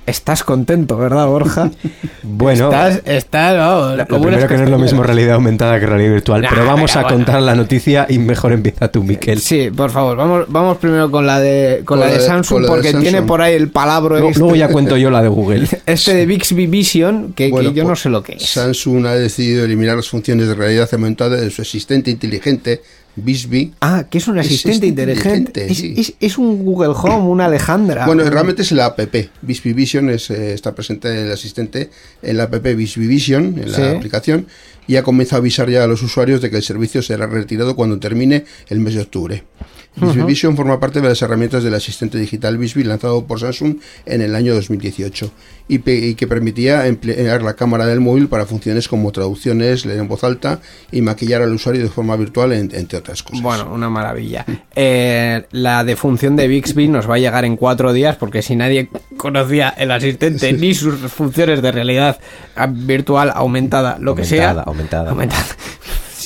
Estás 0.04 0.42
contento, 0.42 0.96
¿verdad, 0.96 1.26
Borja? 1.28 1.70
Bueno, 2.24 2.64
estás, 2.72 3.02
estás, 3.04 3.56
vamos, 3.56 3.96
lo 3.98 4.06
primero 4.20 4.48
que 4.48 4.56
no 4.56 4.64
es 4.64 4.70
lo 4.70 4.78
mismo 4.78 5.02
realidad 5.04 5.34
aumentada 5.34 5.78
que 5.78 5.86
realidad 5.86 6.12
virtual, 6.14 6.42
Nah, 6.42 6.48
pero 6.50 6.64
vamos 6.66 6.96
a 6.96 7.02
bueno. 7.02 7.16
contar 7.16 7.42
la 7.42 7.54
noticia 7.54 8.06
y 8.08 8.18
mejor 8.18 8.52
empieza 8.52 8.88
tú, 8.88 9.04
Miquel. 9.04 9.38
Sí, 9.40 9.70
por 9.70 9.90
favor, 9.90 10.16
vamos, 10.16 10.46
vamos 10.48 10.78
primero 10.78 11.08
con 11.10 11.24
la 11.26 11.38
de, 11.40 11.82
con 11.84 11.98
Con 11.98 12.00
la 12.00 12.06
de 12.06 12.18
de- 12.18 12.26
Samsung, 12.26 12.62
de 12.62 12.68
porque 12.68 12.90
Samsung. 12.90 13.02
tiene 13.02 13.22
por 13.22 13.42
ahí 13.42 13.54
el 13.54 13.70
palabro 13.70 14.14
Luego, 14.16 14.28
este, 14.30 14.40
luego 14.40 14.56
ya 14.56 14.68
cuento 14.68 14.96
yo 14.96 15.10
la 15.10 15.22
de 15.22 15.28
Google. 15.28 15.68
este 15.86 16.14
de 16.14 16.26
Bixby 16.26 16.66
Vision, 16.66 17.32
que, 17.34 17.50
yo 17.50 17.82
no 17.82 17.88
pues, 17.90 18.00
sé 18.00 18.08
lo 18.08 18.22
que 18.24 18.32
es. 18.34 18.48
Samsung 18.48 19.06
ha 19.06 19.14
decidido 19.14 19.64
eliminar 19.64 19.94
las 19.96 20.08
funciones 20.08 20.48
de 20.48 20.54
realidad 20.54 20.88
aumentada 20.92 21.36
de 21.36 21.50
su 21.50 21.62
asistente 21.62 22.10
inteligente, 22.10 22.82
Bixby. 23.16 23.72
Ah, 23.80 24.06
que 24.10 24.18
es 24.18 24.26
un 24.28 24.38
Es 24.38 24.46
asistente 24.46 24.86
inteligente. 24.86 25.38
inteligente, 25.66 25.72
Es, 25.72 25.78
sí. 25.78 25.94
es- 25.96 26.14
es 26.18 26.38
un 26.38 26.64
Google 26.64 26.94
Home, 26.96 27.28
una 27.28 27.44
Alejandra. 27.46 28.06
Bueno, 28.06 28.24
realmente 28.30 28.62
es 28.62 28.72
la 28.72 28.86
app. 28.86 29.00
Bixby 29.42 29.72
Vision 29.74 30.08
es, 30.10 30.30
eh, 30.30 30.54
está 30.54 30.74
presente 30.74 31.08
en 31.08 31.26
el 31.26 31.32
asistente 31.32 31.90
en 32.22 32.36
la 32.38 32.44
app 32.44 32.62
Bixby 32.62 33.06
Vision, 33.06 33.58
en 33.62 33.70
la 33.70 33.76
Sí. 33.76 33.82
aplicación, 33.82 34.46
y 34.86 34.96
ha 34.96 35.02
comenzado 35.02 35.36
a 35.36 35.40
avisar 35.40 35.68
ya 35.68 35.84
a 35.84 35.86
los 35.86 36.02
usuarios 36.02 36.40
de 36.40 36.50
que 36.50 36.56
el 36.56 36.62
servicio 36.62 37.02
será 37.02 37.26
retirado 37.26 37.76
cuando 37.76 37.98
termine 37.98 38.44
el 38.68 38.80
mes 38.80 38.94
de 38.94 39.02
octubre. 39.02 39.44
Bixby 39.94 40.22
Vision 40.26 40.56
forma 40.56 40.80
parte 40.80 41.00
de 41.00 41.08
las 41.08 41.20
herramientas 41.20 41.62
del 41.64 41.74
asistente 41.74 42.16
digital 42.18 42.56
Bixby 42.58 42.82
lanzado 42.84 43.24
por 43.26 43.38
Samsung 43.40 43.76
en 44.06 44.22
el 44.22 44.34
año 44.34 44.54
2018 44.54 45.30
y, 45.68 45.78
pe- 45.80 45.94
y 46.08 46.14
que 46.14 46.26
permitía 46.26 46.86
emplear 46.86 47.42
la 47.42 47.54
cámara 47.54 47.84
del 47.86 48.00
móvil 48.00 48.28
para 48.28 48.46
funciones 48.46 48.88
como 48.88 49.12
traducciones, 49.12 49.84
leer 49.84 50.00
en 50.00 50.08
voz 50.08 50.24
alta 50.24 50.60
y 50.90 51.02
maquillar 51.02 51.42
al 51.42 51.52
usuario 51.52 51.82
de 51.82 51.88
forma 51.88 52.16
virtual, 52.16 52.52
en- 52.52 52.70
entre 52.74 52.98
otras 52.98 53.22
cosas. 53.22 53.42
Bueno, 53.42 53.70
una 53.72 53.90
maravilla. 53.90 54.44
Eh, 54.74 55.44
la 55.52 55.84
defunción 55.84 56.36
de 56.36 56.48
Bixby 56.48 56.88
nos 56.88 57.08
va 57.08 57.16
a 57.16 57.18
llegar 57.18 57.44
en 57.44 57.56
cuatro 57.56 57.92
días 57.92 58.16
porque 58.16 58.40
si 58.42 58.56
nadie 58.56 58.88
conocía 59.18 59.68
el 59.70 59.90
asistente 59.90 60.52
ni 60.54 60.74
sus 60.74 60.94
funciones 61.12 61.60
de 61.60 61.70
realidad 61.70 62.18
virtual 62.70 63.30
aumentada, 63.34 63.98
lo 64.00 64.14
que 64.14 64.24
sea. 64.24 64.50
Aumentada, 64.62 65.10
aumentada. 65.10 65.44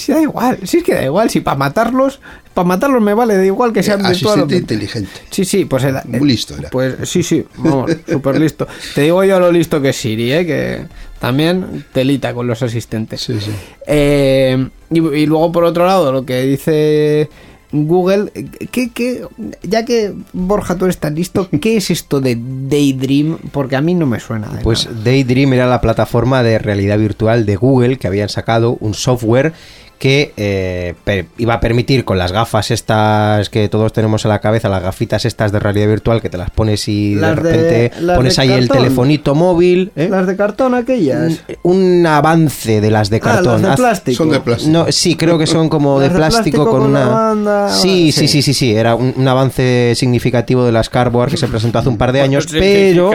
Si 0.06 0.12
da 0.12 0.20
igual, 0.22 0.58
si 0.62 0.76
es 0.78 0.84
que 0.84 0.94
da 0.94 1.04
igual, 1.04 1.28
si 1.30 1.40
para 1.40 1.56
matarlos, 1.56 2.20
para 2.54 2.68
matarlos 2.68 3.02
me 3.02 3.12
vale, 3.12 3.36
da 3.36 3.44
igual 3.44 3.72
que 3.72 3.82
sean 3.82 3.98
virtual. 4.02 4.40
o- 4.40 4.44
asistente 4.44 4.56
inteligente. 4.56 5.10
Sí, 5.30 5.44
sí, 5.44 5.64
pues 5.64 5.82
el, 5.82 5.96
Muy 6.06 6.28
listo 6.28 6.56
era. 6.56 6.70
Pues 6.70 6.94
sí, 7.08 7.24
sí, 7.24 7.44
vamos, 7.56 7.90
súper 8.08 8.38
listo. 8.38 8.68
Te 8.94 9.00
digo 9.02 9.24
yo 9.24 9.40
lo 9.40 9.50
listo 9.50 9.80
que 9.82 9.88
es 9.88 9.96
Siri, 9.96 10.32
¿eh? 10.32 10.46
que 10.46 10.86
también 11.18 11.84
telita 11.92 12.32
con 12.34 12.46
los 12.46 12.62
asistentes. 12.62 13.20
Sí, 13.20 13.40
sí. 13.40 13.50
Eh, 13.86 14.68
y, 14.90 14.98
y 14.98 15.26
luego, 15.26 15.50
por 15.50 15.64
otro 15.64 15.84
lado, 15.86 16.12
lo 16.12 16.24
que 16.24 16.42
dice 16.42 17.28
Google, 17.72 18.30
¿qué, 18.70 18.90
qué- 18.92 19.26
ya 19.64 19.84
que 19.84 20.14
Borja, 20.32 20.76
tú 20.76 20.84
eres 20.84 20.98
tan 20.98 21.16
listo, 21.16 21.48
¿qué 21.60 21.76
es 21.78 21.90
esto 21.90 22.20
de 22.20 22.38
Daydream? 22.40 23.38
Porque 23.50 23.74
a 23.76 23.80
mí 23.80 23.94
no 23.94 24.06
me 24.06 24.20
suena. 24.20 24.48
de 24.48 24.62
Pues 24.62 24.86
nada. 24.86 25.00
Daydream 25.02 25.52
era 25.54 25.66
la 25.66 25.80
plataforma 25.80 26.42
de 26.44 26.58
realidad 26.58 26.96
virtual 26.98 27.44
de 27.44 27.56
Google 27.56 27.96
que 27.96 28.06
habían 28.06 28.28
sacado 28.28 28.76
un 28.80 28.94
software 28.94 29.52
que 29.98 30.32
eh, 30.36 30.94
per- 31.04 31.26
iba 31.38 31.54
a 31.54 31.60
permitir 31.60 32.04
con 32.04 32.18
las 32.18 32.32
gafas 32.32 32.70
estas 32.70 33.48
que 33.50 33.68
todos 33.68 33.92
tenemos 33.92 34.24
en 34.24 34.30
la 34.30 34.40
cabeza, 34.40 34.68
las 34.68 34.82
gafitas 34.82 35.24
estas 35.24 35.52
de 35.52 35.58
realidad 35.58 35.88
virtual 35.88 36.20
que 36.20 36.28
te 36.30 36.36
las 36.36 36.50
pones 36.50 36.86
y 36.88 37.14
de 37.14 37.20
Las 37.20 37.36
de- 37.36 37.42
repente 37.42 37.92
pones 38.16 38.36
de 38.36 38.42
ahí 38.42 38.52
el 38.52 38.68
telefonito 38.68 39.34
móvil. 39.34 39.92
¿eh? 39.96 40.08
Las 40.10 40.26
de 40.26 40.36
cartón 40.36 40.74
aquellas. 40.74 41.40
Un, 41.62 41.76
un 42.00 42.06
avance 42.06 42.80
de 42.80 42.90
las 42.90 43.10
de 43.10 43.16
Ah, 43.16 43.20
cartón. 43.20 43.52
las 43.54 43.62
de 43.62 43.68
Haz- 43.68 43.76
plástico. 43.76 44.16
Son 44.18 44.30
de 44.30 44.40
plástico. 44.40 44.70
No, 44.72 44.92
sí, 44.92 45.16
creo 45.16 45.38
que 45.38 45.46
son 45.46 45.68
como 45.68 45.98
de 46.00 46.10
plástico, 46.10 46.64
plástico 46.64 46.64
con, 46.70 46.80
con 46.82 46.90
una. 46.90 47.06
una 47.06 47.14
banda, 47.18 47.68
sí, 47.70 48.12
sí. 48.12 48.20
sí, 48.20 48.28
sí, 48.28 48.42
sí, 48.42 48.54
sí. 48.54 48.74
Era 48.76 48.94
un, 48.94 49.14
un 49.16 49.28
avance 49.28 49.94
significativo 49.96 50.64
de 50.64 50.72
las 50.72 50.88
Cardboard 50.90 51.30
que 51.30 51.36
se 51.36 51.48
presentó 51.48 51.78
hace 51.78 51.88
un 51.88 51.98
par 51.98 52.12
de 52.12 52.20
años, 52.20 52.46
pero 52.50 53.12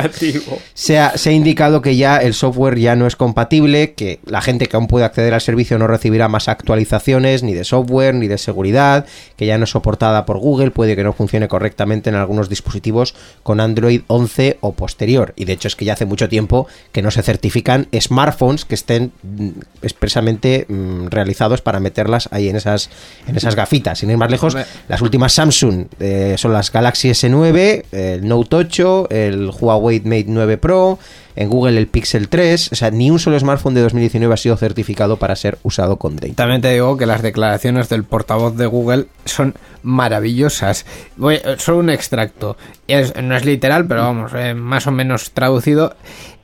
se 0.73 0.99
ha, 0.99 1.17
se 1.17 1.29
ha 1.29 1.33
indicado 1.33 1.81
que 1.81 1.95
ya 1.95 2.17
el 2.17 2.33
software 2.33 2.77
ya 2.79 2.95
no 2.95 3.07
es 3.07 3.15
compatible, 3.15 3.93
que 3.93 4.19
la 4.25 4.41
gente 4.41 4.65
que 4.65 4.75
aún 4.75 4.87
puede 4.87 5.05
acceder 5.05 5.33
al 5.33 5.41
servicio 5.41 5.77
no 5.77 5.87
recibirá 5.87 6.27
más 6.27 6.47
actualizaciones 6.71 7.43
ni 7.43 7.53
de 7.53 7.65
software 7.65 8.15
ni 8.15 8.27
de 8.27 8.37
seguridad, 8.37 9.05
que 9.35 9.45
ya 9.45 9.57
no 9.57 9.65
es 9.65 9.71
soportada 9.71 10.25
por 10.25 10.37
Google, 10.37 10.71
puede 10.71 10.95
que 10.95 11.03
no 11.03 11.11
funcione 11.11 11.49
correctamente 11.49 12.09
en 12.09 12.15
algunos 12.15 12.47
dispositivos 12.47 13.13
con 13.43 13.59
Android 13.59 14.01
11 14.07 14.57
o 14.61 14.71
posterior. 14.71 15.33
Y 15.35 15.45
de 15.45 15.53
hecho 15.53 15.67
es 15.67 15.75
que 15.75 15.83
ya 15.83 15.93
hace 15.93 16.05
mucho 16.05 16.29
tiempo 16.29 16.67
que 16.93 17.01
no 17.01 17.11
se 17.11 17.23
certifican 17.23 17.87
smartphones 17.99 18.63
que 18.63 18.75
estén 18.75 19.11
mm, 19.23 19.49
expresamente 19.81 20.65
mm, 20.69 21.07
realizados 21.07 21.61
para 21.61 21.81
meterlas 21.81 22.29
ahí 22.31 22.47
en 22.47 22.55
esas, 22.55 22.89
en 23.27 23.35
esas 23.35 23.55
gafitas. 23.55 23.99
Sin 23.99 24.09
ir 24.09 24.17
más 24.17 24.31
lejos, 24.31 24.55
las 24.87 25.01
últimas 25.01 25.33
Samsung 25.33 25.87
eh, 25.99 26.35
son 26.37 26.53
las 26.53 26.71
Galaxy 26.71 27.09
S9, 27.09 27.83
el 27.91 28.27
Note 28.27 28.55
8, 28.55 29.07
el 29.09 29.49
Huawei 29.49 29.99
Mate 29.99 30.25
9 30.27 30.57
Pro, 30.57 30.99
en 31.35 31.49
Google 31.49 31.77
el 31.77 31.87
Pixel 31.87 32.29
3. 32.29 32.71
O 32.71 32.75
sea, 32.75 32.91
ni 32.91 33.09
un 33.11 33.19
solo 33.19 33.39
smartphone 33.39 33.73
de 33.73 33.81
2019 33.81 34.33
ha 34.33 34.37
sido 34.37 34.57
certificado 34.57 35.17
para 35.17 35.35
ser 35.35 35.57
usado 35.63 35.97
con 35.97 36.15
Data. 36.15 36.33
También 36.35 36.61
te 36.61 36.71
digo 36.71 36.97
que 36.97 37.05
las 37.05 37.21
declaraciones 37.21 37.89
del 37.89 38.03
portavoz 38.03 38.55
de 38.55 38.65
Google 38.65 39.07
son 39.25 39.55
maravillosas. 39.83 40.85
Voy, 41.17 41.39
solo 41.57 41.79
un 41.79 41.89
extracto. 41.89 42.57
No 43.21 43.35
es 43.35 43.45
literal, 43.45 43.87
pero 43.87 44.01
vamos, 44.01 44.31
eh, 44.35 44.53
más 44.53 44.87
o 44.87 44.91
menos 44.91 45.31
traducido. 45.31 45.95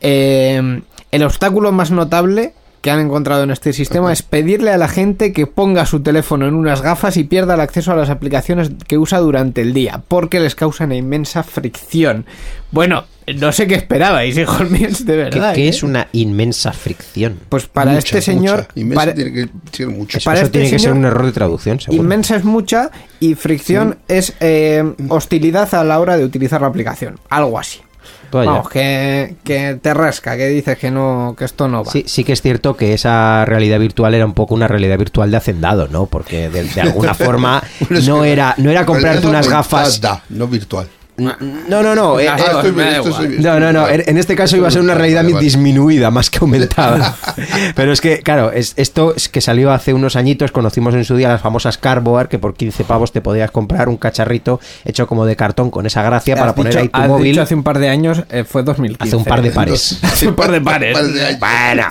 Eh, 0.01 0.81
el 1.11 1.23
obstáculo 1.23 1.71
más 1.71 1.91
notable 1.91 2.53
que 2.87 2.91
han 2.91 3.01
encontrado 3.01 3.43
en 3.43 3.51
este 3.51 3.73
sistema 3.73 4.13
es 4.13 4.21
pedirle 4.21 4.71
a 4.71 4.77
la 4.77 4.87
gente 4.87 5.33
que 5.33 5.45
ponga 5.45 5.85
su 5.85 5.99
teléfono 5.99 6.47
en 6.47 6.53
unas 6.53 6.81
gafas 6.81 7.17
y 7.17 7.25
pierda 7.25 7.55
el 7.55 7.59
acceso 7.59 7.91
a 7.91 7.97
las 7.97 8.09
aplicaciones 8.09 8.71
que 8.87 8.97
usa 8.97 9.19
durante 9.19 9.61
el 9.61 9.73
día, 9.73 10.03
porque 10.07 10.39
les 10.39 10.55
causa 10.55 10.85
una 10.85 10.95
inmensa 10.95 11.43
fricción. 11.43 12.25
Bueno, 12.71 13.03
no 13.35 13.51
sé 13.51 13.67
qué 13.67 13.75
esperabais, 13.75 14.37
hijos 14.37 14.69
míos, 14.71 15.05
de 15.05 15.13
¿Qué, 15.15 15.17
verdad. 15.17 15.53
qué 15.53 15.65
¿eh? 15.65 15.67
es 15.67 15.83
una 15.83 16.07
inmensa 16.13 16.71
fricción? 16.71 17.37
Pues 17.49 17.65
para 17.67 17.91
Mucha, 17.91 17.99
este 17.99 18.21
señor... 18.21 18.59
mucha. 18.59 18.69
Inmensa 18.75 19.01
para- 19.01 19.13
tiene 19.13 19.33
que 19.33 19.49
ser 19.73 19.87
mucho. 19.89 20.17
Eso, 20.19 20.25
para 20.25 20.37
eso 20.39 20.45
este 20.45 20.59
tiene 20.59 20.71
que 20.71 20.79
ser 20.79 20.93
un 20.93 21.03
error 21.03 21.25
de 21.25 21.31
traducción, 21.33 21.81
seguro. 21.81 22.01
Inmensa 22.01 22.37
es 22.37 22.45
mucha 22.45 22.89
y 23.19 23.35
fricción 23.35 23.97
es 24.07 24.33
eh, 24.39 24.93
hostilidad 25.09 25.75
a 25.75 25.83
la 25.83 25.99
hora 25.99 26.15
de 26.15 26.23
utilizar 26.23 26.61
la 26.61 26.67
aplicación. 26.67 27.19
Algo 27.29 27.59
así. 27.59 27.79
Vaya. 28.31 28.51
Vamos, 28.51 28.69
que, 28.69 29.35
que 29.43 29.79
te 29.81 29.93
rasca, 29.93 30.35
que 30.37 30.47
dices 30.47 30.77
que 30.77 30.91
no, 30.91 31.35
que 31.37 31.45
esto 31.45 31.67
no 31.67 31.83
va. 31.83 31.91
Sí, 31.91 32.03
sí 32.07 32.23
que 32.23 32.33
es 32.33 32.41
cierto 32.41 32.75
que 32.75 32.93
esa 32.93 33.45
realidad 33.45 33.79
virtual 33.79 34.13
era 34.13 34.25
un 34.25 34.33
poco 34.33 34.53
una 34.53 34.67
realidad 34.67 34.97
virtual 34.97 35.31
de 35.31 35.37
hacendado, 35.37 35.87
¿no? 35.87 36.05
Porque 36.05 36.49
de, 36.49 36.63
de 36.63 36.81
alguna 36.81 37.13
forma 37.15 37.63
no 38.05 38.23
era, 38.23 38.53
no 38.57 38.69
era 38.69 38.85
comprarte 38.85 39.27
unas 39.27 39.47
gafas. 39.47 40.01
no 40.29 40.47
virtual. 40.47 40.87
No, 41.17 41.81
no, 41.81 41.95
no. 41.95 42.19
eh, 42.19 42.27
Ah, 42.29 42.37
eh, 42.37 42.43
estoy 42.51 42.71
bien, 42.71 42.87
estoy 42.89 43.27
bien. 43.27 43.41
No, 43.41 43.59
no, 43.59 43.73
no. 43.73 43.87
En 43.89 44.03
en 44.07 44.17
este 44.19 44.35
caso 44.35 44.55
iba 44.55 44.67
a 44.67 44.71
ser 44.71 44.81
una 44.81 44.93
realidad 44.93 45.21
Vale, 45.23 45.33
vale. 45.33 45.43
disminuida 45.45 46.11
más 46.11 46.29
que 46.29 46.37
aumentada. 46.41 47.15
Pero 47.75 47.91
es 47.91 48.01
que, 48.01 48.19
claro, 48.19 48.51
es, 48.51 48.73
esto 48.77 49.13
es 49.15 49.27
que 49.27 49.41
salió 49.41 49.71
hace 49.71 49.93
unos 49.93 50.15
añitos. 50.15 50.51
Conocimos 50.51 50.93
en 50.93 51.03
su 51.05 51.15
día 51.15 51.29
las 51.29 51.41
famosas 51.41 51.77
Cardboard, 51.79 52.27
que 52.29 52.37
por 52.37 52.53
15 52.53 52.83
pavos 52.83 53.11
te 53.11 53.21
podías 53.21 53.49
comprar 53.49 53.89
un 53.89 53.97
cacharrito 53.97 54.59
hecho 54.85 55.07
como 55.07 55.25
de 55.25 55.35
cartón 55.35 55.71
con 55.71 55.85
esa 55.87 56.03
gracia 56.03 56.35
para 56.35 56.53
poner 56.53 56.73
dicho- 56.73 56.81
ahí 56.83 56.89
tu 56.89 56.99
has 57.01 57.07
móvil. 57.07 57.31
dicho 57.31 57.41
hace 57.41 57.55
un 57.55 57.63
par 57.63 57.79
de 57.79 57.89
años, 57.89 58.23
eh, 58.29 58.43
fue 58.43 58.61
2015. 58.63 59.03
Hace 59.09 59.15
un 59.15 59.25
par 59.25 59.41
de 59.41 59.51
pares. 59.51 59.99
Hace 60.03 60.27
un 60.27 60.35
par 60.35 60.51
de 60.51 60.61
pares. 60.61 60.93
Par 60.95 61.07
de 61.07 61.25
años. 61.25 61.39
Bueno, 61.39 61.83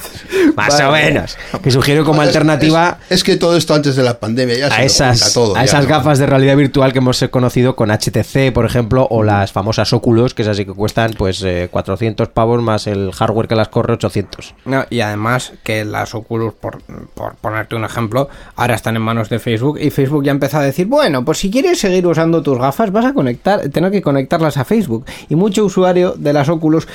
más 0.55 0.69
Vale. 0.69 0.85
o 0.85 0.93
menos. 0.93 1.37
Que 1.63 1.71
sugiero 1.73 2.05
como 2.05 2.23
Es- 2.23 2.29
alternativa 2.29 2.99
Es, 3.11 3.19
es 3.19 3.25
que 3.25 3.37
todo 3.37 3.57
esto 3.57 3.75
antes 3.75 3.97
de 3.97 4.03
la 4.05 4.19
pandemia 4.21 4.57
ya 4.57 4.69
se 4.69 4.75
a 4.75 4.79
lo 4.79 4.85
esas, 4.85 5.33
todo, 5.35 5.57
a 5.57 5.61
ya, 5.61 5.65
esas 5.65 5.83
¿no? 5.85 5.91
gafas 5.91 6.19
de 6.21 6.27
realidad 6.27 6.57
virtual 6.57 6.93
que 6.93 6.99
hemos 6.99 7.25
conocido 7.31 7.75
con 7.75 7.91
HTC, 7.91 8.53
por 8.53 8.65
ejemplo, 8.67 9.07
o 9.17 9.23
las 9.23 9.53
famosas 9.53 9.93
Oculus, 9.93 10.35
que 10.35 10.43
es 10.43 10.49
así 10.49 10.65
que 10.65 10.73
cuestan 10.73 11.13
pues 11.17 11.43
eh, 11.43 11.69
400 11.71 12.29
pavos 12.29 12.63
más 12.63 12.87
el 12.87 13.13
hardware 13.13 13.49
que 13.49 13.57
las 13.57 13.69
corre 13.69 13.95
800. 13.95 14.55
No, 14.67 14.85
y 14.91 15.01
además 15.01 15.55
que 15.65 15.85
las 15.85 16.15
Oculus, 16.15 16.53
por, 16.55 16.83
por 17.15 17.35
ponerte 17.37 17.75
un 17.77 17.85
ejemplo, 17.85 18.29
ahora 18.57 18.75
están 18.75 18.97
en 18.97 19.03
manos 19.03 19.29
de 19.29 19.39
Facebook 19.39 19.79
y 19.81 19.91
Facebook 19.91 20.25
ya 20.25 20.33
empezó 20.33 20.59
a 20.59 20.63
decir, 20.63 20.87
bueno, 20.87 21.25
pues 21.25 21.39
si 21.39 21.51
quieres 21.51 21.81
seguir 21.81 22.07
usando 22.07 22.43
tus 22.43 22.59
gafas 22.59 22.93
vas 22.93 23.07
a 23.07 23.15
conectar, 23.15 23.69
tener 23.71 23.91
que 23.91 24.03
conectarlas 24.03 24.57
a 24.59 24.65
Facebook. 24.65 25.07
Y 25.29 25.37
mucho 25.37 25.65
usuario 25.65 26.15
de 26.17 26.33
las 26.33 26.49
Oculus, 26.49 26.87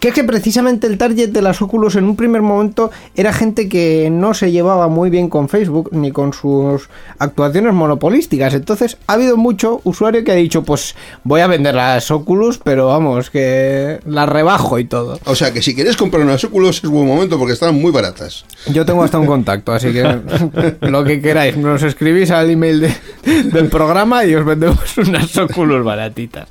que 0.00 0.08
es 0.08 0.14
que 0.14 0.24
precisamente 0.24 0.86
el 0.86 0.98
target 0.98 1.30
de 1.30 1.42
las 1.42 1.60
Oculus 1.62 1.96
en 1.96 2.04
un 2.04 2.16
primer 2.16 2.42
momento 2.42 2.90
era 3.14 3.32
gente 3.32 3.68
que 3.68 4.08
no 4.10 4.34
se 4.34 4.50
llevaba 4.52 4.88
muy 4.88 5.10
bien 5.10 5.28
con 5.28 5.48
Facebook 5.48 5.90
ni 5.92 6.12
con 6.12 6.32
sus 6.32 6.88
actuaciones 7.18 7.72
monopolísticas. 7.74 8.54
Entonces 8.54 8.96
ha 9.06 9.14
habido 9.14 9.36
mucho 9.36 9.80
usuario 9.84 10.24
que 10.24 10.32
ha 10.32 10.36
dicho, 10.36 10.62
pues 10.64 10.94
voy 11.24 11.40
a 11.40 11.46
vender 11.46 11.74
las 11.74 12.10
Oculus, 12.10 12.58
pero 12.62 12.88
vamos, 12.88 13.30
que 13.30 14.00
las 14.06 14.28
rebajo 14.28 14.78
y 14.78 14.84
todo. 14.84 15.18
O 15.24 15.34
sea 15.34 15.52
que 15.52 15.62
si 15.62 15.74
quieres 15.74 15.96
comprar 15.96 16.22
unas 16.22 16.42
Oculus 16.44 16.82
es 16.82 16.90
buen 16.90 17.06
momento 17.06 17.38
porque 17.38 17.52
están 17.54 17.74
muy 17.80 17.90
baratas. 17.92 18.44
Yo 18.72 18.84
tengo 18.84 19.02
hasta 19.02 19.18
un 19.18 19.26
contacto, 19.26 19.72
así 19.72 19.92
que 19.92 20.04
lo 20.80 21.04
que 21.04 21.20
queráis, 21.20 21.56
nos 21.56 21.82
escribís 21.82 22.30
al 22.30 22.50
email 22.50 22.80
de- 22.80 22.94
del 23.52 23.68
programa 23.68 24.24
y 24.24 24.34
os 24.34 24.44
vendemos 24.44 24.96
unas 24.98 25.36
Oculus 25.36 25.84
baratitas. 25.84 26.48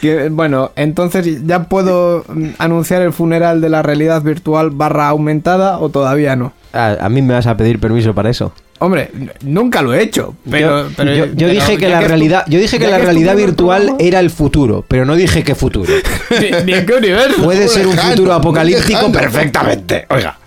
Que, 0.00 0.28
bueno, 0.28 0.72
entonces 0.76 1.46
ya 1.46 1.64
puedo 1.64 2.24
mm, 2.28 2.48
anunciar 2.88 3.02
el 3.02 3.12
funeral 3.12 3.60
de 3.60 3.68
la 3.68 3.82
realidad 3.82 4.22
virtual 4.22 4.70
barra 4.70 5.08
aumentada 5.08 5.78
o 5.78 5.88
todavía 5.90 6.36
no. 6.36 6.52
A, 6.72 6.96
a 7.00 7.08
mí 7.08 7.20
me 7.22 7.34
vas 7.34 7.46
a 7.46 7.56
pedir 7.56 7.78
permiso 7.78 8.14
para 8.14 8.30
eso. 8.30 8.52
Hombre, 8.80 9.10
nunca 9.42 9.82
lo 9.82 9.92
he 9.92 10.02
hecho, 10.02 10.34
pero... 10.48 10.84
yo, 10.84 10.90
pero- 10.96 11.14
yo- 11.14 11.24
yo 11.26 11.32
pero 11.36 11.50
dije 11.52 11.76
que 11.78 11.88
la 11.88 12.00
realidad, 12.00 12.44
yo 12.48 12.58
dije 12.60 12.78
que 12.78 12.86
la 12.86 12.98
realidad 12.98 13.36
virtual 13.36 13.94
era 13.98 14.20
el 14.20 14.30
futuro, 14.30 14.84
pero 14.88 15.04
no 15.04 15.16
dije 15.16 15.42
qué 15.42 15.54
futuro. 15.54 15.92
Ni, 16.40 16.50
ni 16.64 16.72
en 16.78 16.86
qué 16.86 16.94
universo. 16.94 17.42
Puede 17.42 17.68
ser 17.68 17.86
un 17.86 17.96
futuro 17.98 18.32
apocalíptico 18.32 19.10
perfectamente. 19.12 20.06
Oiga. 20.10 20.38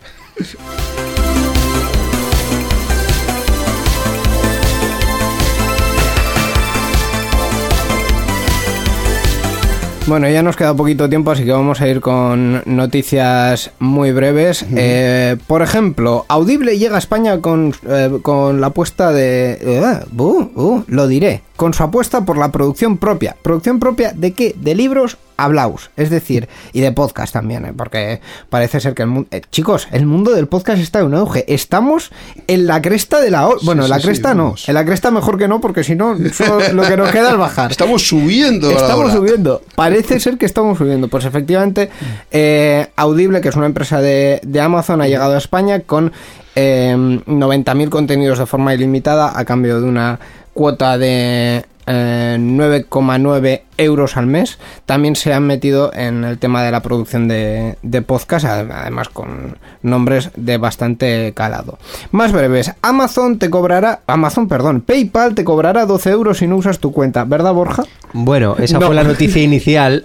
Bueno, 10.08 10.28
ya 10.28 10.42
nos 10.42 10.58
queda 10.58 10.74
poquito 10.74 11.08
tiempo, 11.08 11.32
así 11.32 11.46
que 11.46 11.52
vamos 11.52 11.80
a 11.80 11.88
ir 11.88 12.02
con 12.02 12.64
noticias 12.66 13.72
muy 13.80 14.12
breves. 14.12 14.66
Eh, 14.76 15.38
por 15.48 15.62
ejemplo, 15.62 16.26
Audible 16.28 16.78
llega 16.78 16.96
a 16.96 17.00
España 17.00 17.40
con, 17.40 17.74
eh, 17.88 18.20
con 18.22 18.60
la 18.60 18.68
apuesta 18.68 19.12
de... 19.12 19.58
eh, 19.62 20.00
uh, 20.18 20.50
uh, 20.56 20.84
lo 20.88 21.08
diré. 21.08 21.44
Con 21.56 21.74
su 21.74 21.84
apuesta 21.84 22.26
por 22.26 22.38
la 22.38 22.52
producción 22.52 22.98
propia. 22.98 23.38
¿Producción 23.42 23.80
propia 23.80 24.12
de 24.12 24.34
qué? 24.34 24.56
De 24.58 24.76
libros 24.76 25.18
hablaos. 25.44 25.90
Es 25.98 26.10
decir, 26.10 26.48
y 26.74 26.82
de 26.82 26.92
podcast 26.92 27.34
también, 27.34 27.66
eh, 27.66 27.74
porque 27.76 28.22
parece 28.50 28.80
ser 28.80 28.94
que 28.94 29.04
el 29.04 29.08
mundo... 29.10 29.30
chicos, 29.52 29.88
el 29.92 30.06
mundo 30.06 30.32
del 30.32 30.48
podcast 30.48 30.82
está 30.82 31.00
en 31.00 31.06
un 31.08 31.16
auge. 31.16 31.46
Estamos 31.48 32.12
en 32.48 32.68
la 32.68 32.82
cresta 32.82 33.20
de 33.22 33.32
la... 33.32 33.48
o- 33.48 33.58
Bueno, 33.64 33.84
Sí, 33.84 33.86
en 33.88 33.90
la 33.90 33.96
sí, 33.98 34.02
sí, 34.02 34.08
cresta 34.08 34.34
no. 34.34 34.56
En 34.68 34.74
la 34.74 34.86
cresta 34.86 35.12
mejor 35.12 35.38
que 35.38 35.48
no, 35.48 35.60
porque 35.62 35.84
si 35.84 35.96
no, 35.96 36.14
lo 36.74 36.84
que 36.84 36.98
nos 36.98 37.10
queda 37.12 37.32
es 37.32 37.38
bajar. 37.38 37.72
Estamos 37.72 38.08
subiendo. 38.08 38.70
Estamos 38.72 39.12
subiendo. 39.14 39.62
Parece 39.76 40.20
ser 40.20 40.38
que 40.38 40.46
estamos 40.46 40.78
subiendo. 40.78 41.08
Pues 41.08 41.26
efectivamente, 41.26 41.90
eh, 42.32 42.88
Audible, 42.96 43.42
que 43.42 43.50
es 43.50 43.56
una 43.56 43.66
empresa 43.66 44.02
de, 44.02 44.40
de 44.44 44.62
Amazon, 44.62 45.02
ha 45.02 45.08
llegado 45.08 45.34
a 45.36 45.38
España 45.38 45.80
con 45.82 46.12
eh, 46.56 46.94
90.000 46.96 47.90
contenidos 47.90 48.40
de 48.40 48.46
forma 48.46 48.74
ilimitada 48.74 49.38
a 49.38 49.46
cambio 49.46 49.82
de 49.82 49.88
una 49.88 50.20
cuota 50.54 50.98
de 50.98 51.66
eh, 51.88 52.38
9,9 52.40 53.62
euros 53.78 54.18
al 54.18 54.28
mes. 54.28 54.58
También 54.86 55.16
se 55.16 55.34
han 55.34 55.44
metido 55.48 55.92
en 55.94 56.24
el 56.24 56.38
tema 56.38 56.64
de 56.64 56.72
la 56.72 56.82
producción 56.82 57.28
de, 57.28 57.78
de 57.82 58.02
podcast, 58.02 58.46
además 58.46 59.10
con 59.10 59.58
nombres 59.82 60.32
de 60.36 60.58
bastante 60.58 61.34
calado. 61.36 61.78
Más 62.12 62.32
breves, 62.32 62.74
Amazon 62.82 63.40
te 63.40 63.50
cobrará, 63.50 64.02
Amazon, 64.08 64.48
perdón, 64.48 64.82
PayPal 64.82 65.36
te 65.36 65.44
cobrará 65.44 65.86
12 65.86 66.10
euros 66.10 66.38
si 66.38 66.48
no 66.48 66.56
usas 66.58 66.80
tu 66.80 66.92
cuenta, 66.92 67.24
¿verdad 67.24 67.54
Borja? 67.54 67.84
Bueno, 68.14 68.56
esa 68.60 68.78
No. 68.80 68.88
fue 68.88 68.96
la 68.96 69.04
noticia 69.04 69.42
inicial. 69.44 70.04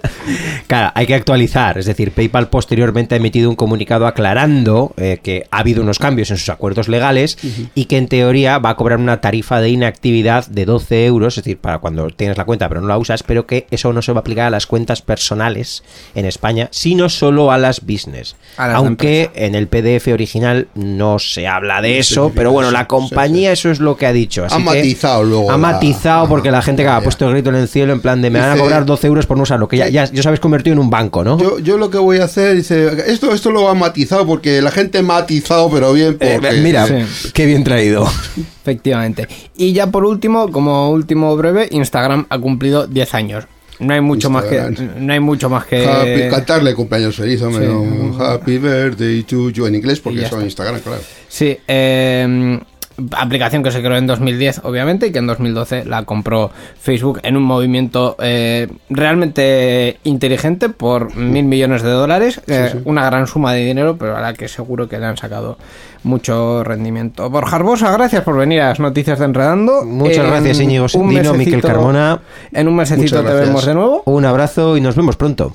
Claro, 0.67 0.91
hay 0.95 1.05
que 1.05 1.15
actualizar. 1.15 1.77
Es 1.77 1.85
decir, 1.85 2.11
PayPal 2.11 2.47
posteriormente 2.49 3.15
ha 3.15 3.17
emitido 3.17 3.49
un 3.49 3.55
comunicado 3.55 4.07
aclarando 4.07 4.93
eh, 4.97 5.19
que 5.21 5.45
ha 5.51 5.59
habido 5.59 5.81
unos 5.83 5.99
cambios 5.99 6.31
en 6.31 6.37
sus 6.37 6.49
acuerdos 6.49 6.87
legales 6.87 7.37
y 7.75 7.85
que 7.85 7.97
en 7.97 8.07
teoría 8.07 8.59
va 8.59 8.71
a 8.71 8.75
cobrar 8.75 8.99
una 8.99 9.19
tarifa 9.21 9.59
de 9.59 9.69
inactividad 9.69 10.45
de 10.47 10.65
12 10.65 11.05
euros, 11.05 11.37
es 11.37 11.43
decir, 11.43 11.57
para 11.57 11.79
cuando 11.79 12.07
tienes 12.09 12.37
la 12.37 12.45
cuenta 12.45 12.69
pero 12.69 12.81
no 12.81 12.87
la 12.87 12.97
usas, 12.97 13.23
pero 13.23 13.45
que 13.45 13.56
que 13.65 13.67
eso 13.75 13.93
no 13.93 14.01
se 14.01 14.11
va 14.11 14.19
a 14.19 14.21
aplicar 14.21 14.45
a 14.47 14.49
las 14.49 14.67
cuentas 14.67 15.01
personales 15.01 15.83
en 16.15 16.25
España, 16.25 16.67
sino 16.71 17.09
solo 17.09 17.51
a 17.51 17.57
las 17.57 17.81
business. 17.85 18.35
A 18.57 18.67
las 18.67 18.77
Aunque 18.77 19.29
en 19.35 19.55
el 19.55 19.67
PDF 19.67 20.07
original 20.13 20.67
no 20.75 21.19
se 21.19 21.47
habla 21.47 21.81
de 21.81 21.99
eso, 21.99 22.31
pero 22.35 22.51
bueno, 22.51 22.71
la 22.71 22.81
sí, 22.81 22.85
compañía 22.87 23.51
eso 23.51 23.69
es 23.71 23.79
lo 23.79 23.97
que 23.97 24.05
ha 24.05 24.13
dicho. 24.13 24.45
así 24.45 24.55
Ha 24.55 24.57
que 24.57 24.63
matizado 24.63 25.23
luego 25.23 25.49
Ha 25.49 25.53
la- 25.53 25.57
matizado 25.57 26.27
porque 26.27 26.51
la 26.51 26.61
gente 26.61 26.83
que 26.83 26.89
ha 26.89 27.01
puesto 27.01 27.25
el 27.27 27.33
grito 27.33 27.49
en 27.49 27.55
el 27.55 27.67
cielo 27.67 27.93
en 27.93 28.01
plan 28.01 28.21
de 28.21 28.29
me 28.29 28.39
van 28.39 28.51
a 28.51 28.57
cobrar 28.57 28.85
12 28.85 29.07
euros 29.07 29.25
por 29.25 29.37
no 29.37 29.43
usarlo, 29.43 29.67
que 29.67 29.77
ya, 29.77 29.87
ya, 29.89 30.05
ya 30.05 30.19
os 30.19 30.25
habéis 30.25 30.39
convertido 30.39 30.73
en 30.73 30.79
un 30.79 30.89
banco, 30.89 31.23
¿no? 31.23 31.37
Yo, 31.39 31.59
yo 31.59 31.77
lo 31.77 31.89
que 31.89 31.97
voy 31.97 32.17
a 32.19 32.25
hacer, 32.25 32.55
dice, 32.55 32.89
esto, 33.11 33.33
esto 33.33 33.51
lo 33.51 33.67
ha 33.69 33.73
matizado 33.73 34.25
porque 34.25 34.61
la 34.61 34.71
gente 34.71 34.99
ha 34.99 35.03
matizado, 35.03 35.69
pero 35.69 35.93
bien, 35.93 36.17
Eh, 36.19 36.37
porque... 36.41 36.57
mira, 36.61 36.85
Sí. 36.87 37.31
qué 37.33 37.45
bien 37.45 37.63
traído. 37.63 38.07
Efectivamente. 38.61 39.27
Y 39.55 39.73
ya 39.73 39.87
por 39.87 40.05
último, 40.05 40.51
como 40.51 40.89
último 40.91 41.35
breve, 41.37 41.67
Instagram 41.71 42.25
ha 42.29 42.37
cumplido 42.39 42.85
10 42.87 43.13
años. 43.13 43.45
No 43.79 43.93
hay 43.93 44.01
mucho 44.01 44.29
más 44.29 44.45
que 44.45 44.59
no 44.99 45.13
hay 45.13 45.19
mucho 45.19 45.49
más 45.49 45.65
que 45.65 45.85
Happy- 45.85 46.29
cantarle 46.29 46.73
cumpleaños 46.73 47.15
feliz, 47.15 47.41
hombre, 47.41 47.67
Sí. 47.67 48.17
Happy 48.19 48.57
birthday 48.57 49.23
to 49.23 49.49
you 49.51 49.65
en 49.67 49.75
inglés, 49.75 49.99
porque 49.99 50.23
eso 50.23 50.39
en. 50.39 50.45
Instagram, 50.45 50.79
claro. 50.81 51.01
Sí, 51.27 51.57
eh, 51.67 52.59
aplicación 53.11 53.61
que 53.61 53.69
se 53.71 53.79
creó 53.81 53.95
en 53.97 54.07
2010, 54.07 54.61
obviamente, 54.63 55.05
y 55.07 55.11
que 55.11 55.19
en 55.19 55.27
2012 55.27 55.85
la 55.85 56.03
compró 56.05 56.49
Facebook 56.79 57.19
en 57.21 57.37
un 57.37 57.43
movimiento 57.43 58.15
eh, 58.19 58.67
realmente 58.89 59.99
inteligente 60.03 60.69
por 60.69 61.15
mil 61.15 61.45
millones 61.45 61.83
de 61.83 61.89
dólares, 61.91 62.41
eh, 62.47 62.69
sí. 62.71 62.79
una 62.85 63.05
gran 63.05 63.27
suma 63.27 63.53
de 63.53 63.63
dinero, 63.65 63.97
pero 63.97 64.17
a 64.17 64.21
la 64.21 64.33
que 64.33 64.47
seguro 64.47 64.89
que 64.89 64.97
le 64.97 65.05
han 65.05 65.17
sacado 65.17 65.59
mucho 66.03 66.63
rendimiento. 66.63 67.29
Borja 67.29 67.57
Arbosa, 67.57 67.91
gracias 67.91 68.23
por 68.23 68.37
venir 68.37 68.61
a 68.61 68.69
las 68.69 68.79
noticias 68.79 69.19
de 69.19 69.25
Enredando. 69.25 69.85
Muchas 69.85 70.25
En 70.25 70.31
gracias, 70.31 70.59
Íñigo 70.59 70.87
Sendino, 70.87 71.33
Miquel 71.33 71.61
Carmona. 71.61 72.21
En 72.51 72.67
un 72.67 72.75
mesecito 72.75 73.23
te 73.23 73.33
vemos 73.33 73.65
de 73.65 73.73
nuevo. 73.73 74.03
Un 74.05 74.25
abrazo 74.25 74.77
y 74.77 74.81
nos 74.81 74.95
vemos 74.95 75.15
pronto. 75.15 75.53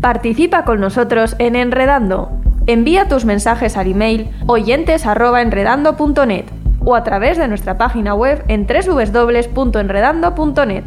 Participa 0.00 0.64
con 0.64 0.80
nosotros 0.80 1.36
en 1.38 1.56
Enredando. 1.56 2.30
Envía 2.66 3.08
tus 3.08 3.24
mensajes 3.24 3.76
al 3.76 3.90
email 3.90 4.30
oyentes@enredando.net 4.46 6.44
o 6.84 6.94
a 6.94 7.04
través 7.04 7.36
de 7.36 7.48
nuestra 7.48 7.76
página 7.76 8.14
web 8.14 8.42
en 8.48 8.66
www.enredando.net. 8.66 10.84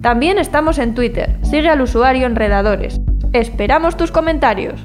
También 0.00 0.38
estamos 0.38 0.78
en 0.78 0.94
Twitter. 0.94 1.36
Sigue 1.42 1.68
al 1.68 1.80
usuario 1.80 2.26
Enredadores. 2.26 3.00
Esperamos 3.32 3.96
tus 3.96 4.12
comentarios. 4.12 4.84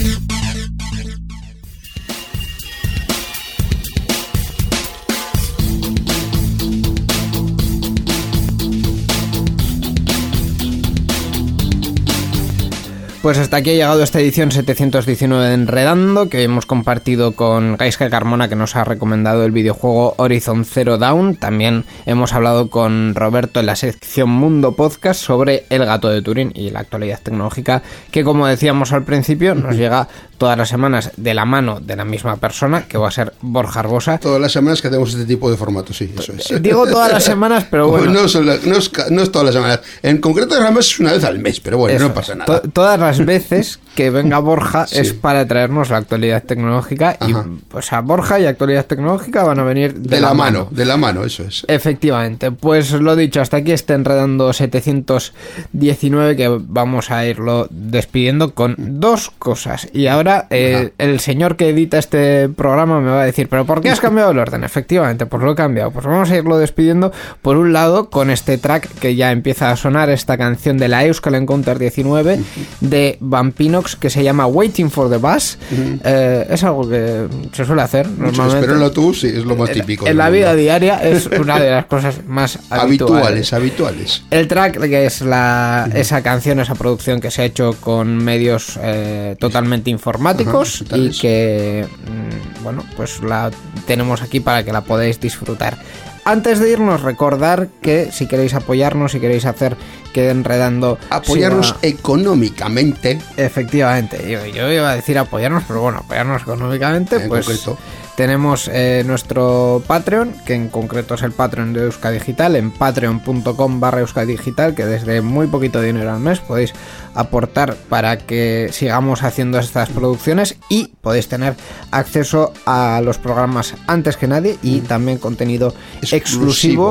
Pues 13.21 13.37
hasta 13.37 13.57
aquí 13.57 13.69
ha 13.69 13.73
llegado 13.73 14.01
esta 14.01 14.19
edición 14.19 14.51
719 14.51 15.47
de 15.49 15.53
Enredando, 15.53 16.27
que 16.27 16.41
hemos 16.41 16.65
compartido 16.65 17.33
con 17.33 17.77
Gaiska 17.77 18.09
Carmona, 18.09 18.49
que 18.49 18.55
nos 18.55 18.75
ha 18.75 18.83
recomendado 18.83 19.45
el 19.45 19.51
videojuego 19.51 20.15
Horizon 20.17 20.65
Zero 20.65 20.97
Dawn. 20.97 21.35
También 21.35 21.85
hemos 22.07 22.33
hablado 22.33 22.71
con 22.71 23.13
Roberto 23.13 23.59
en 23.59 23.67
la 23.67 23.75
sección 23.75 24.27
Mundo 24.31 24.71
Podcast 24.71 25.21
sobre 25.21 25.65
el 25.69 25.85
gato 25.85 26.09
de 26.09 26.23
Turín 26.23 26.51
y 26.55 26.71
la 26.71 26.79
actualidad 26.79 27.19
tecnológica, 27.21 27.83
que 28.09 28.23
como 28.23 28.47
decíamos 28.47 28.91
al 28.91 29.03
principio, 29.03 29.53
nos 29.53 29.75
llega 29.75 30.07
todas 30.39 30.57
las 30.57 30.69
semanas 30.69 31.11
de 31.17 31.35
la 31.35 31.45
mano 31.45 31.79
de 31.79 31.95
la 31.95 32.03
misma 32.03 32.37
persona, 32.37 32.87
que 32.87 32.97
va 32.97 33.09
a 33.09 33.11
ser 33.11 33.33
Borja 33.41 33.81
Arbosa. 33.81 34.17
Todas 34.17 34.41
las 34.41 34.51
semanas 34.51 34.81
que 34.81 34.87
hacemos 34.87 35.13
este 35.13 35.25
tipo 35.25 35.51
de 35.51 35.57
formato, 35.57 35.93
sí, 35.93 36.11
eso 36.17 36.33
es. 36.33 36.59
Digo 36.63 36.87
todas 36.87 37.11
las 37.13 37.23
semanas, 37.23 37.67
pero 37.69 37.85
Como 37.85 37.97
bueno. 37.99 38.13
no, 38.23 38.27
son 38.27 38.47
no 38.47 38.77
es, 38.77 38.89
ca- 38.89 39.05
no 39.11 39.21
es 39.21 39.31
todas 39.31 39.45
las 39.45 39.53
semanas. 39.53 39.81
En 40.01 40.17
concreto, 40.17 40.55
además 40.55 40.87
es 40.87 40.99
una 40.99 41.11
vez 41.11 41.23
al 41.23 41.37
mes, 41.37 41.59
pero 41.59 41.77
bueno, 41.77 41.95
Eso 41.95 42.07
no 42.07 42.13
pasa 42.15 42.33
nada. 42.33 42.59
To- 42.59 42.67
todas 42.71 42.99
las 42.99 43.10
veces 43.19 43.79
que 43.95 44.09
venga 44.09 44.39
Borja 44.39 44.87
Sí. 44.91 44.99
es 44.99 45.13
para 45.13 45.45
traernos 45.47 45.89
la 45.89 45.97
actualidad 45.97 46.43
tecnológica 46.43 47.17
y 47.27 47.31
Ajá. 47.31 47.45
pues 47.69 47.91
a 47.93 48.01
Borja 48.01 48.39
y 48.39 48.45
actualidad 48.45 48.85
tecnológica 48.85 49.43
van 49.43 49.59
a 49.59 49.63
venir 49.63 49.93
de, 49.93 50.15
de, 50.15 50.21
la, 50.21 50.33
mano, 50.33 50.67
de 50.71 50.85
la 50.85 50.97
mano, 50.97 51.23
eso 51.23 51.43
es. 51.43 51.63
Efectivamente, 51.67 52.51
pues 52.51 52.91
lo 52.91 53.15
dicho, 53.15 53.41
hasta 53.41 53.57
aquí 53.57 53.71
está 53.71 53.93
enredando 53.93 54.51
719 54.53 56.35
que 56.35 56.47
vamos 56.61 57.11
a 57.11 57.25
irlo 57.25 57.67
despidiendo 57.69 58.53
con 58.53 58.75
dos 58.77 59.31
cosas. 59.37 59.87
Y 59.93 60.07
ahora 60.07 60.47
eh, 60.49 60.91
el 60.97 61.19
señor 61.19 61.55
que 61.55 61.69
edita 61.69 61.97
este 61.97 62.49
programa 62.49 62.99
me 63.01 63.11
va 63.11 63.21
a 63.21 63.25
decir, 63.25 63.47
pero 63.49 63.65
¿por 63.65 63.81
qué 63.81 63.89
has 63.89 63.99
cambiado 64.01 64.31
el 64.31 64.39
orden? 64.39 64.63
Efectivamente, 64.63 65.25
pues 65.25 65.43
lo 65.43 65.51
he 65.51 65.55
cambiado. 65.55 65.91
Pues 65.91 66.05
vamos 66.05 66.29
a 66.31 66.37
irlo 66.37 66.57
despidiendo 66.57 67.11
por 67.41 67.57
un 67.57 67.73
lado 67.73 68.09
con 68.09 68.29
este 68.29 68.57
track 68.57 68.87
que 68.99 69.15
ya 69.15 69.31
empieza 69.31 69.71
a 69.71 69.75
sonar, 69.75 70.09
esta 70.09 70.37
canción 70.37 70.77
de 70.77 70.87
la 70.87 71.05
Euskal 71.05 71.35
Encounter 71.35 71.79
19 71.79 72.39
de 72.81 73.00
Vampinox 73.19 73.95
que 73.95 74.09
se 74.09 74.23
llama 74.23 74.45
Waiting 74.45 74.89
for 74.89 75.09
the 75.09 75.17
Bus. 75.17 75.57
Eh, 76.03 76.47
es 76.49 76.63
algo 76.63 76.89
que 76.89 77.27
se 77.51 77.65
suele 77.65 77.81
hacer 77.81 78.07
normalmente. 78.07 78.71
en 78.71 79.13
sí, 79.13 79.27
es 79.27 79.45
lo 79.45 79.55
más 79.55 79.71
típico. 79.71 80.07
En 80.07 80.17
la 80.17 80.25
mundo. 80.25 80.37
vida 80.37 80.55
diaria 80.55 81.03
es 81.03 81.27
una 81.39 81.59
de 81.59 81.71
las 81.71 81.85
cosas 81.85 82.25
más 82.25 82.59
habituales. 82.69 83.53
habituales, 83.53 83.53
habituales. 83.53 84.23
El 84.31 84.47
track, 84.47 84.79
que 84.79 85.05
es 85.05 85.21
la, 85.21 85.89
esa 85.93 86.21
canción, 86.21 86.59
esa 86.59 86.75
producción 86.75 87.21
que 87.21 87.31
se 87.31 87.41
ha 87.41 87.45
hecho 87.45 87.75
con 87.79 88.17
medios 88.17 88.79
eh, 88.81 89.35
totalmente 89.39 89.89
informáticos 89.89 90.83
y 90.93 91.17
que, 91.17 91.85
mm, 92.05 92.63
bueno, 92.63 92.83
pues 92.95 93.21
la 93.21 93.51
tenemos 93.85 94.21
aquí 94.21 94.39
para 94.39 94.63
que 94.63 94.71
la 94.71 94.81
podáis 94.81 95.19
disfrutar. 95.19 95.77
Antes 96.23 96.59
de 96.59 96.71
irnos, 96.71 97.01
recordar 97.01 97.69
que 97.81 98.11
si 98.11 98.27
queréis 98.27 98.53
apoyarnos, 98.53 99.13
si 99.13 99.19
queréis 99.19 99.45
hacer 99.45 99.75
que 100.13 100.29
Enredando 100.29 100.97
Apoyarnos 101.09 101.67
siga- 101.69 101.79
económicamente, 101.83 103.19
Efectivamente, 103.37 104.17
yo, 104.29 104.45
yo 104.45 104.71
iba 104.71 104.91
a 104.91 104.95
decir 104.95 105.17
apoyarnos, 105.17 105.63
pero 105.67 105.81
bueno, 105.81 105.99
apoyarnos 105.99 106.41
económicamente, 106.43 107.15
En 107.17 107.29
pues 107.29 107.45
concreto. 107.45 107.77
tenemos 108.15 108.69
eh, 108.71 109.03
nuestro 109.05 109.81
Patreon, 109.87 110.33
que 110.45 110.53
en 110.53 110.69
concreto 110.69 111.15
es 111.15 111.23
el 111.23 111.31
Patreon 111.31 111.73
de 111.73 111.83
Euska 111.83 112.11
Digital, 112.11 112.55
en 112.55 112.71
patreon.com 112.71 113.79
barra 113.79 114.01
Euska 114.01 114.25
Digital, 114.25 114.75
que 114.75 114.85
desde 114.85 115.21
muy 115.21 115.47
poquito 115.47 115.81
dinero 115.81 116.11
al 116.11 116.19
mes 116.19 116.39
podéis 116.39 116.73
aportar 117.15 117.75
para 117.89 118.17
que 118.17 118.69
sigamos 118.71 119.23
haciendo 119.23 119.59
estas 119.59 119.89
producciones 119.89 120.57
y 120.69 120.91
podéis 121.01 121.27
tener 121.27 121.55
acceso 121.91 122.53
a 122.65 123.01
los 123.03 123.17
programas 123.17 123.73
antes 123.87 124.17
que 124.17 124.27
nadie 124.27 124.57
y 124.61 124.79
también 124.81 125.17
contenido 125.17 125.73
exclusivo, 126.01 126.15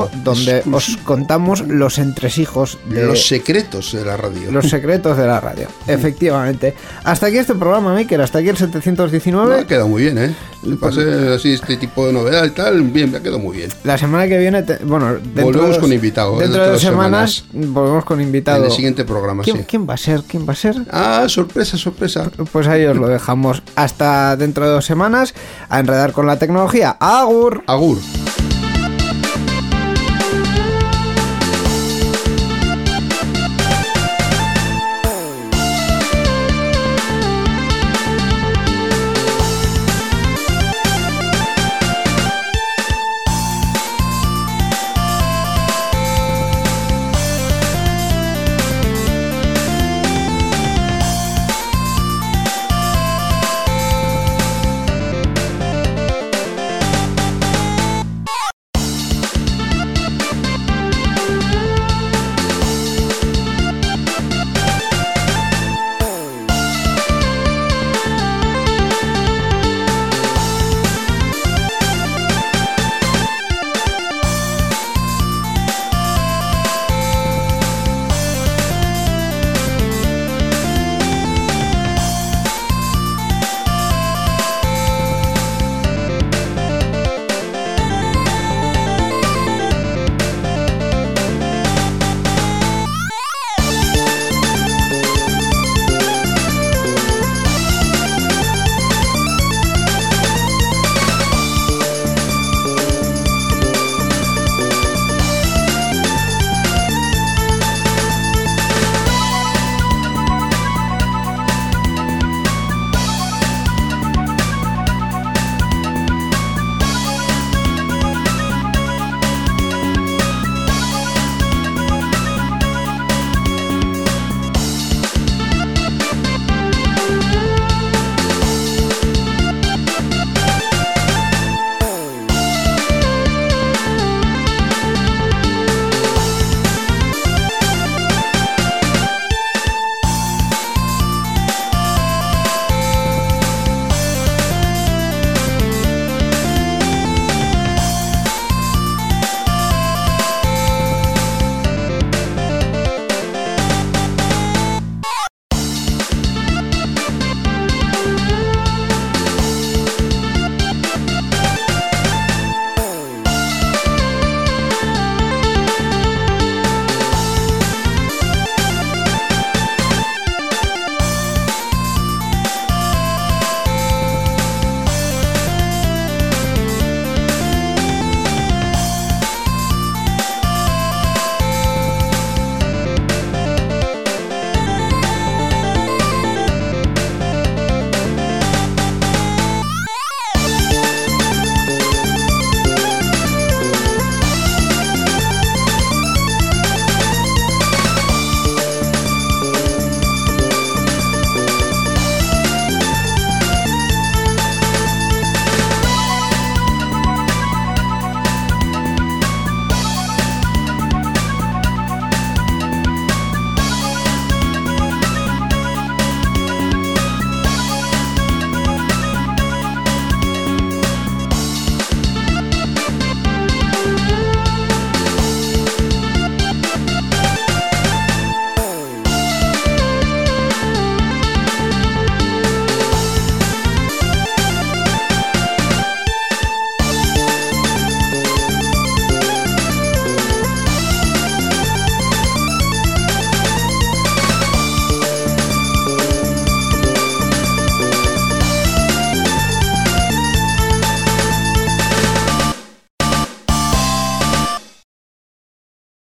Exclusivo, 0.05 0.09
donde 0.23 0.57
exclusivo. 0.57 0.77
os 0.97 0.97
contamos 1.05 1.61
los 1.67 1.97
entresijos 1.97 2.77
de 2.89 3.05
los 3.05 3.27
secretos 3.27 3.91
de 3.93 4.05
la 4.05 4.17
radio. 4.17 4.51
los 4.51 4.69
secretos 4.69 5.17
de 5.17 5.27
la 5.27 5.39
radio. 5.39 5.67
Efectivamente. 5.87 6.73
Hasta 7.03 7.27
aquí 7.27 7.37
este 7.37 7.55
programa, 7.55 7.95
Mikel. 7.95 8.21
Hasta 8.21 8.39
aquí 8.39 8.47
el 8.49 8.53
Me 8.53 8.59
719. 8.59 9.59
ha 9.61 9.67
quedado 9.67 9.87
muy 9.87 10.03
bien, 10.03 10.17
¿eh? 10.17 10.35
Pasé 10.79 11.29
así 11.33 11.53
este 11.53 11.75
tipo 11.77 12.05
de 12.05 12.13
novedad 12.13 12.45
y 12.45 12.51
tal, 12.51 12.81
bien, 12.83 13.11
me 13.11 13.17
ha 13.17 13.21
quedado 13.21 13.39
muy 13.39 13.57
bien. 13.57 13.69
La 13.83 13.97
semana 13.97 14.27
que 14.27 14.37
viene, 14.37 14.61
te- 14.61 14.77
bueno, 14.85 15.15
Volvemos 15.35 15.75
de- 15.75 15.79
con 15.79 15.91
invitado, 15.91 16.31
Dentro 16.37 16.47
dentro 16.47 16.63
de 16.65 16.71
dos 16.73 16.81
semanas, 16.81 17.45
volvemos 17.51 18.05
con 18.05 18.21
invitado. 18.21 18.59
En 18.59 18.65
el 18.65 18.71
siguiente 18.71 19.03
programa, 19.03 19.41
¿Quién, 19.43 19.57
sí. 19.57 19.63
quién 19.67 19.87
va 19.89 19.95
a 19.95 19.97
ser? 20.11 20.23
¿Quién 20.27 20.47
va 20.47 20.53
a 20.53 20.55
ser? 20.55 20.75
Ah, 20.91 21.25
sorpresa, 21.27 21.77
sorpresa. 21.77 22.29
Pues 22.51 22.67
ahí 22.67 22.85
os 22.85 22.97
lo 22.97 23.07
dejamos 23.07 23.63
hasta 23.75 24.35
dentro 24.35 24.65
de 24.65 24.71
dos 24.73 24.85
semanas 24.85 25.33
a 25.69 25.79
enredar 25.79 26.11
con 26.11 26.27
la 26.27 26.37
tecnología. 26.37 26.97
¡Agur! 26.99 27.63
Agur. 27.67 27.97